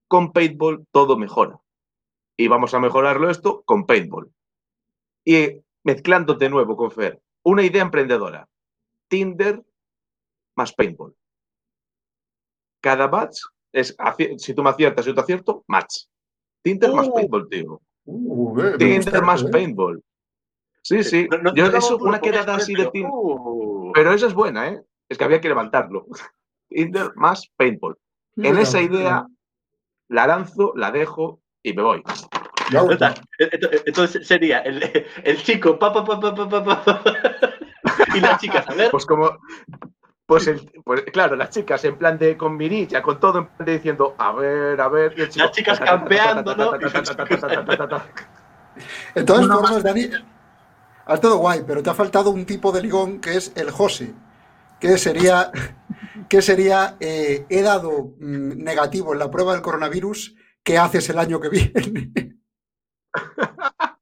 con 0.08 0.32
paintball 0.32 0.86
todo 0.92 1.18
mejora. 1.18 1.60
Y 2.38 2.48
vamos 2.48 2.74
a 2.74 2.80
mejorarlo 2.80 3.30
esto 3.30 3.64
con 3.66 3.86
paintball. 3.86 4.32
Y 5.26 5.62
mezclando 5.84 6.36
de 6.36 6.50
nuevo 6.50 6.78
con 6.78 6.92
Fer, 6.92 7.20
una 7.44 7.64
idea 7.64 7.82
emprendedora. 7.82 8.48
Tinder 9.08 9.62
más 10.56 10.72
paintball. 10.74 11.16
Cada 12.82 13.08
match 13.08 13.40
es, 13.72 13.96
si 14.38 14.54
tú 14.54 14.64
me 14.64 14.70
aciertas 14.70 15.06
y 15.06 15.10
yo 15.10 15.16
te 15.16 15.22
acierto, 15.22 15.64
match. 15.68 16.04
Tinder 16.62 16.94
más 16.94 17.08
Uh. 17.08 17.14
paintball, 17.14 17.50
tío. 17.50 17.82
Uh, 18.06 18.60
eh, 18.62 18.78
Tinder 18.78 18.98
gusta 19.04 19.22
más 19.22 19.42
eh. 19.44 19.50
paintball. 19.52 20.04
Sí, 20.82 21.04
sí. 21.04 21.28
No- 21.30 21.38
no- 21.40 21.56
Yo 21.56 21.66
eso, 21.68 21.98
una 21.98 22.20
quedada 22.20 22.56
así 22.56 22.74
de 22.74 22.88
Tinder. 22.92 23.12
Uh. 23.14 23.92
Pero 23.94 24.14
esa 24.14 24.28
es 24.28 24.34
buena, 24.34 24.70
¿eh? 24.70 24.82
Es 25.10 25.18
que 25.18 25.24
había 25.24 25.42
que 25.42 25.50
levantarlo. 25.50 26.06
Tinder 26.70 27.12
más 27.16 27.48
paintball. 27.56 27.98
En 28.38 28.58
esa 28.58 28.82
idea 28.82 29.26
la 30.10 30.28
lanzo, 30.28 30.74
la 30.76 30.92
dejo 30.92 31.42
y 31.64 31.74
me 31.74 31.82
voy. 31.84 32.04
O 32.74 32.98
sea, 32.98 33.14
Entonces 33.86 34.28
sería 34.28 34.60
el, 34.60 35.06
el 35.24 35.44
chico, 35.44 35.78
pa, 35.78 35.94
pa, 35.94 36.04
pa, 36.04 36.20
pa, 36.20 36.34
pa, 36.36 36.50
pa, 36.64 36.84
pa, 36.84 37.04
y 38.16 38.20
las 38.20 38.42
chicas, 38.42 38.68
a 38.70 38.74
ver, 38.74 38.92
Pues 38.92 39.06
como. 39.06 39.38
Pues, 40.26 40.48
el- 40.48 40.72
pues, 40.84 41.04
claro, 41.14 41.36
las 41.36 41.52
chicas 41.52 41.86
en 41.86 41.98
plan 41.98 42.18
de 42.18 42.36
con 42.36 42.58
mirilla, 42.58 43.04
con 43.04 43.20
todo 43.20 43.40
en 43.40 43.48
plan 43.48 43.66
de 43.68 43.74
diciendo, 43.74 44.16
a 44.18 44.32
ver, 44.32 44.82
a 44.82 44.88
ver. 44.88 45.14
y 45.16 45.22
el 45.22 45.30
chico, 45.30 45.46
Las 45.46 45.56
chicas 45.56 45.80
campeando, 45.80 46.56
¿no? 46.56 46.72
De 49.14 49.24
todas 49.24 49.46
Una 49.46 49.56
formas, 49.56 49.84
Dani, 49.84 50.10
ha 51.06 51.14
estado 51.14 51.38
guay, 51.38 51.64
pero 51.66 51.84
te 51.84 51.90
ha 51.90 51.94
faltado 51.94 52.32
un 52.32 52.46
tipo 52.46 52.72
de 52.72 52.82
ligón 52.82 53.22
que 53.22 53.36
es 53.38 53.52
el 53.56 53.70
José, 53.72 54.14
que 54.80 54.98
sería, 54.98 55.52
que 56.28 56.42
sería 56.42 56.98
eh, 57.00 57.46
he 57.50 57.62
dado 57.62 58.16
mm, 58.20 58.64
negativo 58.64 59.14
en 59.14 59.20
la 59.20 59.32
prueba 59.32 59.54
del 59.54 59.62
coronavirus, 59.62 60.36
¿qué 60.64 60.78
haces 60.78 61.08
el 61.10 61.20
año 61.20 61.40
que 61.40 61.50
viene? 61.50 62.35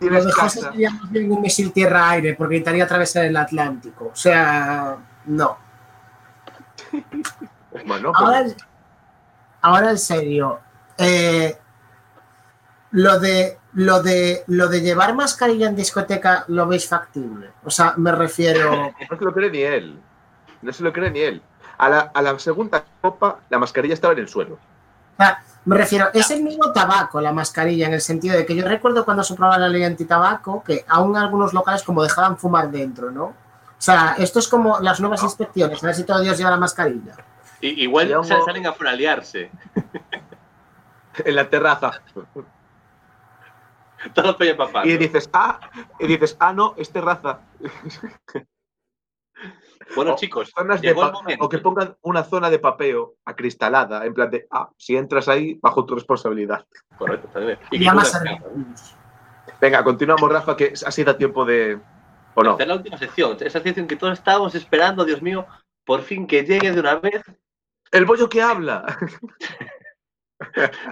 Lo 0.00 0.30
casa. 0.30 0.70
sería 0.70 0.90
más 0.90 1.10
bien 1.10 1.32
un 1.32 1.40
misil 1.40 1.72
tierra-aire, 1.72 2.34
porque 2.34 2.56
intentaría 2.56 2.84
atravesar 2.84 3.24
el 3.24 3.36
Atlántico. 3.36 4.10
O 4.12 4.16
sea, 4.16 4.96
no. 5.26 5.58
Bueno, 7.86 8.12
Ahora, 8.14 8.42
pues, 8.42 8.56
ahora 9.62 9.90
en 9.90 9.98
serio, 9.98 10.60
eh, 10.98 11.58
lo 12.92 13.18
de 13.18 13.58
lo 13.72 14.02
de 14.02 14.44
lo 14.46 14.68
de 14.68 14.80
llevar 14.80 15.14
mascarilla 15.14 15.68
en 15.68 15.76
discoteca 15.76 16.44
lo 16.48 16.66
veis 16.66 16.88
factible. 16.88 17.50
O 17.64 17.70
sea, 17.70 17.94
me 17.96 18.12
refiero. 18.12 18.94
no 19.10 19.18
se 19.18 19.24
lo 19.24 19.32
cree 19.32 19.50
ni 19.50 19.62
él. 19.62 20.00
No 20.62 20.72
se 20.72 20.82
lo 20.82 20.92
cree 20.92 21.10
ni 21.10 21.20
él. 21.20 21.42
A 21.78 21.88
la, 21.88 22.00
a 22.14 22.22
la 22.22 22.38
segunda 22.38 22.84
copa, 23.02 23.40
la 23.50 23.58
mascarilla 23.58 23.94
estaba 23.94 24.14
en 24.14 24.20
el 24.20 24.28
suelo. 24.28 24.58
O 25.18 25.22
sea, 25.22 25.42
me 25.64 25.76
refiero, 25.76 26.08
es 26.14 26.30
el 26.30 26.42
mismo 26.42 26.72
tabaco 26.72 27.20
la 27.20 27.32
mascarilla, 27.32 27.86
en 27.86 27.94
el 27.94 28.00
sentido 28.00 28.36
de 28.36 28.46
que 28.46 28.54
yo 28.54 28.66
recuerdo 28.68 29.04
cuando 29.04 29.24
soplaba 29.24 29.58
la 29.58 29.68
ley 29.68 29.82
antitabaco 29.82 30.62
que 30.62 30.84
aún 30.86 31.16
algunos 31.16 31.52
locales 31.52 31.82
como 31.82 32.02
dejaban 32.02 32.36
fumar 32.36 32.70
dentro, 32.70 33.10
¿no? 33.10 33.24
O 33.24 33.34
sea, 33.78 34.14
esto 34.18 34.38
es 34.38 34.48
como 34.48 34.78
las 34.80 35.00
nuevas 35.00 35.22
inspecciones, 35.22 35.82
a 35.82 35.86
ver 35.86 35.94
si 35.94 36.04
todo 36.04 36.20
Dios 36.20 36.38
lleva 36.38 36.50
la 36.50 36.56
mascarilla. 36.56 37.16
igual 37.60 38.24
se 38.24 38.42
salen 38.42 38.66
a 38.66 38.92
liarse. 38.92 39.50
En 41.24 41.34
la 41.34 41.48
terraza. 41.48 42.02
Todo 44.12 44.36
papá. 44.54 44.86
Y 44.86 44.98
dices, 44.98 45.30
ah, 45.32 45.58
y 45.98 46.06
dices, 46.06 46.36
ah, 46.38 46.52
no, 46.52 46.74
es 46.76 46.90
terraza. 46.90 47.40
Bueno, 49.94 50.12
o- 50.14 50.16
chicos, 50.16 50.50
Zonas 50.54 50.80
de 50.80 50.88
llegó 50.88 51.04
el 51.04 51.08
pa- 51.10 51.12
momento. 51.14 51.44
o 51.44 51.48
que 51.48 51.58
pongan 51.58 51.96
una 52.02 52.22
zona 52.24 52.50
de 52.50 52.58
papeo 52.58 53.14
acristalada, 53.24 54.04
en 54.04 54.12
plan 54.14 54.30
de, 54.30 54.46
ah, 54.50 54.68
si 54.76 54.96
entras 54.96 55.28
ahí, 55.28 55.58
bajo 55.62 55.84
tu 55.86 55.94
responsabilidad. 55.94 56.66
Correcto, 56.98 57.28
también. 57.32 57.58
Y 57.70 57.86
a 57.86 57.94
las- 57.94 58.20
Venga, 59.60 59.82
continuamos, 59.84 60.30
Rafa, 60.30 60.56
que 60.56 60.72
ha 60.84 60.90
sido 60.90 61.16
tiempo 61.16 61.44
de. 61.44 61.80
¿O 62.34 62.42
no? 62.42 62.50
Esta 62.52 62.64
es 62.64 62.68
la 62.68 62.74
última 62.74 62.98
sección, 62.98 63.36
esa 63.40 63.60
sección 63.60 63.86
que 63.86 63.96
todos 63.96 64.12
estábamos 64.18 64.54
esperando, 64.54 65.04
Dios 65.04 65.22
mío, 65.22 65.46
por 65.84 66.02
fin 66.02 66.26
que 66.26 66.44
llegue 66.44 66.72
de 66.72 66.80
una 66.80 66.96
vez, 66.96 67.22
El 67.92 68.04
bollo 68.04 68.28
que 68.28 68.42
habla. 68.42 68.84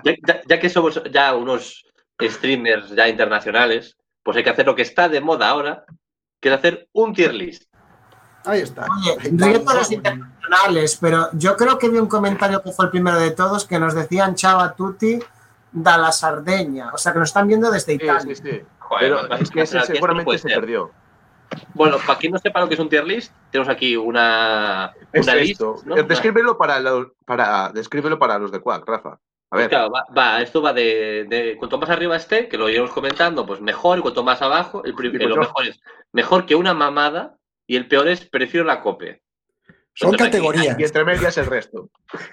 ya, 0.05 0.15
ya- 0.27 0.41
ya 0.47 0.61
que 0.61 0.71
somos 0.71 1.03
ya 1.11 1.35
unos 1.35 1.85
streamers 2.23 2.91
ya 2.91 3.09
internacionales, 3.09 3.97
pues 4.23 4.37
hay 4.37 4.45
que 4.45 4.51
hacer 4.51 4.67
lo 4.67 4.75
que 4.75 4.83
está 4.83 5.09
de 5.09 5.21
moda 5.21 5.49
ahora, 5.49 5.85
que 6.41 6.49
es 6.49 6.55
hacer 6.55 6.89
un 6.93 7.13
tier 7.13 7.35
list. 7.35 7.65
Ahí 8.45 8.61
está. 8.61 8.87
Oye, 8.91 9.31
los 9.33 9.91
internacionales, 9.91 10.99
pero 11.01 11.29
yo 11.33 11.57
creo 11.57 11.79
que 11.79 11.89
vi 11.89 11.99
un 11.99 12.09
comentario 12.09 12.63
que 12.63 12.73
fue 12.73 12.87
el 12.87 12.91
primero 12.91 13.19
de 13.19 13.31
todos 13.31 13.65
que 13.67 13.79
nos 13.79 13.95
decían 13.95 14.35
Chava 14.35 14.75
Tutti 14.75 15.19
da 15.73 15.97
la 15.99 16.13
Sardeña. 16.13 16.91
O 16.93 16.99
sea, 16.99 17.13
que 17.13 17.19
nos 17.19 17.31
están 17.31 17.49
viendo 17.49 17.71
desde 17.71 17.97
Sí, 17.97 18.05
Italia. 18.05 18.35
sí, 18.35 18.43
sí. 18.43 18.63
Joder, 18.79 19.01
Pero 19.17 19.29
va- 19.29 19.37
es 19.39 19.51
que 19.51 19.63
ese 19.63 19.79
no 19.79 19.85
seguramente 19.85 20.39
se 20.39 20.49
ser. 20.49 20.61
perdió. 20.61 20.91
Bueno, 21.75 21.97
para 22.07 22.19
quien 22.19 22.33
no 22.33 22.39
sepa 22.39 22.61
lo 22.61 22.69
que 22.69 22.75
es 22.75 22.81
un 22.81 22.89
tier 22.89 23.05
list, 23.05 23.33
tenemos 23.51 23.73
aquí 23.73 23.97
una, 23.97 24.93
Es 25.13 25.25
una 25.27 25.37
lista. 25.37 25.65
¿no? 25.85 25.97
Eh, 25.97 26.03
Descríbelo 26.03 26.59
para, 26.59 26.81
los, 26.81 27.09
para, 27.25 27.71
descríbelo 27.71 28.19
para 28.19 28.39
los 28.39 28.51
de 28.53 28.61
Quack, 28.61 28.87
Rafa. 28.89 29.19
A 29.51 29.57
ver, 29.57 29.69
Claro, 29.69 29.91
va, 29.91 30.05
va, 30.17 30.41
esto 30.43 30.61
va 30.61 30.73
de, 30.73 31.27
de 31.29 31.57
cuanto 31.57 31.79
más 31.79 31.89
arriba 31.91 32.17
esté, 32.17 32.49
que 32.49 32.59
lo 32.59 32.69
iremos 32.69 32.91
comentando, 32.91 33.47
pues 33.47 33.61
mejor, 33.61 33.99
y 33.99 34.03
cuanto 34.03 34.25
más 34.25 34.43
abajo, 34.43 34.83
el, 34.85 34.95
prim- 34.95 35.13
Sí, 35.13 35.19
eh, 35.19 35.29
lo 35.29 35.37
pues 35.37 35.47
yo- 35.47 35.49
mejor 35.53 35.67
es 35.69 35.81
mejor 36.13 36.47
que 36.47 36.55
una 36.57 36.75
mamada, 36.75 37.37
y 37.67 37.77
el 37.77 37.89
peor 37.89 38.09
es 38.09 38.25
prefiero 38.27 38.67
la 38.67 38.81
cope. 38.81 39.23
Son 39.95 40.11
Entonces, 40.11 40.27
aquí- 40.27 40.31
categorías. 40.47 40.79
y 40.79 40.83
entre 40.85 41.05
medias 41.05 41.37
el 41.39 41.47
resto. 41.47 41.91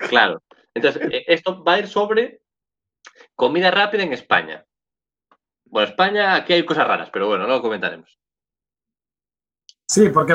Claro. 0.10 0.42
Entonces, 0.74 1.02
eh, 1.12 1.24
esto 1.28 1.64
va 1.64 1.74
a 1.74 1.80
ir 1.80 1.88
sobre 1.88 2.42
comida 3.36 3.70
rápida 3.72 4.04
en 4.04 4.14
España. 4.14 4.66
Bueno, 5.66 5.88
España, 5.90 6.36
aquí 6.36 6.54
hay 6.54 6.66
cosas 6.66 6.88
raras, 6.88 7.10
pero 7.12 7.28
bueno, 7.28 7.44
luego 7.46 7.58
lo 7.60 7.62
comentaremos. 7.64 8.18
Sí, 9.88 10.10
porque 10.10 10.34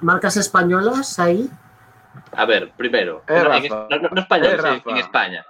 marcas 0.00 0.36
españolas 0.36 1.18
ahí. 1.18 1.48
A 2.32 2.46
ver, 2.46 2.72
primero, 2.76 3.22
Eh, 3.28 3.42
no, 3.42 3.54
en 3.54 3.68
no, 3.68 3.88
no- 3.88 4.08
no 4.10 4.20
español, 4.20 4.52
Eh, 4.64 4.82
en 4.86 4.96
España. 4.96 5.44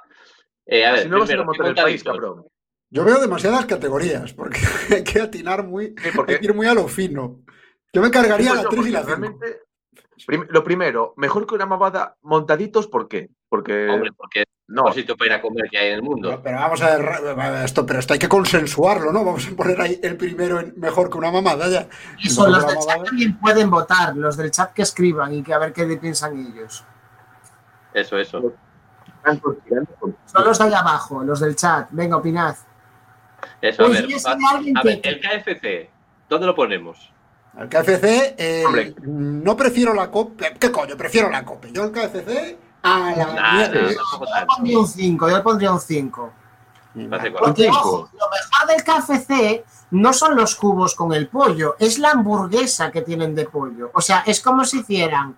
Eh, 0.67 0.85
a 0.85 0.93
ver, 0.93 1.03
si 1.03 1.09
no 1.09 1.19
vas 1.21 1.25
a 1.25 1.27
primero, 1.29 1.45
montar 1.45 1.67
el 1.69 1.75
¿qué 1.75 1.83
país, 1.83 2.03
contaditos? 2.05 2.31
cabrón. 2.35 2.47
Yo 2.91 3.05
veo 3.05 3.21
demasiadas 3.21 3.67
categorías, 3.67 4.33
porque 4.33 4.59
hay 4.91 5.05
que 5.05 5.21
atinar 5.21 5.65
muy, 5.65 5.95
Sí, 6.03 6.11
porque 6.15 6.35
hay 6.35 6.39
que 6.41 6.47
ir 6.47 6.55
muy 6.55 6.67
a 6.67 6.75
lo 6.75 6.89
fino. 6.89 7.43
Yo 7.97 8.03
me 8.03 8.09
encargaría 8.09 8.49
Pues 8.51 8.59
la 8.59 8.63
no, 8.65 8.69
3 8.69 8.87
y 8.87 8.91
la 8.91 8.99
5. 9.01 9.09
realmente, 9.09 9.61
prim- 10.27 10.47
lo 10.51 10.63
primero, 10.63 11.15
mejor 11.17 11.47
que 11.47 11.55
una 11.55 11.65
mamada 11.65 12.15
montaditos, 12.21 12.89
¿por 12.89 13.09
qué? 13.09 13.31
Porque 13.49 13.89
Hombre, 13.89 14.11
porque 14.15 14.45
no, 14.69 14.93
sitio 14.93 15.17
para 15.17 15.29
ir 15.29 15.33
a 15.39 15.41
comer 15.41 15.65
que 15.71 15.79
hay 15.79 15.89
en 15.89 15.95
el 15.95 16.03
mundo. 16.03 16.39
Pero 16.45 16.59
vamos 16.59 16.83
a 16.83 16.95
ver, 16.99 17.65
esto, 17.65 17.87
pero 17.87 17.99
esto 18.01 18.13
hay 18.13 18.19
que 18.19 18.29
consensuarlo, 18.29 19.13
¿no? 19.13 19.25
Vamos 19.25 19.49
a 19.51 19.57
poner 19.57 19.81
ahí 19.81 19.99
el 20.03 20.19
primero 20.19 20.61
en 20.61 20.75
mejor 20.77 21.09
que 21.09 21.17
una 21.17 21.31
mamada 21.31 21.69
ya. 21.71 21.89
Eso, 22.23 22.47
los 22.49 22.67
que 22.67 22.67
del 22.67 22.77
una 22.77 22.81
chat 22.81 22.89
mamada. 22.89 23.05
también 23.05 23.41
pueden 23.41 23.71
votar, 23.71 24.15
los 24.15 24.37
del 24.37 24.51
chat 24.51 24.75
que 24.75 24.83
escriban 24.83 25.33
y 25.33 25.43
que 25.43 25.55
a 25.55 25.59
ver 25.59 25.73
qué 25.73 25.87
piensan 25.97 26.37
ellos. 26.39 26.85
Eso, 27.95 28.19
eso. 28.19 28.53
Son 29.25 30.45
los 30.45 30.59
de 30.59 30.65
ahí 30.65 30.75
abajo, 30.75 31.23
los 31.25 31.41
del 31.41 31.57
chat. 31.57 31.89
Venga, 31.93 32.19
opinad. 32.19 32.57
Eso, 33.63 33.85
a 33.85 33.87
Pues 33.87 34.01
ver. 34.03 34.07
de 34.09 34.47
alguien 34.53 34.77
A 34.77 34.83
ver, 34.83 35.01
el 35.03 35.21
KFC, 35.21 35.91
¿dónde 36.29 36.47
lo 36.47 36.55
ponemos? 36.55 37.11
El 37.59 37.69
KFC, 37.69 38.35
eh, 38.39 38.65
Hombre. 38.67 38.95
no 39.05 39.57
prefiero 39.57 39.95
la 39.95 40.11
COPE. 40.11 40.57
¿Qué 40.59 40.71
coño? 40.71 40.97
Prefiero 40.97 41.31
la 41.31 41.45
COPE. 41.45 41.73
Yo 41.73 41.85
el 41.85 41.91
KFC 41.93 42.59
a 42.83 43.13
la 43.17 43.27
Nah, 43.35 43.53
mierda. 43.57 43.81
Yo 43.81 43.89
le 43.89 44.47
pondría 44.47 44.79
un 44.79 44.87
5, 44.87 45.29
yo 45.31 45.37
le 45.37 45.43
pondría 45.43 45.73
un 45.73 45.81
5. 45.81 46.33
Hace 47.13 47.31
cuatro. 47.31 47.39
Porque, 47.39 47.63
Cinco. 47.65 47.79
ojo, 47.79 48.11
lo 48.13 48.27
mejor 48.31 48.69
del 48.69 48.85
KFC 48.85 49.65
no 49.93 50.13
son 50.13 50.35
los 50.37 50.55
cubos 50.57 50.95
con 50.95 51.13
el 51.13 51.29
pollo, 51.29 51.77
es 51.79 51.99
la 51.99 52.11
hamburguesa 52.13 52.91
que 52.91 53.03
tienen 53.03 53.35
de 53.35 53.45
pollo. 53.47 53.91
O 53.95 54.01
sea, 54.01 54.23
es 54.27 54.41
como 54.41 54.65
si 54.65 54.81
hicieran. 54.81 55.37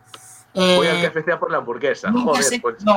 eh, 0.55 0.77
Voy 0.77 0.87
al 0.87 1.11
KFC 1.13 1.31
a 1.33 1.39
por 1.41 1.51
la 1.51 1.59
hamburguesa. 1.59 2.11
nunca 2.11 2.31
Joder, 2.31 2.45
sé, 2.45 2.61
pues. 2.61 2.83
no, 2.85 2.95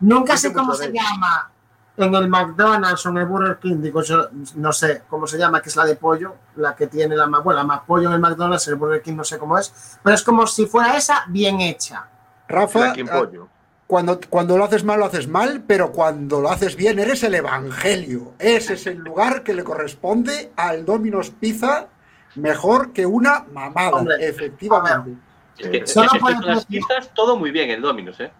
nunca 0.00 0.36
sé 0.36 0.52
cómo 0.52 0.74
se 0.74 0.92
llama 0.92 1.50
en 1.96 2.14
el 2.14 2.28
McDonald's 2.28 3.06
o 3.06 3.08
en 3.10 3.18
el 3.18 3.26
Burger 3.26 3.58
King, 3.58 3.76
digo 3.80 4.02
yo, 4.02 4.28
no 4.56 4.72
sé 4.72 5.02
cómo 5.08 5.26
se 5.26 5.38
llama, 5.38 5.62
que 5.62 5.68
es 5.68 5.76
la 5.76 5.84
de 5.84 5.96
pollo, 5.96 6.34
la 6.56 6.74
que 6.74 6.86
tiene 6.88 7.14
la 7.16 7.26
más, 7.26 7.44
bueno, 7.44 7.58
la 7.60 7.64
más 7.66 7.80
pollo 7.86 8.08
en 8.08 8.14
el 8.14 8.20
McDonald's, 8.20 8.66
en 8.66 8.74
el 8.74 8.78
Burger 8.80 9.02
King 9.02 9.14
no 9.16 9.24
sé 9.24 9.38
cómo 9.38 9.56
es, 9.58 9.98
pero 10.02 10.14
es 10.14 10.22
como 10.22 10.46
si 10.46 10.66
fuera 10.66 10.96
esa 10.96 11.24
bien 11.28 11.60
hecha. 11.60 12.08
Rafa, 12.48 12.90
ah, 12.92 12.94
pollo. 13.10 13.48
cuando, 13.86 14.18
cuando 14.28 14.58
lo 14.58 14.64
haces 14.64 14.82
mal, 14.84 14.98
lo 14.98 15.06
haces 15.06 15.28
mal, 15.28 15.62
pero 15.66 15.92
cuando 15.92 16.40
lo 16.40 16.50
haces 16.50 16.74
bien, 16.76 16.98
eres 16.98 17.22
el 17.22 17.34
evangelio. 17.34 18.32
Ese 18.38 18.74
es 18.74 18.86
el 18.86 18.98
lugar 18.98 19.42
que 19.44 19.54
le 19.54 19.62
corresponde 19.64 20.52
al 20.56 20.84
Domino's 20.84 21.30
Pizza 21.30 21.88
mejor 22.34 22.92
que 22.92 23.06
una 23.06 23.44
mamada, 23.52 23.90
Hombre, 23.92 24.16
efectivamente. 24.20 25.16
Es 25.56 25.68
que, 25.68 25.86
Solo 25.86 26.06
es 26.06 26.12
que 26.12 26.18
por 26.18 26.30
el 26.32 26.36
con 26.38 26.46
las 26.46 26.66
precio. 26.66 26.86
pizzas 26.88 27.14
todo 27.14 27.36
muy 27.36 27.50
bien 27.52 27.70
el 27.70 27.80
Dominus, 27.80 28.18
¿eh? 28.20 28.32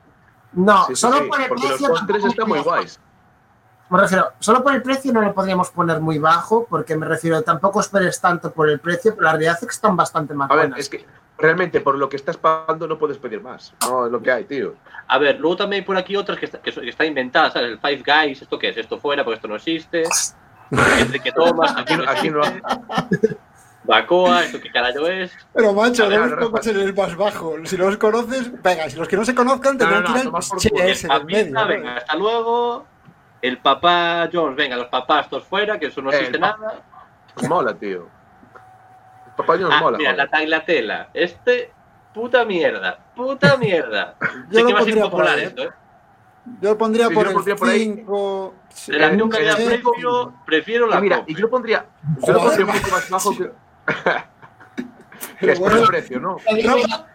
No, 0.52 0.84
Sí, 0.86 0.96
sí, 0.96 0.96
solo 0.96 1.18
sí, 1.18 1.24
por 1.28 1.40
el 1.40 1.48
porque 1.48 1.68
los 1.68 1.78
precio. 1.78 1.88
postres 1.88 2.24
están 2.24 2.48
muy 2.48 2.58
guays. 2.60 3.00
Me 3.90 4.00
refiero, 4.00 4.32
solo 4.40 4.62
por 4.64 4.74
el 4.74 4.82
precio 4.82 5.12
no 5.12 5.20
lo 5.20 5.34
podríamos 5.34 5.70
poner 5.70 6.00
muy 6.00 6.18
bajo, 6.18 6.66
porque 6.68 6.96
me 6.96 7.06
refiero, 7.06 7.42
tampoco 7.42 7.80
esperes 7.80 8.20
tanto 8.20 8.50
por 8.50 8.68
el 8.70 8.80
precio, 8.80 9.12
pero 9.14 9.24
la 9.26 9.32
realidad 9.32 9.58
es 9.60 9.66
que 9.68 9.72
están 9.74 9.94
bastante 9.96 10.32
más 10.34 10.50
A 10.50 10.54
ver, 10.54 10.64
buenas. 10.68 10.80
es 10.80 10.88
que 10.88 11.04
realmente 11.36 11.80
por 11.80 11.96
lo 11.96 12.08
que 12.08 12.16
estás 12.16 12.36
pagando 12.36 12.86
no 12.88 12.98
puedes 12.98 13.18
pedir 13.18 13.42
más. 13.42 13.74
No, 13.86 14.06
es 14.06 14.12
lo 14.12 14.22
que 14.22 14.32
hay, 14.32 14.44
tío. 14.44 14.74
A 15.06 15.18
ver, 15.18 15.38
luego 15.38 15.56
también 15.58 15.82
hay 15.82 15.86
por 15.86 15.96
aquí 15.98 16.16
otras 16.16 16.38
que, 16.38 16.46
está- 16.46 16.58
que, 16.62 16.72
que 16.72 16.88
están 16.88 17.06
inventadas, 17.08 17.52
¿sabes? 17.52 17.72
El 17.72 17.78
Five 17.78 18.02
Guys, 18.06 18.42
¿esto 18.42 18.58
qué 18.58 18.70
es? 18.70 18.76
Esto 18.78 18.98
fuera, 18.98 19.22
porque 19.22 19.36
esto 19.36 19.48
no 19.48 19.56
existe. 19.56 20.04
Entre 20.98 21.20
que 21.20 21.30
tomas, 21.32 21.74
Aquí, 21.76 21.94
no- 21.96 22.08
aquí 22.10 22.30
no 22.30 22.40
Bacoa, 23.84 24.44
¿esto 24.44 24.58
qué 24.62 24.70
carajo 24.72 25.06
es? 25.08 25.30
Pero 25.52 25.74
macho, 25.74 26.08
ver, 26.08 26.20
no 26.20 26.36
los 26.36 26.52
ver, 26.52 26.68
en 26.74 26.80
el 26.80 26.94
más 26.94 27.14
bajo. 27.16 27.54
Si 27.64 27.76
los 27.76 27.98
conoces, 27.98 28.50
venga, 28.62 28.88
si 28.88 28.96
los 28.96 29.06
que 29.06 29.16
no 29.16 29.26
se 29.26 29.34
conozcan 29.34 29.76
No, 29.76 29.84
no, 29.84 29.90
tendrán 29.90 30.02
no, 30.02 30.06
que 30.06 30.12
ir 30.12 30.18
al 30.18 30.24
toma 30.24 30.38
por 30.48 30.58
che 30.58 30.70
culo. 30.70 30.84
ese 30.84 31.06
La 31.08 31.18
del 31.18 31.26
medio. 31.26 31.52
¿no? 31.52 31.66
venga, 31.68 31.96
hasta 31.98 32.16
luego. 32.16 32.86
El 33.44 33.58
papá 33.58 34.26
Jones, 34.32 34.56
venga, 34.56 34.74
los 34.74 34.86
papás 34.86 35.28
todos 35.28 35.44
fuera, 35.44 35.78
que 35.78 35.86
eso 35.88 36.00
no 36.00 36.08
El 36.10 36.16
existe 36.16 36.38
nada. 36.38 36.82
Mola, 37.46 37.74
tío. 37.74 38.08
Papá 39.36 39.54
John's 39.58 39.74
Ah, 39.76 39.80
mola. 39.80 39.98
mira, 39.98 40.12
joder. 40.12 40.24
la 40.24 40.30
taglatela. 40.30 41.08
Este, 41.12 41.70
puta 42.14 42.46
mierda, 42.46 42.98
puta 43.14 43.56
mierda. 43.58 44.14
Yo 44.48 44.58
sé 44.58 44.60
lo 44.62 44.66
que 44.66 44.72
va 44.72 44.80
a 44.80 44.84
ser 44.84 45.10
por 45.10 45.26
ahí, 45.28 45.40
¿eh? 45.40 45.44
esto, 45.44 45.62
¿eh? 45.62 45.70
Yo 46.62 46.70
lo 46.70 46.78
pondría 46.78 47.08
Sí, 47.08 47.14
por 47.14 47.24
yo 47.24 47.28
lo 47.30 47.34
pondría 47.34 47.56
por 47.56 47.68
el 47.68 47.74
ahí. 47.74 47.84
5. 47.96 48.54
De 48.86 48.98
la 48.98 49.10
nunca 49.12 49.36
en 49.38 49.44
de 49.44 49.50
el 49.50 49.82
precio, 49.82 50.34
prefiero 50.46 50.86
la 50.86 51.00
mira, 51.02 51.18
Cope. 51.18 51.32
y 51.32 51.34
yo 51.34 51.40
lo 51.42 51.50
pondría, 51.50 51.86
yo 52.26 52.32
lo 52.32 52.38
pondría 52.40 52.64
un 52.66 52.72
poco 52.72 52.90
más 52.92 53.10
bajo 53.10 53.36
que. 53.36 53.50
que 55.40 55.52
es 55.52 55.60
por 55.60 55.70
el 55.72 55.86
precio, 55.86 56.18
¿no? 56.18 56.36
Rafa, 56.64 57.06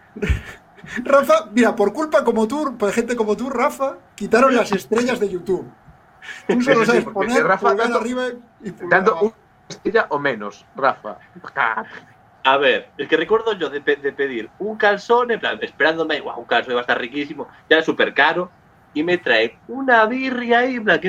Rafa, 1.04 1.46
mira, 1.52 1.74
por 1.74 1.92
culpa 1.92 2.22
como 2.24 2.46
tú, 2.46 2.76
por 2.78 2.92
gente 2.92 3.16
como 3.16 3.36
tú, 3.36 3.50
Rafa, 3.50 3.96
quitaron 4.14 4.54
las 4.54 4.70
estrellas 4.72 5.18
de 5.18 5.28
YouTube. 5.28 5.68
Tú 6.46 6.60
solo 6.62 6.80
sí, 6.80 6.86
sabes 6.86 7.04
poner 7.04 7.44
Rafa 7.44 7.74
dando- 7.74 7.98
arriba 7.98 8.22
y 8.62 8.70
Dando 8.88 9.12
abajo. 9.12 9.26
una 9.26 9.34
estrella 9.68 10.06
o 10.10 10.18
menos, 10.18 10.64
Rafa. 10.76 11.16
A 12.42 12.56
ver, 12.56 12.88
el 12.96 13.06
que 13.06 13.16
recuerdo 13.16 13.52
yo 13.52 13.68
de, 13.68 13.80
pe- 13.82 13.96
de 13.96 14.12
pedir 14.12 14.48
un 14.58 14.76
calzón, 14.76 15.30
en 15.30 15.40
plan, 15.40 15.58
esperándome, 15.62 16.20
guau, 16.20 16.40
un 16.40 16.46
calzón 16.46 16.74
va 16.74 16.78
a 16.78 16.80
estar 16.82 16.98
riquísimo, 16.98 17.46
ya 17.68 17.76
era 17.76 17.84
súper 17.84 18.14
caro, 18.14 18.50
y 18.94 19.02
me 19.04 19.18
trae 19.18 19.58
una 19.68 20.04
birria 20.06 20.60
ahí, 20.60 20.76
en 20.76 20.84
plan, 20.84 21.00
que 21.00 21.08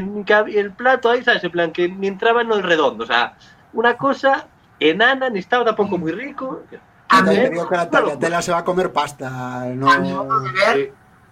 el 0.59 0.72
plato 0.74 1.09
ahí, 1.09 1.24
¿sabes? 1.24 1.43
En 1.43 1.51
plan, 1.51 1.72
que 1.72 1.88
ni 1.88 2.07
entraba 2.07 2.41
en 2.41 2.51
el 2.51 2.62
redondo, 2.62 3.05
o 3.05 3.07
sea, 3.07 3.36
una 3.74 3.95
cosa 3.97 4.47
enana, 4.80 5.30
ni 5.30 5.39
estaba 5.39 5.64
tampoco 5.64 5.97
muy 5.97 6.12
rico. 6.12 6.64
A 7.07 7.22
mí, 7.22 7.36
te 7.36 7.49
digo 7.49 7.68
que 7.68 7.76
la 7.78 7.89
Claro. 7.89 8.05
tagliatella 8.07 8.41
se 8.41 8.51
va 8.51 8.59
a 8.59 8.64
comer 8.66 8.91
pasta. 8.91 9.30
No... 9.76 10.28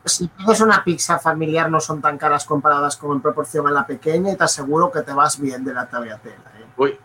de 0.03 0.09
si 0.09 0.27
pides 0.27 0.61
una 0.61 0.83
pizza 0.83 1.19
familiar 1.19 1.69
no 1.69 1.79
son 1.79 2.01
tan 2.01 2.17
caras 2.17 2.45
comparadas 2.45 2.95
como 2.97 3.13
en 3.13 3.21
proporción 3.21 3.67
a 3.67 3.71
la 3.71 3.85
pequeña 3.85 4.31
y 4.31 4.35
te 4.37 4.43
aseguro 4.43 4.91
que 4.91 5.01
te 5.01 5.13
vas 5.13 5.39
bien 5.39 5.63
de 5.63 5.73
la 5.73 5.87
tagliatella. 5.87 6.35
¿eh? 6.59 6.65
Uy, 6.77 6.97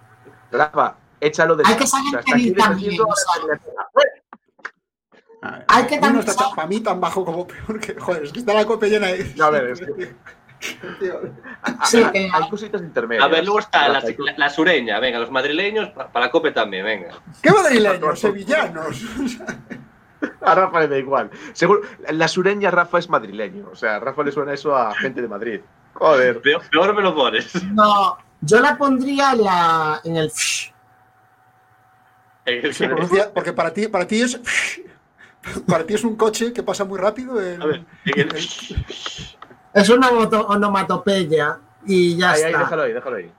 Rafa, 0.53 0.95
échalo 1.20 1.57
de 1.57 1.64
Hay 1.66 1.76
que 1.76 1.86
saber 1.86 2.24
pedir 2.24 2.57
también, 2.57 3.01
o 3.01 3.07
sea, 3.14 3.59
Hay 5.42 5.62
Hay 5.68 5.86
que 5.86 5.97
no 5.97 6.01
también 6.03 6.28
está 6.28 6.51
para 6.55 6.68
mí 6.68 6.80
tan 6.80 7.01
bajo 7.01 7.24
como 7.24 7.47
peor 7.47 7.80
que. 7.80 7.95
Joder, 7.95 8.24
es 8.24 8.32
que 8.32 8.38
está 8.38 8.55
la 8.55 8.64
copa 8.64 8.86
llena 8.86 9.09
ahí. 9.09 9.34
No, 9.36 9.45
a 9.45 9.51
ver, 9.51 9.70
es 9.70 9.80
que- 9.80 10.14
Tío. 10.99 11.20
Sí, 11.84 11.99
hay, 12.03 12.11
que- 12.12 12.30
hay 12.32 12.49
cositas 12.49 12.80
intermedias. 12.80 13.24
A 13.24 13.28
ver, 13.28 13.45
luego 13.45 13.59
está 13.59 13.88
la, 13.88 14.49
sureña, 14.51 14.99
venga, 15.01 15.18
los 15.18 15.30
madrileños, 15.30 15.90
pa- 15.90 16.09
para 16.11 16.26
la 16.26 16.32
cope 16.32 16.53
también, 16.53 16.84
venga. 16.84 17.09
¿Qué 17.42 17.51
madrileños? 17.51 18.18
Sevillanos. 18.20 19.03
A 20.45 20.55
Rafa 20.55 20.80
le 20.80 20.88
da 20.88 20.99
igual. 20.99 21.30
Seguro, 21.53 21.80
la 22.11 22.28
sureña 22.28 22.70
Rafa 22.70 22.99
es 22.99 23.09
madrileño. 23.09 23.68
O 23.72 23.76
sea, 23.76 23.97
a 23.97 24.01
Rafa 24.01 24.22
le 24.22 24.32
suena 24.32 24.53
eso 24.53 24.76
a 24.76 24.95
gente 24.95 25.22
de 25.22 25.28
Madrid. 25.28 25.61
Joder. 25.95 26.40
Peor, 26.42 26.62
peor 26.70 26.95
me 26.95 27.03
lo 27.03 27.14
pones. 27.14 27.62
No, 27.72 28.18
yo 28.40 28.61
la 28.61 28.76
pondría 28.76 29.32
en, 29.32 29.45
la, 29.45 30.01
en 30.05 30.16
el... 30.16 30.30
Se 30.30 30.72
pronuncia- 32.88 33.32
porque 33.32 33.53
para 33.53 33.72
ti, 33.72 33.88
para 33.88 34.07
ti 34.07 34.20
es. 34.22 34.40
Para 35.66 35.84
ti 35.84 35.95
es 35.95 36.05
un 36.05 36.16
coche 36.16 36.53
que 36.53 36.62
pasa 36.62 36.84
muy 36.84 36.99
rápido. 36.99 37.40
el- 37.40 37.62
A 37.62 37.66
ver, 37.66 37.84
en 38.05 38.20
el- 38.30 38.36
Es 39.72 39.88
una 39.88 40.11
moto- 40.11 40.47
onomatopeya 40.47 41.59
y 41.86 42.16
ya 42.16 42.32
Ahí, 42.32 42.42
ahí, 42.42 42.47
está. 42.53 42.59
déjalo 42.61 42.82
ahí, 42.82 42.92
déjalo 42.92 43.16
ahí. 43.16 43.32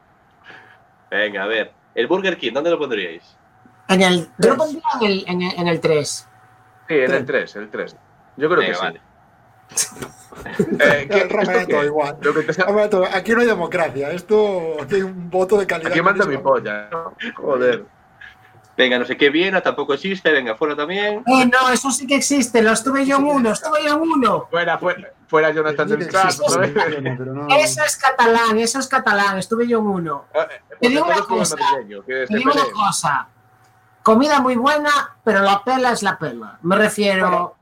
Venga, 1.12 1.43
a 1.43 1.47
ver. 1.47 1.72
El 1.93 2.08
Burger 2.08 2.38
King, 2.38 2.53
¿dónde 2.53 2.72
lo 2.72 2.80
pondríais? 2.80 3.38
En 3.88 4.01
el, 4.01 4.28
yo 4.39 4.49
lo 4.49 4.58
pondría 4.58 4.82
en 5.01 5.06
el, 5.08 5.24
en 5.28 5.41
el, 5.43 5.60
en 5.60 5.68
el 5.68 5.80
3. 5.80 6.28
Sí, 6.88 6.94
en 6.96 7.12
el 7.14 7.26
3, 7.26 7.56
el 7.58 7.70
3. 7.70 7.96
Yo 8.38 8.50
creo 8.50 8.60
Venga, 8.62 8.68
que 8.72 8.76
sí. 8.76 8.82
vale. 8.82 9.02
Eh, 10.80 11.08
¿qué- 11.10 11.24
Roberto, 11.30 11.84
igual. 11.86 12.18
Lo 12.22 12.34
que 12.34 12.42
te 12.44 12.54
sea- 12.54 12.66
Roberto, 12.66 13.04
aquí 13.12 13.32
no 13.32 13.42
hay 13.42 13.48
democracia. 13.48 14.12
Esto. 14.12 14.78
Aquí 14.82 14.96
hay 14.96 15.02
un 15.02 15.30
voto 15.30 15.58
de 15.58 15.66
calidad. 15.66 15.92
Aquí 15.92 16.02
manda 16.02 16.26
mi 16.26 16.38
polla. 16.38 16.90
¿no? 16.92 17.14
Joder. 17.36 17.86
Venga, 18.78 19.00
no 19.00 19.06
sé 19.06 19.16
qué 19.16 19.30
Viena, 19.30 19.62
tampoco 19.62 19.94
existe, 19.94 20.30
venga, 20.34 20.56
fuera 20.56 20.76
también. 20.76 21.24
Eh, 21.26 21.46
no, 21.50 21.70
eso 21.72 21.90
sí 21.92 22.06
que 22.06 22.16
existe, 22.16 22.62
lo 22.62 22.72
estuve 22.74 23.06
yo 23.06 23.16
en 23.16 23.24
uno, 23.24 23.52
estuve 23.52 23.82
yo 23.86 23.94
en 23.96 24.02
uno. 24.02 24.48
Fuera, 24.52 24.78
fuera, 24.78 25.12
fuera 25.28 25.52
Jonathan 25.52 25.88
Sí, 25.88 25.96
del 25.96 26.12
sí, 26.12 26.18
sí, 26.30 26.44
sí, 26.46 26.60
pero 27.18 27.34
no- 27.34 27.48
Eso 27.56 27.82
es 27.86 27.96
catalán, 27.96 28.60
eso 28.60 28.80
es 28.80 28.88
catalán, 28.90 29.38
estuve 29.38 29.66
yo 29.66 29.80
en 29.80 29.86
uno. 29.88 30.26
Eh, 30.34 30.40
Te 30.82 30.90
digo 30.90 31.06
una 31.06 31.22
cosa, 31.22 31.56
Te 31.56 32.26
digo 32.36 32.52
una 32.52 32.66
cosa, 32.74 33.30
comida 34.06 34.39
muy 34.39 34.56
buena, 34.56 34.91
pero 35.24 35.41
la 35.41 35.64
pela 35.64 35.91
es 35.91 36.03
la 36.03 36.18
pela. 36.20 36.60
Me 36.62 36.76
refiero, 36.76 37.56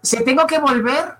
si 0.00 0.24
tengo 0.24 0.46
que 0.46 0.60
volver, 0.60 1.16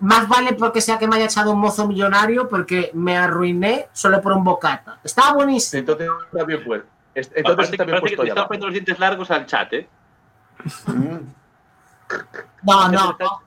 más 0.00 0.26
vale 0.28 0.52
porque 0.54 0.80
sea 0.80 0.98
que 0.98 1.06
me 1.06 1.14
haya 1.14 1.26
echado 1.26 1.52
un 1.52 1.60
mozo 1.60 1.86
millonario 1.86 2.48
porque 2.48 2.90
me 2.92 3.16
arruiné 3.16 3.88
solo 3.92 4.20
por 4.20 4.32
un 4.32 4.42
bocata. 4.42 4.98
Estaba 5.04 5.32
buenísimo. 5.34 5.78
Entonces 5.78 6.08
está 6.32 6.44
bien 6.44 6.64
puesto. 6.64 6.88
Es- 7.14 7.30
Entonces 7.36 7.70
está 7.70 7.84
bien 7.84 8.00
puesto 8.00 8.22
estás 8.24 8.44
poniendo 8.46 8.66
los 8.66 8.72
dientes 8.74 8.98
largos 8.98 9.30
al 9.30 9.46
chat, 9.46 9.72
¿eh? 9.74 9.88
Mm. 10.86 11.16
No, 12.64 12.88
no, 12.88 13.16
no, 13.18 13.42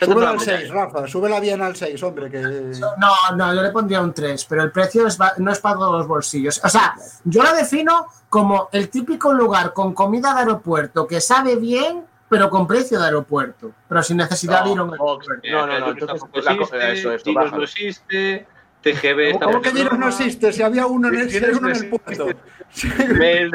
Súbela 0.00 0.32
temblando 0.32 0.40
al 0.40 0.46
ya. 0.46 0.58
6, 0.58 0.70
Rafa. 0.70 1.06
Súbela 1.06 1.40
bien 1.40 1.62
al 1.62 1.76
6, 1.76 2.02
hombre. 2.02 2.30
Que... 2.30 2.40
no, 2.40 3.36
no, 3.36 3.54
yo 3.54 3.62
le 3.62 3.70
pondría 3.70 4.00
un 4.00 4.12
3, 4.12 4.44
pero 4.46 4.62
el 4.62 4.72
precio 4.72 5.06
es 5.06 5.18
no 5.38 5.52
es 5.52 5.58
para 5.60 5.76
todos 5.76 5.92
los 5.98 6.06
bolsillos. 6.06 6.60
O 6.64 6.68
sea, 6.68 6.94
yo 7.24 7.42
lo 7.42 7.52
defino 7.54 8.06
como 8.28 8.68
el 8.72 8.88
típico 8.90 9.32
lugar 9.32 9.72
con 9.72 9.92
comida 9.94 10.32
de 10.34 10.40
aeropuerto 10.40 11.06
que 11.06 11.20
sabe 11.20 11.56
bien, 11.56 12.04
pero 12.28 12.48
con 12.48 12.66
precio 12.66 12.98
de 13.00 13.06
aeropuerto, 13.06 13.72
pero 13.88 14.02
sin 14.04 14.16
necesidad 14.18 14.62
de 14.64 14.70
ir 14.70 14.78
a 14.78 14.82
un 14.84 14.88
No, 14.90 14.94
aeropuerto. 14.94 15.48
No, 15.50 15.66
no, 15.66 15.80
no, 15.80 15.90
entonces 15.90 16.44
la 16.44 16.56
co- 16.56 16.62
existe, 16.62 16.92
eso, 16.92 17.12
esto, 17.12 17.32
no 17.32 17.62
existe, 17.62 18.46
TGB 18.82 19.38
¿Cómo 19.40 19.56
está 19.58 19.70
que 19.70 19.76
Giros 19.76 19.98
no 19.98 20.08
existe? 20.08 20.52
Si 20.52 20.62
había 20.62 20.86
uno 20.86 21.08
en 21.08 21.16
el, 21.16 21.30
si 21.30 21.36
hay 21.36 21.50
uno 21.52 21.68
en 21.68 21.74
Giros 21.74 21.82
el 21.82 21.90
no 21.90 21.98
puerto. 21.98 22.26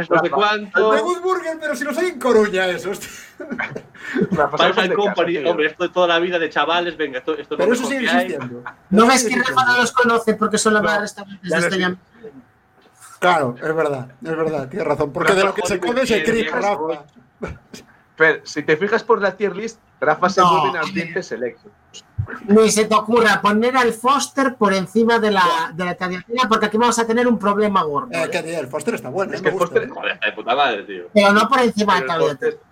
No 0.09 0.21
sé 0.21 0.29
cuánto. 0.29 0.91
De 0.91 0.99
Good 1.01 1.21
Burger, 1.21 1.57
pero 1.59 1.73
si 1.75 1.85
no 1.85 1.93
soy 1.93 2.07
en 2.07 2.19
Coruña, 2.19 2.67
eso. 2.67 2.91
hostia. 2.91 3.07
Rafa, 4.31 4.57
Pals 4.57 4.75
salgas 4.75 4.77
and 4.77 4.89
de 4.89 4.95
casa, 4.95 4.95
Company, 4.95 5.37
hombre, 5.45 5.67
esto 5.67 5.83
de 5.83 5.89
toda 5.89 6.07
la 6.07 6.19
vida 6.19 6.37
de 6.37 6.49
chavales, 6.49 6.97
venga, 6.97 7.19
esto, 7.19 7.31
esto 7.37 7.55
es 7.55 7.57
Pero 7.57 7.69
lo 7.69 7.73
eso 7.75 7.85
sigue 7.85 8.09
hay. 8.09 8.25
existiendo. 8.25 8.63
¿No 8.89 9.07
ves 9.07 9.23
que 9.25 9.35
Rafa 9.37 9.65
no 9.65 9.77
los 9.77 9.91
conoce 9.93 10.33
porque 10.33 10.57
son 10.57 10.73
la 10.73 10.81
No, 10.81 10.85
más 10.89 10.99
restaurantes 10.99 11.49
ya 11.49 11.61
de 11.61 11.61
no 11.79 11.87
este? 11.87 11.97
Claro, 13.19 13.55
es 13.57 13.75
verdad, 13.75 14.07
es 14.21 14.37
verdad, 14.37 14.67
tienes 14.69 14.87
razón. 14.87 15.13
Porque 15.13 15.33
de 15.33 15.43
lo 15.45 15.53
que 15.53 15.61
se 15.65 15.79
come 15.79 16.05
se 16.05 16.21
cría, 16.23 16.51
Rafa. 16.51 17.05
Pero 18.17 18.41
si 18.45 18.63
te 18.63 18.75
fijas 18.75 19.03
por 19.03 19.21
la 19.21 19.35
tier 19.37 19.55
list, 19.55 19.79
Rafa 20.01 20.29
se 20.29 20.41
No. 20.41 20.51
mueve 20.57 20.77
en 20.77 20.83
ambiente 20.83 21.23
selecto. 21.23 21.69
Ni 22.47 22.69
se 22.71 22.85
te 22.85 22.95
ocurra 22.95 23.41
poner 23.41 23.75
al 23.77 23.93
Foster 23.93 24.55
por 24.55 24.73
encima 24.73 25.19
de 25.19 25.31
la, 25.31 25.71
de 25.73 25.85
la 25.85 25.95
porque 26.49 26.67
aquí 26.67 26.77
vamos 26.77 26.97
a 26.99 27.05
tener 27.07 27.27
un 27.27 27.37
problema 27.39 27.83
gordo. 27.83 28.09
Eh, 28.11 28.29
¿eh? 28.31 28.59
el 28.59 28.67
Foster 28.67 28.95
está 28.95 29.09
bueno, 29.09 29.33
Es 29.33 29.39
eh, 29.39 29.43
que 29.43 29.49
me 29.51 29.55
el 29.55 29.59
gusta. 29.59 29.75
Foster- 29.75 29.89
Joder, 29.89 30.11
está 30.13 30.25
de 30.27 30.31
puta 30.33 30.55
madre, 30.55 30.83
tío. 30.83 31.03
Pero 31.13 31.33
no 31.33 31.47
por 31.47 31.59
encima 31.59 31.95
de 31.95 32.01
Pero 32.01 32.07
la 32.07 32.13
el 32.15 32.19
tagliatella. 32.37 32.51
Foster- 32.51 32.65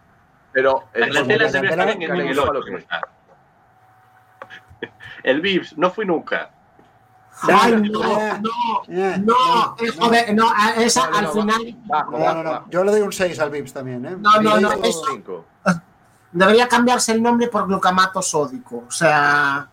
Pero 0.51 0.83
el 0.93 1.01
La 1.01 1.07
Foster- 1.07 1.27
tela 1.27 1.45
estar 1.69 1.89
en 1.89 2.01
el 2.01 2.39
8. 2.39 2.61
que- 2.65 2.85
El 5.23 5.41
Vips, 5.41 5.77
no 5.77 5.89
fui 5.91 6.05
nunca. 6.05 6.49
Ay, 7.41 7.71
no, 7.71 7.79
no, 7.79 8.37
no, 8.87 9.17
no, 9.17 9.75
joder, 9.99 10.35
no, 10.35 10.51
esa 10.77 11.05
al 11.05 11.29
final 11.29 11.77
No, 11.87 12.03
no, 12.11 12.43
no. 12.43 12.69
Yo 12.69 12.83
le 12.83 12.91
doy 12.91 13.01
un 13.01 13.11
6 13.11 13.39
al 13.39 13.49
Vips 13.49 13.73
también, 13.73 14.05
¿eh? 14.05 14.15
No, 14.19 14.39
no, 14.41 14.59
no, 14.59 14.71
eso-. 14.83 15.45
Debería 16.33 16.67
cambiarse 16.67 17.11
el 17.13 17.21
nombre 17.23 17.47
por 17.47 17.67
glucamato 17.67 18.21
sódico. 18.21 18.83
O 18.87 18.91
sea, 18.91 19.67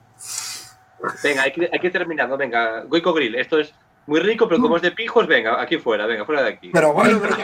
Venga, 1.23 1.43
hay 1.45 1.53
que, 1.53 1.69
hay 1.73 1.79
que 1.81 1.87
ir 1.87 1.93
terminando. 1.93 2.37
Venga, 2.37 2.83
Goico 2.83 3.13
Grill, 3.15 3.35
esto 3.37 3.59
es 3.59 3.73
muy 4.07 4.21
rico, 4.21 4.47
pero 4.49 4.61
como 4.61 4.77
es 4.77 4.83
de 4.83 4.91
pijos, 4.93 5.27
venga, 5.27 5.61
aquí 5.61 5.79
fuera, 5.79 6.07
venga, 6.07 6.25
fuera 6.27 6.43
de 6.43 6.51
aquí. 6.51 6.71
Pero 6.73 6.93
bueno, 6.93 7.19
pero 7.23 7.37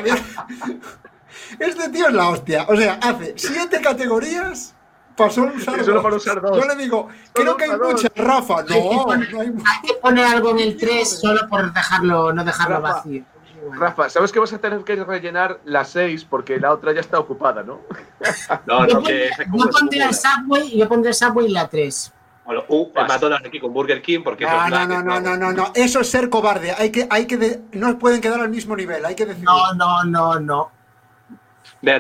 Este 1.59 1.89
tío 1.91 2.09
es 2.09 2.15
la 2.15 2.29
hostia. 2.31 2.67
O 2.69 2.77
sea, 2.77 2.99
hace 3.03 3.35
siete 3.37 3.81
categorías 3.81 4.75
para 5.17 5.31
solo 5.31 5.53
usar 5.55 5.81
solo 5.83 5.95
dos. 5.95 6.03
para 6.03 6.17
usar 6.17 6.41
dos. 6.43 6.59
Yo 6.59 6.67
le 6.67 6.77
digo, 6.77 7.09
creo 7.33 7.57
que 7.57 7.65
hay 7.65 7.71
muchas, 7.71 8.11
Rafa. 8.15 8.59
Hay 8.61 8.67
que 8.67 8.75
No, 8.97 9.05
poner- 9.07 9.33
no 9.33 9.41
hay 9.41 9.47
hay 9.49 9.89
que 9.89 9.95
poner 9.95 10.25
algo 10.27 10.51
en 10.51 10.59
el 10.61 10.77
3 10.77 11.21
solo 11.21 11.49
por 11.49 11.73
dejarlo, 11.73 12.33
no 12.33 12.45
dejarlo 12.45 12.81
Rafa, 12.81 12.95
vacío. 12.97 13.25
Rafa, 13.73 14.09
¿sabes 14.11 14.33
que 14.33 14.39
vas 14.39 14.53
a 14.53 14.59
tener 14.59 14.83
que 14.85 14.97
rellenar 14.97 15.61
la 15.65 15.85
6 15.85 16.25
porque 16.25 16.59
la 16.59 16.73
otra 16.73 16.93
ya 16.93 17.01
está 17.01 17.19
ocupada, 17.19 17.63
no? 17.63 17.81
No, 18.67 18.87
no, 18.87 19.03
que 19.03 19.31
yo 19.53 19.71
pondré 19.71 20.05
el 20.05 20.15
Subway, 20.15 20.77
yo 20.79 20.89
pondré 20.89 21.11
el 21.11 21.15
Subway 21.15 21.47
y 21.47 21.51
la 21.51 21.69
3. 21.69 22.13
Bueno, 22.45 22.63
uh, 22.69 22.93
el 22.95 23.07
McDonald's 23.09 23.47
aquí 23.49 23.59
con 23.59 23.73
Burger 23.73 24.01
King, 24.01 24.21
porque 24.23 24.45
eso 24.45 24.53
No, 24.57 24.65
es 24.67 24.71
no, 24.71 24.87
no, 24.87 25.03
no, 25.03 25.21
no, 25.21 25.37
no, 25.37 25.53
no. 25.53 25.73
Eso 25.75 26.01
es 26.01 26.09
ser 26.09 26.31
cobarde. 26.31 26.73
Hay 26.79 26.91
que, 26.93 27.07
hay 27.11 27.27
que, 27.27 27.37
de- 27.37 27.61
no 27.73 27.99
pueden 27.99 28.21
quedar 28.21 28.41
al 28.41 28.51
mismo 28.51 28.77
nivel. 28.77 29.05
Hay 29.05 29.17
que 29.17 29.27
decir. 29.27 29.43
No, 29.43 29.75
no, 29.75 30.05
no, 30.05 30.39
no. 30.39 30.71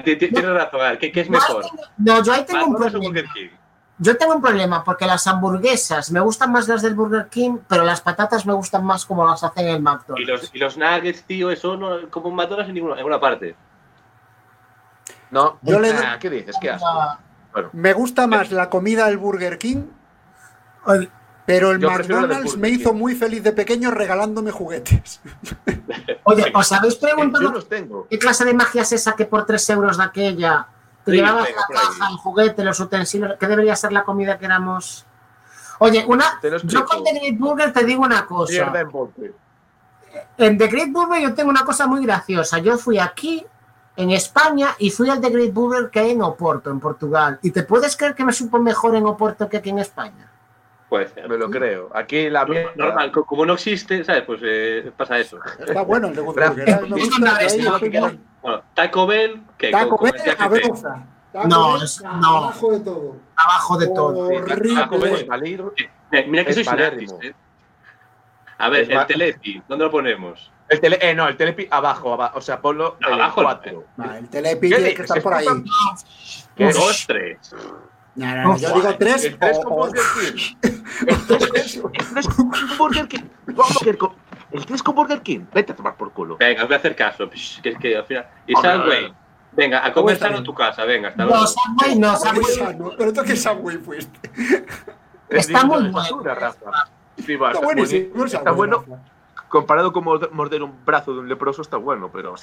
Ti- 0.04 0.16
tienes 0.16 0.44
razón, 0.44 0.80
¿qué, 0.98 1.10
qué 1.10 1.20
es 1.22 1.30
mejor? 1.30 1.64
No, 1.98 2.22
yo 2.22 2.32
ahí 2.32 2.44
tengo 2.44 2.66
un 2.66 2.72
¿McDonald's 2.74 2.94
o 2.94 3.00
problema. 3.00 3.08
Burger 3.08 3.24
King? 3.34 3.55
Yo 3.98 4.16
tengo 4.18 4.34
un 4.34 4.42
problema 4.42 4.84
porque 4.84 5.06
las 5.06 5.26
hamburguesas 5.26 6.10
me 6.10 6.20
gustan 6.20 6.52
más 6.52 6.68
las 6.68 6.82
del 6.82 6.94
Burger 6.94 7.28
King, 7.28 7.58
pero 7.66 7.82
las 7.82 8.02
patatas 8.02 8.44
me 8.44 8.52
gustan 8.52 8.84
más 8.84 9.06
como 9.06 9.26
las 9.26 9.42
hacen 9.42 9.64
en 9.68 9.70
el 9.76 9.78
Y 9.78 9.82
McDonald's. 9.82 10.28
los, 10.28 10.50
y 10.54 10.58
los 10.58 10.76
nuggets, 10.76 11.22
tío, 11.24 11.50
eso 11.50 11.76
no, 11.78 12.10
como 12.10 12.28
un 12.28 12.34
McDonald's 12.36 12.68
en 12.68 12.74
ninguna, 12.74 12.92
en 12.92 12.98
ninguna 12.98 13.18
parte. 13.20 13.56
No. 15.30 15.58
Yo 15.62 15.80
le- 15.80 15.92
Ah, 15.92 16.18
¿Qué 16.20 16.30
dices? 16.30 16.56
¿Qué 16.60 16.70
asco? 16.70 16.86
Ah, 16.88 17.18
Me 17.72 17.92
gusta 17.94 18.26
más 18.26 18.50
la 18.52 18.68
comida 18.68 19.06
del 19.06 19.16
Burger 19.16 19.56
King, 19.58 19.84
pero 21.46 21.70
el 21.70 21.80
Yo 21.80 21.90
McDonald's 21.90 22.56
me 22.58 22.68
hizo 22.68 22.90
King. 22.92 22.98
muy 22.98 23.14
feliz 23.14 23.42
de 23.42 23.52
pequeño 23.52 23.90
regalándome 23.90 24.50
juguetes. 24.50 25.20
Oye, 26.24 26.52
¿os 26.54 26.72
habéis 26.72 26.94
Yo 27.00 27.06
preguntado 27.06 27.50
los 27.50 27.66
tengo. 27.68 28.06
qué 28.10 28.18
clase 28.18 28.44
de 28.44 28.52
magia 28.52 28.82
es 28.82 28.92
esa 28.92 29.14
que 29.16 29.24
por 29.24 29.46
3 29.46 29.70
euros 29.70 29.96
de 29.96 30.04
aquella 30.04 30.66
te 31.06 31.12
Sí, 31.12 31.16
llevabas 31.16 31.48
la 31.54 31.74
caja, 31.74 32.10
el 32.10 32.16
juguete, 32.18 32.64
los 32.64 32.78
utensilios? 32.80 33.34
¿Qué 33.40 33.46
debería 33.46 33.74
ser 33.76 33.92
la 33.92 34.04
comida 34.04 34.38
que 34.38 34.44
éramos? 34.44 35.06
Oye, 35.78 36.04
una, 36.06 36.38
yo 36.64 36.84
con 36.84 37.04
The 37.04 37.12
Great 37.18 37.38
Burger 37.38 37.72
te 37.72 37.84
digo 37.84 38.02
una 38.02 38.26
cosa. 38.26 38.52
En 40.38 40.58
The 40.58 40.66
Great 40.68 40.90
Burger 40.92 41.22
yo 41.22 41.34
tengo 41.34 41.50
una 41.50 41.64
cosa 41.64 41.86
muy 41.86 42.04
graciosa. 42.04 42.58
Yo 42.58 42.76
fui 42.78 42.98
aquí, 42.98 43.44
en 43.96 44.10
España, 44.10 44.74
y 44.78 44.90
fui 44.90 45.08
al 45.10 45.20
The 45.20 45.30
Great 45.30 45.52
Burger 45.52 45.90
que 45.90 46.00
hay 46.00 46.10
en 46.10 46.22
Oporto, 46.22 46.70
en 46.70 46.80
Portugal. 46.80 47.38
¿Y 47.42 47.50
te 47.50 47.62
puedes 47.62 47.96
creer 47.96 48.14
que 48.14 48.24
me 48.24 48.32
supo 48.32 48.58
mejor 48.58 48.94
en 48.96 49.06
Oporto 49.06 49.48
que 49.48 49.58
aquí 49.58 49.70
en 49.70 49.78
España? 49.78 50.30
Puede 50.88 51.08
ser. 51.08 51.28
Me 51.28 51.36
lo 51.36 51.50
creo. 51.50 51.90
Aquí 51.94 52.30
la 52.30 52.44
mierda. 52.46 52.70
Normal, 52.76 53.10
co- 53.12 53.24
como 53.24 53.44
no 53.44 53.54
existe, 53.54 54.04
¿sabes? 54.04 54.22
Pues 54.22 54.40
eh, 54.44 54.92
pasa 54.96 55.18
eso. 55.18 55.38
Está 55.58 55.82
bueno 55.82 56.06
el 56.08 56.14
de 56.14 56.22
Good 56.22 56.36
Rafa, 56.38 56.52
Burger. 56.54 58.18
Es 58.54 58.60
que 58.60 58.64
es 58.68 58.74
Taco 58.74 59.06
Bell, 59.06 59.42
¿qué? 59.58 59.70
Taco 59.70 59.98
Bell 60.02 60.14
el 60.24 60.30
a 60.30 60.34
THC. 60.36 60.48
broza. 60.48 61.06
Taco 61.32 61.48
No, 61.48 61.82
es- 61.82 62.02
no. 62.02 62.36
abajo 62.38 62.72
de 62.72 62.80
todo. 62.80 63.16
Abajo 63.36 63.78
de 63.78 63.86
todo. 63.88 64.28
Sí, 64.28 64.36
Horrible. 64.36 64.74
Taco 64.80 64.98
Bell 64.98 65.14
Es 65.14 65.26
valir. 65.26 65.64
Mira, 66.10 66.26
mira 66.28 66.44
que 66.44 66.50
Es 66.52 66.66
nazis, 66.66 67.12
¿eh? 67.22 67.34
A 68.58 68.68
ver, 68.70 68.82
Es 68.82 68.88
el 68.88 69.06
Telepi, 69.06 69.62
¿dónde 69.68 69.84
lo 69.84 69.90
ponemos? 69.90 70.50
El 70.68 70.80
tele, 70.80 70.98
eh, 71.00 71.14
no, 71.14 71.28
el 71.28 71.36
telepi 71.36 71.68
abajo, 71.70 72.14
abajo. 72.14 72.38
O 72.38 72.40
sea, 72.40 72.60
ponlo 72.60 72.96
No, 73.00 73.08
el 73.08 73.14
abajo 73.14 73.40
no. 73.42 73.46
4. 73.48 73.84
Va, 74.00 74.18
el 74.18 74.28
telepi 74.28 74.68
¿Qué 74.70 74.76
tiene 74.76 74.94
que 74.94 75.02
estar 75.02 75.22
por 75.22 75.34
ahí. 75.34 75.46
Dos, 76.58 77.04
tres. 77.06 77.54
no, 78.16 78.34
no, 78.34 78.56
yo 78.56 78.72
digo 78.74 78.96
tres 78.96 79.24
El 79.26 79.38
3 79.38 79.58
con 79.60 79.72
o- 79.72 79.76
o- 79.76 79.78
Burger 79.86 80.02
King. 80.24 80.56
El 81.06 81.26
3 81.26 82.28
con 82.34 82.50
Burger 82.78 83.08
King. 83.08 83.20
Que 84.50 84.56
el 84.56 84.62
co- 84.62 84.62
El 84.62 84.66
3 84.66 84.82
con 84.82 84.94
Burger 84.94 85.20
King. 85.22 85.40
Vete 85.52 85.72
a 85.72 85.76
tomar 85.76 85.96
por 85.96 86.12
culo. 86.12 86.36
Venga, 86.38 86.64
voy 86.64 86.74
a 86.74 86.76
hacer 86.76 86.94
caso. 86.96 87.26
Psh, 87.30 87.60
Que 87.62 87.70
es 87.70 87.78
que 87.78 87.96
al 87.96 88.04
final. 88.04 88.26
Y 88.46 88.54
Hombre, 88.54 88.72
Subway. 88.74 89.14
Venga, 89.52 89.86
a 89.86 89.92
comer 89.92 90.18
sano 90.18 90.36
en 90.38 90.44
tu 90.44 90.52
casa, 90.54 90.84
venga, 90.84 91.08
hasta 91.08 91.24
luego. 91.24 91.40
No, 91.40 91.46
Subway 91.46 91.98
no, 91.98 92.16
Subway 92.16 92.44
sano, 92.44 92.92
Pero 92.98 93.12
tú 93.12 93.22
qué 93.24 93.36
Subway 93.36 93.78
fuiste. 93.78 94.30
Es 95.30 95.48
Está 95.48 95.64
muy 95.64 95.88
bueno. 95.88 95.98
Está 95.98 96.48
está, 97.18 97.60
buenísimo. 97.60 98.24
está 98.26 98.50
bueno. 98.52 98.84
Comparado 99.48 99.92
con 99.92 100.04
mord- 100.04 100.30
morder 100.32 100.62
un 100.62 100.84
brazo 100.84 101.14
de 101.14 101.20
un 101.20 101.28
leproso, 101.28 101.62
está 101.62 101.76
bueno, 101.78 102.10
pero. 102.12 102.34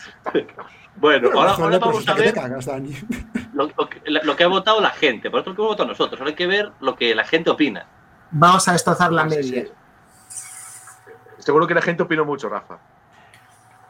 Bueno, 0.95 1.27
Pero 1.29 1.39
ahora, 1.39 1.51
ahora 1.53 1.77
vamos 1.79 2.07
a 2.07 2.15
que 2.15 2.21
ver 2.21 2.33
cagas, 2.33 2.65
Dani. 2.65 2.95
lo, 3.53 3.69
lo 3.77 3.89
que, 3.89 4.01
lo 4.05 4.35
que 4.35 4.43
ha 4.43 4.47
votado 4.47 4.79
la 4.81 4.89
gente. 4.91 5.29
Por 5.29 5.41
otro, 5.41 5.51
lo 5.51 5.55
que 5.55 5.61
hemos 5.61 5.71
votado 5.73 5.89
nosotros. 5.89 6.19
Ahora 6.19 6.29
hay 6.29 6.35
que 6.35 6.47
ver 6.47 6.71
lo 6.79 6.95
que 6.95 7.13
la 7.13 7.25
gente 7.25 7.49
opina. 7.49 7.85
Vamos 8.31 8.67
a 8.67 8.71
destrozar 8.71 9.11
la 9.11 9.29
Sí, 9.29 9.35
media. 9.35 9.65
Seguro 11.43 11.67
que 11.67 11.73
la 11.73 11.81
gente 11.81 12.03
opinó 12.03 12.23
mucho, 12.23 12.47
Rafa. 12.47 12.77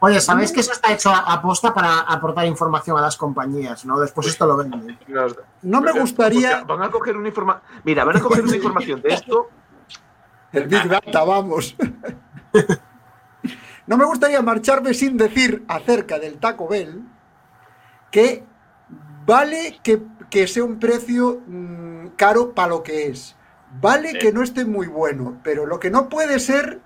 Oye, 0.00 0.20
¿sabéis 0.20 0.52
que 0.52 0.60
eso 0.60 0.72
está 0.72 0.92
hecho 0.92 1.08
a 1.08 1.32
aposta 1.32 1.72
para 1.72 2.00
aportar 2.00 2.44
información 2.46 2.98
a 2.98 3.00
las 3.00 3.16
compañías, 3.16 3.86
no? 3.86 3.98
Después 4.00 4.26
esto 4.26 4.44
lo 4.44 4.56
venden. 4.56 4.98
No 5.62 5.80
me 5.80 5.92
gustaría. 5.92 6.64
Van 6.64 6.82
a 6.82 6.90
coger 6.90 7.16
una 7.16 7.28
información. 7.28 7.62
Mira, 7.84 8.04
van 8.04 8.16
a 8.16 8.20
coger 8.20 8.42
una 8.44 8.56
información 8.56 9.00
de 9.00 9.10
esto. 9.10 9.48
El 10.52 10.68
Big 10.68 10.88
Data, 10.88 11.24
vamos. 11.24 11.76
No 13.86 13.98
me 13.98 14.06
gustaría 14.06 14.40
marcharme 14.40 14.94
sin 14.94 15.18
decir 15.18 15.62
acerca 15.68 16.18
del 16.18 16.38
Taco 16.38 16.66
Bell 16.66 17.02
que 18.10 18.42
vale 19.26 19.78
que, 19.82 20.00
que 20.30 20.46
sea 20.46 20.64
un 20.64 20.78
precio 20.78 21.42
mm, 21.46 22.06
caro 22.16 22.54
para 22.54 22.68
lo 22.68 22.82
que 22.82 23.08
es. 23.08 23.36
Vale 23.82 24.12
Sí. 24.12 24.18
que 24.20 24.32
no 24.32 24.42
esté 24.42 24.64
muy 24.64 24.86
bueno, 24.86 25.38
pero 25.44 25.66
lo 25.66 25.80
que 25.80 25.90
no 25.90 26.08
puede 26.08 26.38
ser 26.38 26.80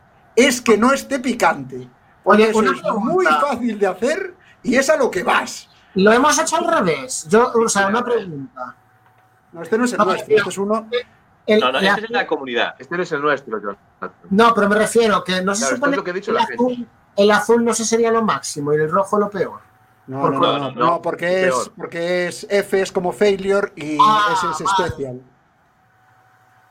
es 0.46 0.60
que 0.60 0.76
no 0.78 0.92
esté 0.92 1.18
picante. 1.18 1.88
Porque 2.22 2.42
Oye, 2.42 2.50
eso 2.50 2.58
una 2.58 2.72
es 2.72 2.80
pregunta. 2.80 3.12
muy 3.14 3.26
fácil 3.26 3.78
de 3.78 3.86
hacer 3.86 4.34
y 4.62 4.76
es 4.76 4.88
a 4.90 4.96
lo 4.96 5.10
que 5.10 5.22
vas. 5.22 5.68
Lo 5.94 6.12
hemos 6.12 6.38
hecho 6.38 6.56
al 6.56 6.66
revés. 6.66 7.26
Yo, 7.28 7.50
o 7.52 7.68
sea, 7.68 7.86
una 7.88 8.04
pregunta. 8.04 8.76
No, 9.52 9.62
este 9.62 9.78
no 9.78 9.84
es 9.86 9.92
el 9.92 9.98
No, 9.98 10.04
nuestro, 10.04 10.36
este 10.36 10.48
es 10.50 10.58
uno. 10.58 10.88
El- 11.46 11.60
No, 11.60 11.72
no, 11.72 11.78
ese 11.78 11.88
es 11.88 12.02
de 12.02 12.08
la 12.10 12.26
comunidad. 12.26 12.74
Este 12.78 12.96
no 12.96 13.02
es 13.02 13.12
el 13.12 13.22
nuestro, 13.22 13.58
no, 14.30 14.54
pero 14.54 14.68
me 14.68 14.76
refiero 14.76 15.24
que 15.24 15.40
no 15.42 15.54
se 15.54 15.60
Claro, 15.62 15.76
supone 15.76 15.92
es 15.92 15.96
lo 15.96 16.04
que 16.04 16.10
he 16.10 16.14
dicho 16.14 16.30
el 16.30 16.34
la 16.36 16.46
gente. 16.46 16.54
azul, 16.62 16.88
el 17.16 17.30
azul 17.30 17.64
no 17.64 17.72
se 17.74 17.84
sería 17.86 18.10
lo 18.12 18.22
máximo 18.22 18.72
y 18.74 18.76
el 18.76 18.90
rojo 18.90 19.18
lo 19.18 19.30
peor. 19.30 19.60
No, 20.06 20.20
Por 20.20 20.32
no, 20.34 20.40
no, 20.40 20.58
no, 20.58 20.70
no, 20.72 20.86
no, 20.86 21.02
porque, 21.02 21.44
es, 21.48 21.54
peor. 21.54 21.72
porque 21.76 22.26
es 22.28 22.46
F 22.50 22.80
es 22.82 22.92
como 22.92 23.12
failure 23.12 23.72
y 23.76 23.96
Ah, 24.00 24.34
S 24.34 24.46
es 24.64 24.70
especial. 24.70 25.22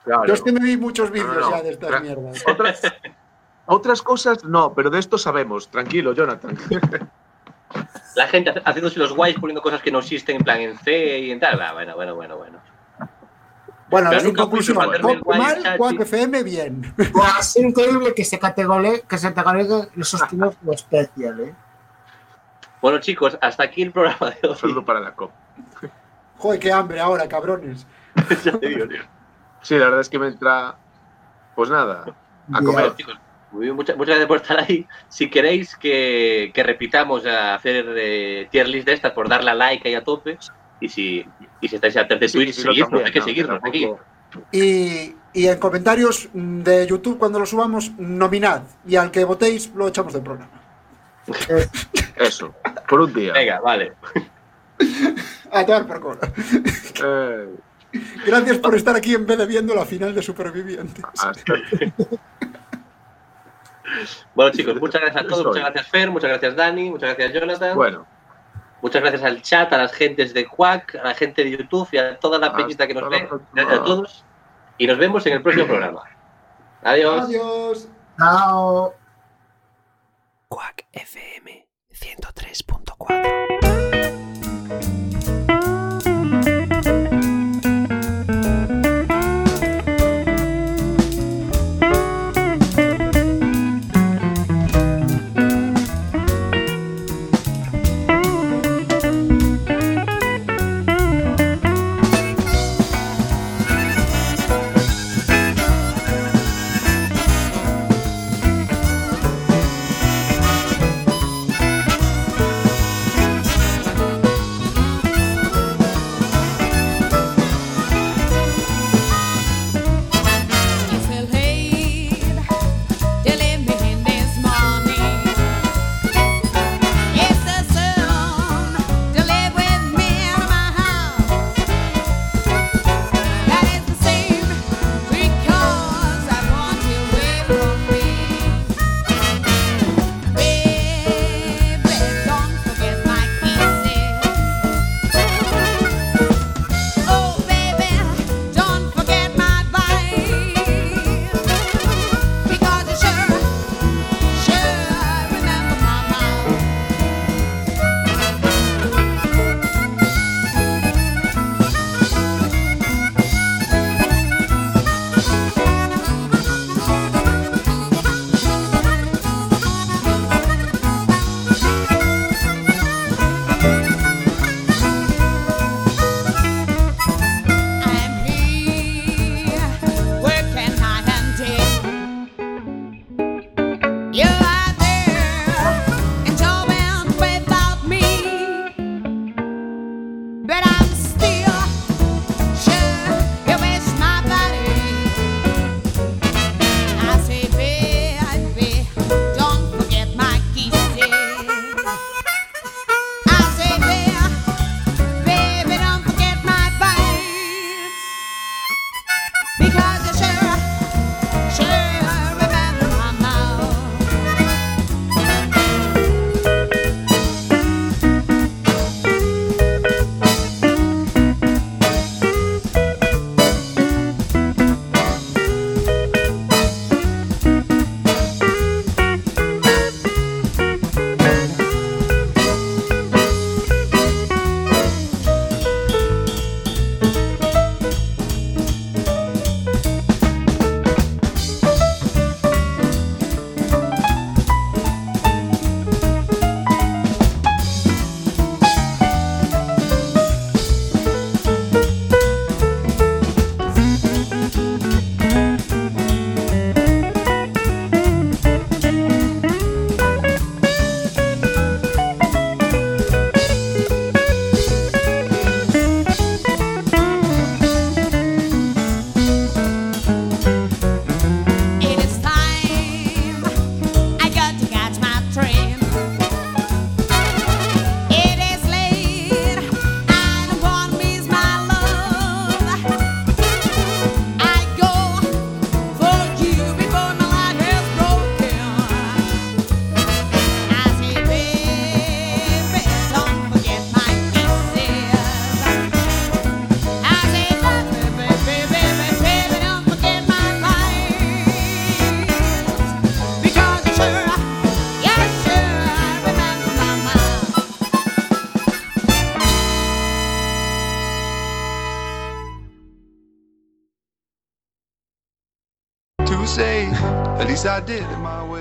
Claro. 0.03 0.25
Yo 0.25 0.33
es 0.35 0.41
que 0.41 0.51
me 0.51 0.59
vi 0.59 0.77
muchos 0.77 1.11
vídeos 1.11 1.35
No, 1.35 1.41
no, 1.41 1.51
ya 1.51 1.61
de 1.63 1.69
estas 1.71 2.01
mierdas. 2.01 2.43
Otras, 2.47 2.81
otras 3.67 4.01
cosas 4.01 4.43
no, 4.43 4.73
pero 4.73 4.89
de 4.89 4.99
esto 4.99 5.17
sabemos. 5.17 5.69
Tranquilo, 5.69 6.13
Jonathan. 6.13 6.57
La 8.15 8.27
gente 8.27 8.53
haciéndose 8.65 8.97
los 8.97 9.13
guays 9.13 9.37
poniendo 9.39 9.61
cosas 9.61 9.81
que 9.81 9.91
no 9.91 9.99
existen 9.99 10.37
en 10.37 10.43
plan 10.43 10.59
en 10.61 10.77
C 10.79 11.19
y 11.19 11.31
en 11.31 11.39
tal. 11.39 11.61
Ah, 11.61 11.73
bueno, 11.73 11.95
bueno, 11.95 12.15
bueno, 12.15 12.37
bueno. 12.37 12.59
Bueno, 13.89 14.11
en 14.11 14.35
conclusión, 14.35 14.77
mal. 14.77 15.77
Quack 15.77 16.01
FM 16.01 16.43
bien. 16.43 16.93
Es 17.39 17.55
increíble 17.55 18.13
que 18.13 18.25
se 18.25 18.39
categorice, 18.39 19.03
que 19.07 19.17
se 19.17 19.27
esos 19.27 20.21
estilos 20.21 20.55
como 20.57 20.73
especial, 20.73 21.39
¿eh? 21.39 21.55
Bueno, 22.81 22.99
chicos, 22.99 23.37
hasta 23.41 23.63
aquí 23.63 23.81
el 23.83 23.91
programa 23.91 24.31
de 24.31 24.47
hoy. 24.47 24.55
saludo 24.55 24.83
para 24.83 24.99
la 24.99 25.13
COP. 25.13 25.31
Joder, 26.37 26.59
qué 26.59 26.71
hambre 26.71 26.99
ahora, 26.99 27.27
cabrones. 27.27 27.85
Ya 28.43 28.57
te 28.57 28.67
digo, 28.67 28.87
tío. 28.87 29.01
Sí, 29.61 29.75
la 29.77 29.85
verdad 29.85 30.01
es 30.01 30.09
que 30.09 30.19
me 30.19 30.27
entra. 30.27 30.75
Pues 31.55 31.69
nada, 31.69 32.05
a 32.53 32.61
comer. 32.61 32.95
Chicos, 32.95 33.19
muy 33.51 33.63
bien, 33.65 33.75
muchas, 33.75 33.95
muchas 33.97 34.15
gracias 34.17 34.27
por 34.27 34.37
estar 34.37 34.59
ahí. 34.59 34.85
Si 35.09 35.29
queréis 35.29 35.75
que, 35.75 36.51
que 36.53 36.63
repitamos 36.63 37.25
a 37.25 37.55
hacer 37.55 37.85
eh, 37.97 38.47
tier 38.51 38.67
list 38.67 38.85
de 38.87 38.93
estas, 38.93 39.11
por 39.13 39.29
darle 39.29 39.51
a 39.51 39.55
like 39.55 39.87
ahí 39.87 39.95
a 39.95 40.03
tope. 40.03 40.37
Y 40.79 40.89
si, 40.89 41.25
y 41.61 41.67
si 41.67 41.75
estáis 41.75 41.97
a 41.97 42.03
de 42.03 42.27
Sí, 42.27 42.37
Twitch, 42.37 42.53
sí, 42.53 42.61
seguidnos, 42.61 42.89
también, 42.89 43.05
hay 43.07 43.11
que 43.13 43.19
no, 43.19 43.25
seguirnos 43.25 43.59
aquí. 43.63 43.89
Y, 44.51 45.15
y 45.33 45.47
en 45.47 45.57
comentarios 45.59 46.29
de 46.33 46.85
YouTube, 46.85 47.17
cuando 47.17 47.39
lo 47.39 47.45
subamos, 47.45 47.91
nominad. 47.97 48.63
Y 48.85 48.95
al 48.95 49.09
que 49.09 49.23
votéis, 49.23 49.71
lo 49.73 49.87
echamos 49.87 50.13
del 50.13 50.21
programa. 50.23 50.51
Eso, 52.15 52.53
por 52.87 53.01
un 53.01 53.13
día. 53.13 53.33
Venga, 53.33 53.59
vale. 53.59 53.93
A 55.51 55.65
tomar 55.65 55.87
por 55.87 55.99
cola. 55.99 56.19
Eh, 57.03 57.47
Gracias 58.25 58.57
por 58.59 58.75
estar 58.75 58.95
aquí 58.95 59.15
en 59.15 59.25
vez 59.25 59.37
de 59.37 59.45
viendo 59.45 59.73
la 59.73 59.85
final 59.85 60.13
de 60.13 60.21
Supervivientes. 60.21 61.03
hasta- 61.17 61.53
Bueno, 64.35 64.51
chicos, 64.51 64.75
muchas 64.79 65.01
gracias 65.01 65.23
a 65.23 65.27
todos. 65.27 65.45
Muchas 65.47 65.63
gracias, 65.63 65.87
Fer. 65.87 66.11
Muchas 66.11 66.29
gracias, 66.29 66.55
Dani. 66.55 66.89
Muchas 66.91 67.15
gracias, 67.15 67.33
Jonathan. 67.33 67.75
Bueno, 67.75 68.07
Muchas 68.81 69.01
gracias 69.01 69.23
al 69.23 69.41
chat, 69.41 69.73
a 69.73 69.77
las 69.77 69.91
gentes 69.91 70.33
de 70.33 70.45
Quack, 70.45 70.95
a 70.95 71.03
la 71.03 71.15
gente 71.15 71.43
de 71.43 71.51
YouTube 71.51 71.87
y 71.91 71.97
a 71.97 72.19
toda 72.19 72.37
la 72.37 72.55
peñita 72.55 72.87
que 72.87 72.93
nos 72.93 73.09
ve. 73.09 73.27
Gracias 73.53 73.79
a 73.79 73.83
todos. 73.83 74.25
Y 74.77 74.85
nos 74.85 74.97
vemos 74.97 75.25
en 75.25 75.33
el 75.33 75.41
próximo 75.41 75.65
programa. 75.67 76.03
Adiós. 76.83 77.25
Adiós. 77.25 77.89
Chao. 78.19 78.93
Quack 80.49 80.85
FM 80.93 81.67
103.4. 81.91 83.76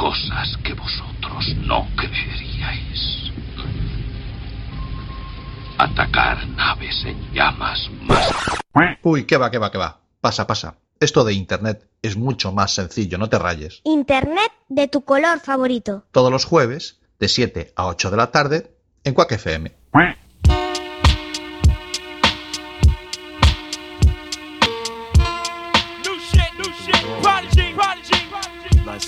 cosas 0.00 0.56
que 0.64 0.72
vosotros 0.72 1.54
no 1.66 1.86
creeríais. 1.94 3.30
Atacar 5.76 6.48
naves 6.56 7.04
en 7.04 7.34
llamas 7.34 7.90
más... 8.08 8.32
Uy, 9.02 9.24
qué 9.24 9.36
va, 9.36 9.50
qué 9.50 9.58
va, 9.58 9.70
qué 9.70 9.76
va. 9.76 10.00
Pasa, 10.22 10.46
pasa. 10.46 10.78
Esto 10.98 11.22
de 11.22 11.34
Internet 11.34 11.86
es 12.00 12.16
mucho 12.16 12.50
más 12.50 12.72
sencillo, 12.72 13.18
no 13.18 13.28
te 13.28 13.38
rayes. 13.38 13.82
Internet 13.84 14.50
de 14.70 14.88
tu 14.88 15.02
color 15.02 15.38
favorito. 15.40 16.04
Todos 16.12 16.32
los 16.32 16.46
jueves, 16.46 16.98
de 17.18 17.28
7 17.28 17.74
a 17.76 17.86
8 17.86 18.10
de 18.10 18.16
la 18.16 18.30
tarde, 18.30 18.74
en 19.04 19.12
Quack 19.12 19.32
FM. 19.32 19.70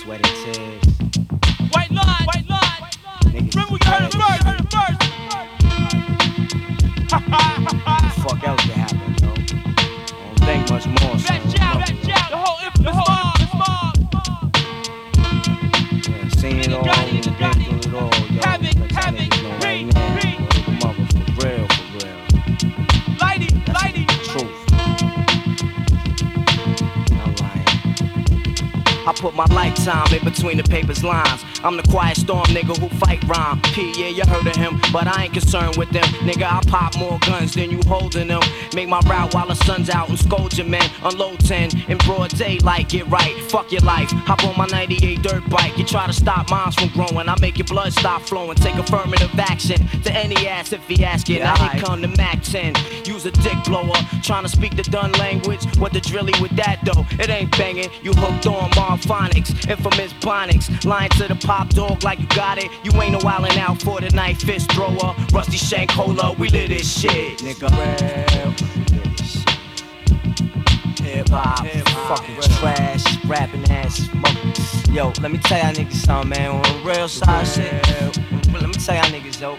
And 0.00 0.24
tears. 0.24 0.84
White 1.70 1.90
line, 1.90 2.24
white 2.24 2.48
line. 2.48 3.48
Remember 3.54 3.72
we 3.72 3.78
heard 3.84 4.12
first, 4.70 5.01
put 29.22 29.34
my 29.36 29.44
lifetime 29.54 30.12
in 30.12 30.24
between 30.24 30.56
the 30.56 30.64
paper's 30.64 31.04
lines. 31.04 31.44
I'm 31.64 31.76
the 31.76 31.82
quiet 31.84 32.16
storm 32.16 32.44
nigga 32.46 32.76
who 32.76 32.88
fight 32.98 33.22
rhyme. 33.24 33.60
P, 33.62 33.92
yeah, 33.96 34.08
you 34.08 34.24
heard 34.26 34.46
of 34.46 34.56
him, 34.56 34.80
but 34.92 35.06
I 35.06 35.24
ain't 35.24 35.32
concerned 35.32 35.76
with 35.76 35.90
them. 35.90 36.04
Nigga, 36.26 36.44
I 36.44 36.60
pop 36.66 36.96
more 36.98 37.18
guns 37.20 37.54
than 37.54 37.70
you 37.70 37.80
holding 37.86 38.28
them. 38.28 38.40
Make 38.74 38.88
my 38.88 39.00
route 39.00 39.32
while 39.34 39.46
the 39.46 39.54
sun's 39.54 39.88
out 39.88 40.08
and 40.08 40.18
scold 40.18 40.56
your 40.58 40.66
men. 40.66 40.88
Unload 41.04 41.40
10 41.40 41.70
in 41.88 41.98
broad 41.98 42.30
daylight, 42.30 42.88
get 42.88 43.08
right. 43.08 43.34
Fuck 43.50 43.70
your 43.70 43.82
life. 43.82 44.10
Hop 44.10 44.44
on 44.44 44.56
my 44.56 44.66
98 44.66 45.22
dirt 45.22 45.48
bike. 45.48 45.76
You 45.78 45.84
try 45.84 46.06
to 46.06 46.12
stop 46.12 46.50
mines 46.50 46.74
from 46.74 46.88
growing. 46.88 47.28
I 47.28 47.36
make 47.40 47.58
your 47.58 47.66
blood 47.66 47.92
stop 47.92 48.22
flowing. 48.22 48.56
Take 48.56 48.74
affirmative 48.76 49.38
action 49.38 49.86
to 50.02 50.12
any 50.12 50.48
ass 50.48 50.72
if 50.72 50.86
he 50.88 51.04
ask 51.04 51.30
it. 51.30 51.40
Now 51.40 51.56
here 51.56 51.82
come 51.82 52.02
the 52.02 52.08
Mac 52.08 52.42
10. 52.42 52.74
Use 53.04 53.24
a 53.26 53.30
dick 53.30 53.56
blower. 53.64 53.94
Trying 54.22 54.42
to 54.42 54.48
speak 54.48 54.74
the 54.74 54.82
done 54.82 55.12
language. 55.12 55.64
What 55.78 55.92
the 55.92 56.00
drilly 56.00 56.34
with 56.40 56.56
that 56.56 56.80
though? 56.84 57.06
It 57.22 57.30
ain't 57.30 57.56
banging. 57.56 57.90
You 58.02 58.12
hooked 58.14 58.46
on 58.46 58.70
Marphonics. 58.70 59.68
Infamous 59.68 60.12
Bonics. 60.14 60.84
Lying 60.84 61.10
to 61.10 61.28
the 61.28 61.36
pop 61.52 61.68
dog 61.74 62.02
like 62.02 62.18
you 62.18 62.26
got 62.28 62.56
it. 62.56 62.70
You 62.82 62.90
ain't 63.02 63.12
no 63.12 63.18
wildin' 63.18 63.58
out 63.58 63.82
for 63.82 64.00
the 64.00 64.08
night 64.10 64.38
fist 64.38 64.72
thrower. 64.72 65.14
Rusty 65.34 65.58
Shank 65.58 65.90
Cola. 65.90 66.34
We 66.38 66.48
lit 66.48 66.70
this 66.70 67.00
shit, 67.00 67.38
nigga. 67.40 67.68
Hip 71.02 71.28
hop, 71.28 71.66
fucking 72.08 72.40
trash, 72.58 73.04
rapping 73.26 73.70
ass. 73.70 74.08
Yo, 74.88 75.12
let 75.20 75.30
me 75.30 75.38
tell 75.38 75.58
y'all 75.58 75.74
niggas 75.74 76.06
something, 76.06 76.30
man. 76.30 76.50
On 76.52 76.62
the 76.62 76.90
real 76.90 77.08
side 77.08 77.46
shit, 77.46 77.86
let 78.54 78.68
me 78.68 78.74
tell 78.74 78.94
y'all 78.94 79.12
niggas, 79.12 79.38
yo. 79.38 79.58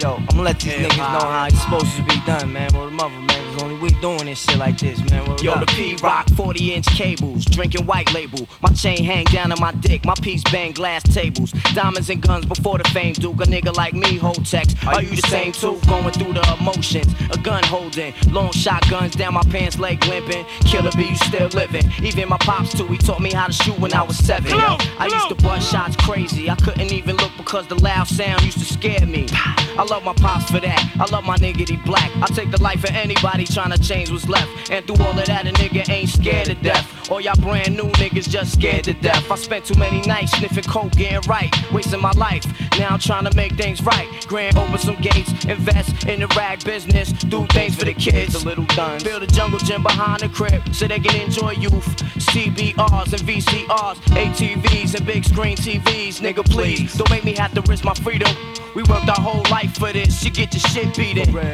Yo, 0.00 0.16
I'm 0.16 0.26
gonna 0.26 0.42
let 0.42 0.60
these 0.60 0.74
niggas 0.74 0.98
know 0.98 1.28
how 1.30 1.46
it's 1.46 1.62
supposed 1.62 1.96
to 1.96 2.02
be 2.04 2.20
done, 2.26 2.52
man. 2.52 2.70
Word 2.74 2.88
the 2.88 2.90
mother, 2.90 3.20
man. 3.20 3.49
Cause 3.80 3.88
only 3.88 3.94
we 3.94 4.00
doing 4.00 4.26
this 4.26 4.42
shit 4.42 4.58
like 4.58 4.78
this, 4.78 4.98
man. 5.10 5.26
Yo, 5.38 5.58
the 5.58 5.66
P 5.66 5.96
Rock 6.02 6.28
40 6.30 6.74
inch 6.74 6.86
cables, 6.88 7.44
drinking 7.44 7.86
white 7.86 8.12
label. 8.12 8.46
My 8.62 8.70
chain 8.70 9.04
hang 9.04 9.24
down 9.26 9.52
on 9.52 9.60
my 9.60 9.72
dick, 9.72 10.04
my 10.04 10.14
piece 10.14 10.42
bang 10.44 10.72
glass 10.72 11.02
tables. 11.02 11.52
Diamonds 11.74 12.10
and 12.10 12.20
guns 12.20 12.46
before 12.46 12.78
the 12.78 12.84
fame, 12.90 13.14
Duke. 13.14 13.40
A 13.40 13.44
nigga 13.44 13.74
like 13.76 13.94
me 13.94 14.16
hold 14.16 14.44
text. 14.44 14.76
Are 14.86 15.02
you 15.02 15.16
the 15.16 15.28
same 15.28 15.52
too? 15.52 15.78
Going 15.86 16.12
through 16.12 16.34
the 16.34 16.56
emotions, 16.60 17.12
a 17.30 17.38
gun 17.38 17.64
holding, 17.64 18.12
long 18.28 18.52
shotguns 18.52 19.14
down 19.16 19.34
my 19.34 19.42
pants 19.44 19.78
leg 19.78 20.04
limping. 20.06 20.44
Killer 20.64 20.90
B, 20.96 21.08
you 21.08 21.16
still 21.16 21.48
living. 21.48 21.90
Even 22.02 22.28
my 22.28 22.38
pops 22.38 22.76
too, 22.76 22.86
he 22.86 22.98
taught 22.98 23.20
me 23.20 23.32
how 23.32 23.46
to 23.46 23.52
shoot 23.52 23.78
when 23.78 23.92
I 23.94 24.02
was 24.02 24.16
seven. 24.18 24.50
Yo, 24.50 24.76
I 24.98 25.06
used 25.06 25.28
to 25.28 25.34
bust 25.36 25.70
shots 25.70 25.96
crazy. 25.96 26.50
I 26.50 26.56
couldn't 26.56 26.92
even 26.92 27.16
look 27.16 27.29
because 27.50 27.66
the 27.66 27.74
loud 27.82 28.06
sound 28.06 28.40
used 28.42 28.58
to 28.58 28.64
scare 28.64 29.04
me. 29.04 29.26
I 29.32 29.84
love 29.90 30.04
my 30.04 30.12
pops 30.12 30.52
for 30.52 30.60
that. 30.60 30.96
I 31.00 31.06
love 31.10 31.24
my 31.24 31.36
niggity 31.36 31.84
black. 31.84 32.08
I 32.22 32.26
take 32.26 32.52
the 32.52 32.62
life 32.62 32.84
of 32.84 32.90
anybody 32.90 33.44
trying 33.44 33.72
to 33.72 33.78
change 33.78 34.08
what's 34.08 34.28
left. 34.28 34.70
And 34.70 34.86
through 34.86 35.04
all 35.04 35.18
of 35.18 35.26
that, 35.26 35.48
a 35.48 35.52
nigga 35.54 35.88
ain't 35.88 36.10
scared 36.10 36.46
to 36.46 36.54
death. 36.54 37.10
All 37.10 37.20
y'all 37.20 37.34
brand 37.34 37.76
new 37.76 37.90
niggas 37.98 38.28
just 38.28 38.52
scared 38.52 38.84
to 38.84 38.92
death. 38.92 39.28
I 39.28 39.34
spent 39.34 39.64
too 39.64 39.74
many 39.74 40.00
nights 40.02 40.30
sniffing 40.38 40.62
coke, 40.62 40.92
getting 40.92 41.28
right, 41.28 41.52
wasting 41.72 42.00
my 42.00 42.12
life. 42.12 42.46
Now 42.78 42.90
I'm 42.90 43.00
trying 43.00 43.24
to 43.24 43.34
make 43.34 43.56
things 43.56 43.82
right. 43.82 44.06
Grand 44.28 44.56
open 44.56 44.78
some 44.78 44.96
gates, 45.00 45.44
invest 45.46 46.06
in 46.06 46.20
the 46.20 46.28
rag 46.36 46.62
business, 46.64 47.10
do 47.10 47.46
things 47.46 47.74
for 47.74 47.84
the 47.84 47.94
kids. 47.94 48.34
The 48.34 48.46
little 48.46 48.66
done. 48.76 49.02
Build 49.02 49.24
a 49.24 49.26
jungle 49.26 49.58
gym 49.58 49.82
behind 49.82 50.20
the 50.20 50.28
crib 50.28 50.72
so 50.72 50.86
they 50.86 51.00
can 51.00 51.20
enjoy 51.20 51.50
youth. 51.52 52.09
CBRs 52.20 53.12
and 53.12 53.22
VCRs, 53.22 53.96
ATVs 54.14 54.94
and 54.94 55.06
big 55.06 55.24
screen 55.24 55.56
TVs. 55.56 56.20
Nigga, 56.20 56.44
please 56.48 56.94
don't 56.94 57.10
make 57.10 57.24
me 57.24 57.34
have 57.34 57.52
to 57.54 57.62
risk 57.62 57.84
my 57.84 57.94
freedom. 57.94 58.34
We 58.74 58.82
worked 58.84 59.08
our 59.08 59.20
whole 59.20 59.42
life 59.50 59.76
for 59.76 59.92
this. 59.92 60.22
You 60.24 60.30
get 60.30 60.52
your 60.54 60.60
shit 60.60 60.96
beaten. 60.96 61.32
Real. 61.32 61.44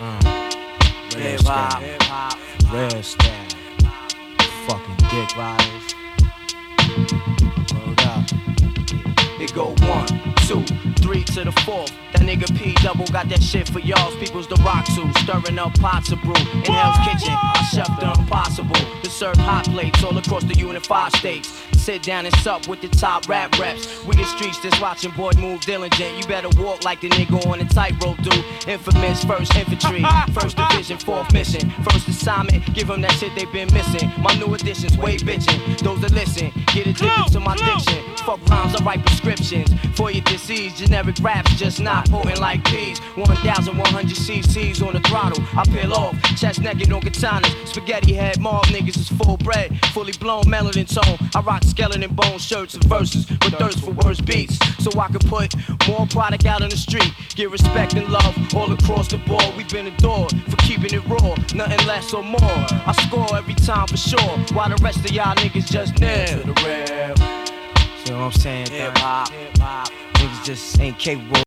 Mm. 0.00 0.38
Hip 1.14 1.40
hop. 1.42 2.38
Real 2.72 3.02
style. 3.02 3.48
Fucking 4.66 4.96
dick 5.10 5.36
riders. 5.36 5.94
Word 7.74 8.00
up. 8.02 8.24
It 9.40 9.54
go 9.54 9.74
one, 9.86 10.06
two, 10.46 10.64
three 11.08 11.24
to 11.24 11.44
the 11.44 11.52
fourth. 11.62 11.90
That 12.12 12.22
nigga 12.22 12.46
P 12.58 12.74
double 12.82 13.06
got 13.06 13.28
that 13.30 13.42
shit 13.42 13.66
for 13.68 13.80
y'all. 13.80 14.14
People's 14.18 14.46
the 14.46 14.56
rock 14.56 14.84
to 14.84 15.20
stirring 15.22 15.58
up 15.58 15.72
pots 15.80 16.12
of 16.12 16.20
brew. 16.20 16.34
In 16.34 16.72
Hell's 16.72 16.98
Kitchen, 17.06 17.32
I 17.32 17.68
chef 17.72 17.88
the 17.98 18.12
impossible. 18.20 18.76
To 19.02 19.10
serve 19.10 19.36
hot 19.36 19.64
plates 19.64 20.04
all 20.04 20.16
across 20.18 20.44
the 20.44 20.54
unified 20.54 21.12
states. 21.16 21.48
Sit 21.88 22.02
down 22.02 22.26
and 22.26 22.34
sup 22.36 22.68
with 22.68 22.82
the 22.82 22.88
top 22.88 23.26
rap 23.28 23.58
reps. 23.58 24.04
We 24.04 24.16
the 24.16 24.24
streets 24.24 24.60
just 24.60 24.80
watching 24.82 25.10
boy 25.12 25.30
move 25.38 25.62
diligent. 25.62 26.18
You 26.18 26.26
better 26.26 26.50
walk 26.60 26.84
like 26.84 27.00
the 27.00 27.08
nigga 27.08 27.46
on 27.46 27.58
the 27.58 27.64
tightrope 27.64 28.20
do. 28.20 28.42
Infamous 28.70 29.24
first 29.24 29.56
infantry, 29.56 30.04
first 30.34 30.58
division, 30.58 30.98
fourth 30.98 31.32
mission. 31.32 31.70
First 31.88 32.06
assignment, 32.08 32.74
give 32.74 32.88
them 32.88 33.00
that 33.00 33.12
shit 33.12 33.34
they 33.34 33.46
been 33.46 33.72
missing. 33.72 34.10
My 34.18 34.34
new 34.34 34.52
additions, 34.52 34.98
way 34.98 35.16
bitchin'. 35.16 35.78
Those 35.78 36.02
that 36.02 36.12
listen, 36.12 36.52
get 36.74 36.86
addicted 36.86 37.32
to 37.32 37.40
my 37.40 37.56
diction. 37.56 38.04
Fuck 38.26 38.46
rhymes, 38.50 38.74
I 38.76 38.84
write 38.84 39.06
prescriptions. 39.06 39.72
For 39.94 40.10
your 40.10 40.24
disease, 40.24 40.78
generic 40.98 41.16
raps 41.22 41.54
just 41.56 41.80
not 41.80 42.10
potent 42.10 42.40
like 42.40 42.64
peas. 42.64 42.98
1,100 43.14 44.16
cc's 44.16 44.82
on 44.82 44.94
the 44.94 45.00
throttle. 45.00 45.42
I 45.56 45.64
peel 45.64 45.92
off, 45.94 46.20
chest 46.36 46.60
naked 46.60 46.92
on 46.92 47.00
katanas. 47.00 47.66
Spaghetti 47.66 48.14
head, 48.14 48.40
mob 48.40 48.64
niggas 48.66 48.96
is 48.96 49.08
full 49.08 49.36
bred. 49.36 49.78
Fully 49.92 50.12
blown 50.18 50.44
melanin 50.44 50.88
tone. 50.92 51.28
I 51.34 51.40
rock 51.40 51.62
skeleton 51.62 52.12
bone 52.14 52.38
shirts 52.38 52.74
and 52.74 52.84
verses 52.84 53.28
with 53.30 53.54
thirst 53.54 53.80
for 53.80 53.92
worse 53.92 54.20
beats. 54.20 54.58
So 54.82 54.90
I 54.98 55.08
can 55.08 55.20
put 55.20 55.54
more 55.86 56.06
product 56.08 56.46
out 56.46 56.62
on 56.62 56.70
the 56.70 56.76
street. 56.76 57.12
Get 57.36 57.50
respect 57.50 57.94
and 57.94 58.08
love 58.08 58.36
all 58.54 58.72
across 58.72 59.08
the 59.08 59.18
board. 59.18 59.54
We've 59.56 59.68
been 59.68 59.86
adored 59.86 60.32
for 60.50 60.56
keeping 60.58 60.92
it 60.92 61.06
raw. 61.06 61.34
Nothing 61.54 61.86
less 61.86 62.12
or 62.12 62.24
more. 62.24 62.40
I 62.42 62.92
score 63.06 63.36
every 63.36 63.54
time 63.54 63.86
for 63.86 63.96
sure. 63.96 64.38
While 64.52 64.70
the 64.70 64.82
rest 64.82 64.98
of 64.98 65.12
y'all 65.12 65.36
niggas 65.36 65.70
just 65.70 66.00
nil. 66.00 66.26
To 66.26 66.46
the 66.46 66.54
real. 66.64 67.16
See 68.04 68.12
what 68.14 68.22
I'm 68.22 68.32
saying? 68.32 68.70
Hip 68.70 68.96
hop. 68.98 69.28
Niggas 70.17 70.17
just 70.48 70.80
ain't 70.80 70.96
capable. 70.96 71.42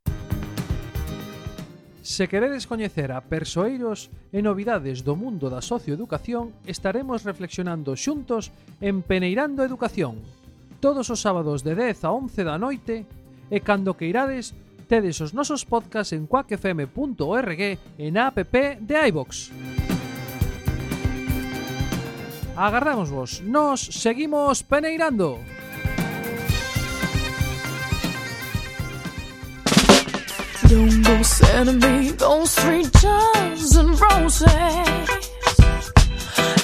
Se 2.04 2.28
queredes 2.28 2.68
coñecer 2.68 3.10
a 3.12 3.26
persoeiros 3.26 4.14
e 4.30 4.46
novidades 4.46 5.02
do 5.02 5.18
mundo 5.18 5.50
da 5.50 5.58
socioeducación, 5.58 6.54
estaremos 6.70 7.26
reflexionando 7.26 7.98
xuntos 7.98 8.54
en 8.78 9.02
Peneirando 9.02 9.66
Educación. 9.66 10.22
Todos 10.78 11.10
os 11.10 11.18
sábados 11.18 11.66
de 11.66 11.74
10 11.74 12.06
a 12.06 12.14
11 12.14 12.46
da 12.46 12.62
noite 12.62 13.10
e 13.50 13.58
cando 13.66 13.98
que 13.98 14.06
irades, 14.06 14.54
tedes 14.86 15.18
os 15.18 15.34
nosos 15.34 15.66
podcasts 15.66 16.14
en 16.14 16.30
quackfm.org 16.30 17.62
e 17.98 18.08
na 18.14 18.30
app 18.30 18.46
de 18.86 18.96
iVox. 19.10 19.50
Agardámos 22.54 23.10
vos, 23.10 23.42
nos 23.42 23.82
seguimos 23.82 24.62
peneirando. 24.62 25.42
Don't 30.72 31.02
go 31.02 31.22
sending 31.22 31.80
me 31.80 32.12
those 32.12 32.56
three 32.56 32.84
dozen 32.84 33.94
roses. 33.94 34.46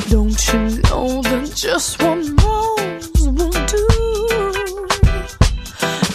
Don't 0.10 0.48
you 0.48 0.64
know 0.88 1.22
that 1.24 1.52
just 1.54 2.02
one 2.02 2.34
rose 2.38 3.28
will 3.28 3.52
do? 3.76 3.88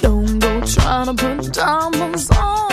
Don't 0.00 0.38
go 0.38 0.60
trying 0.64 1.14
to 1.14 1.14
put 1.22 1.52
diamonds 1.52 2.30
on 2.30 2.71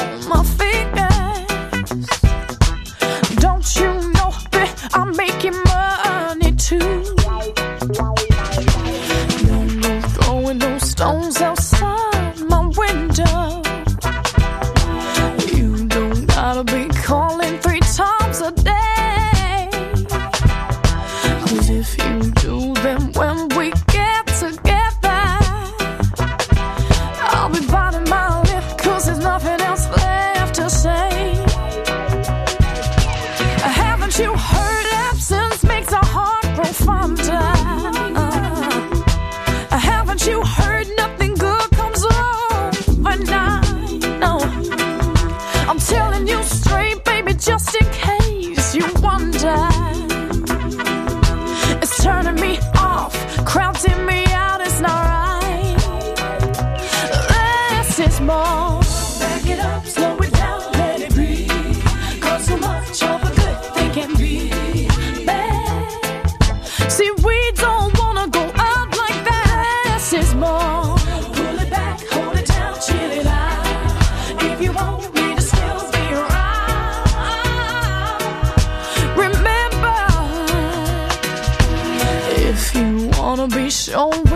show 83.90 84.29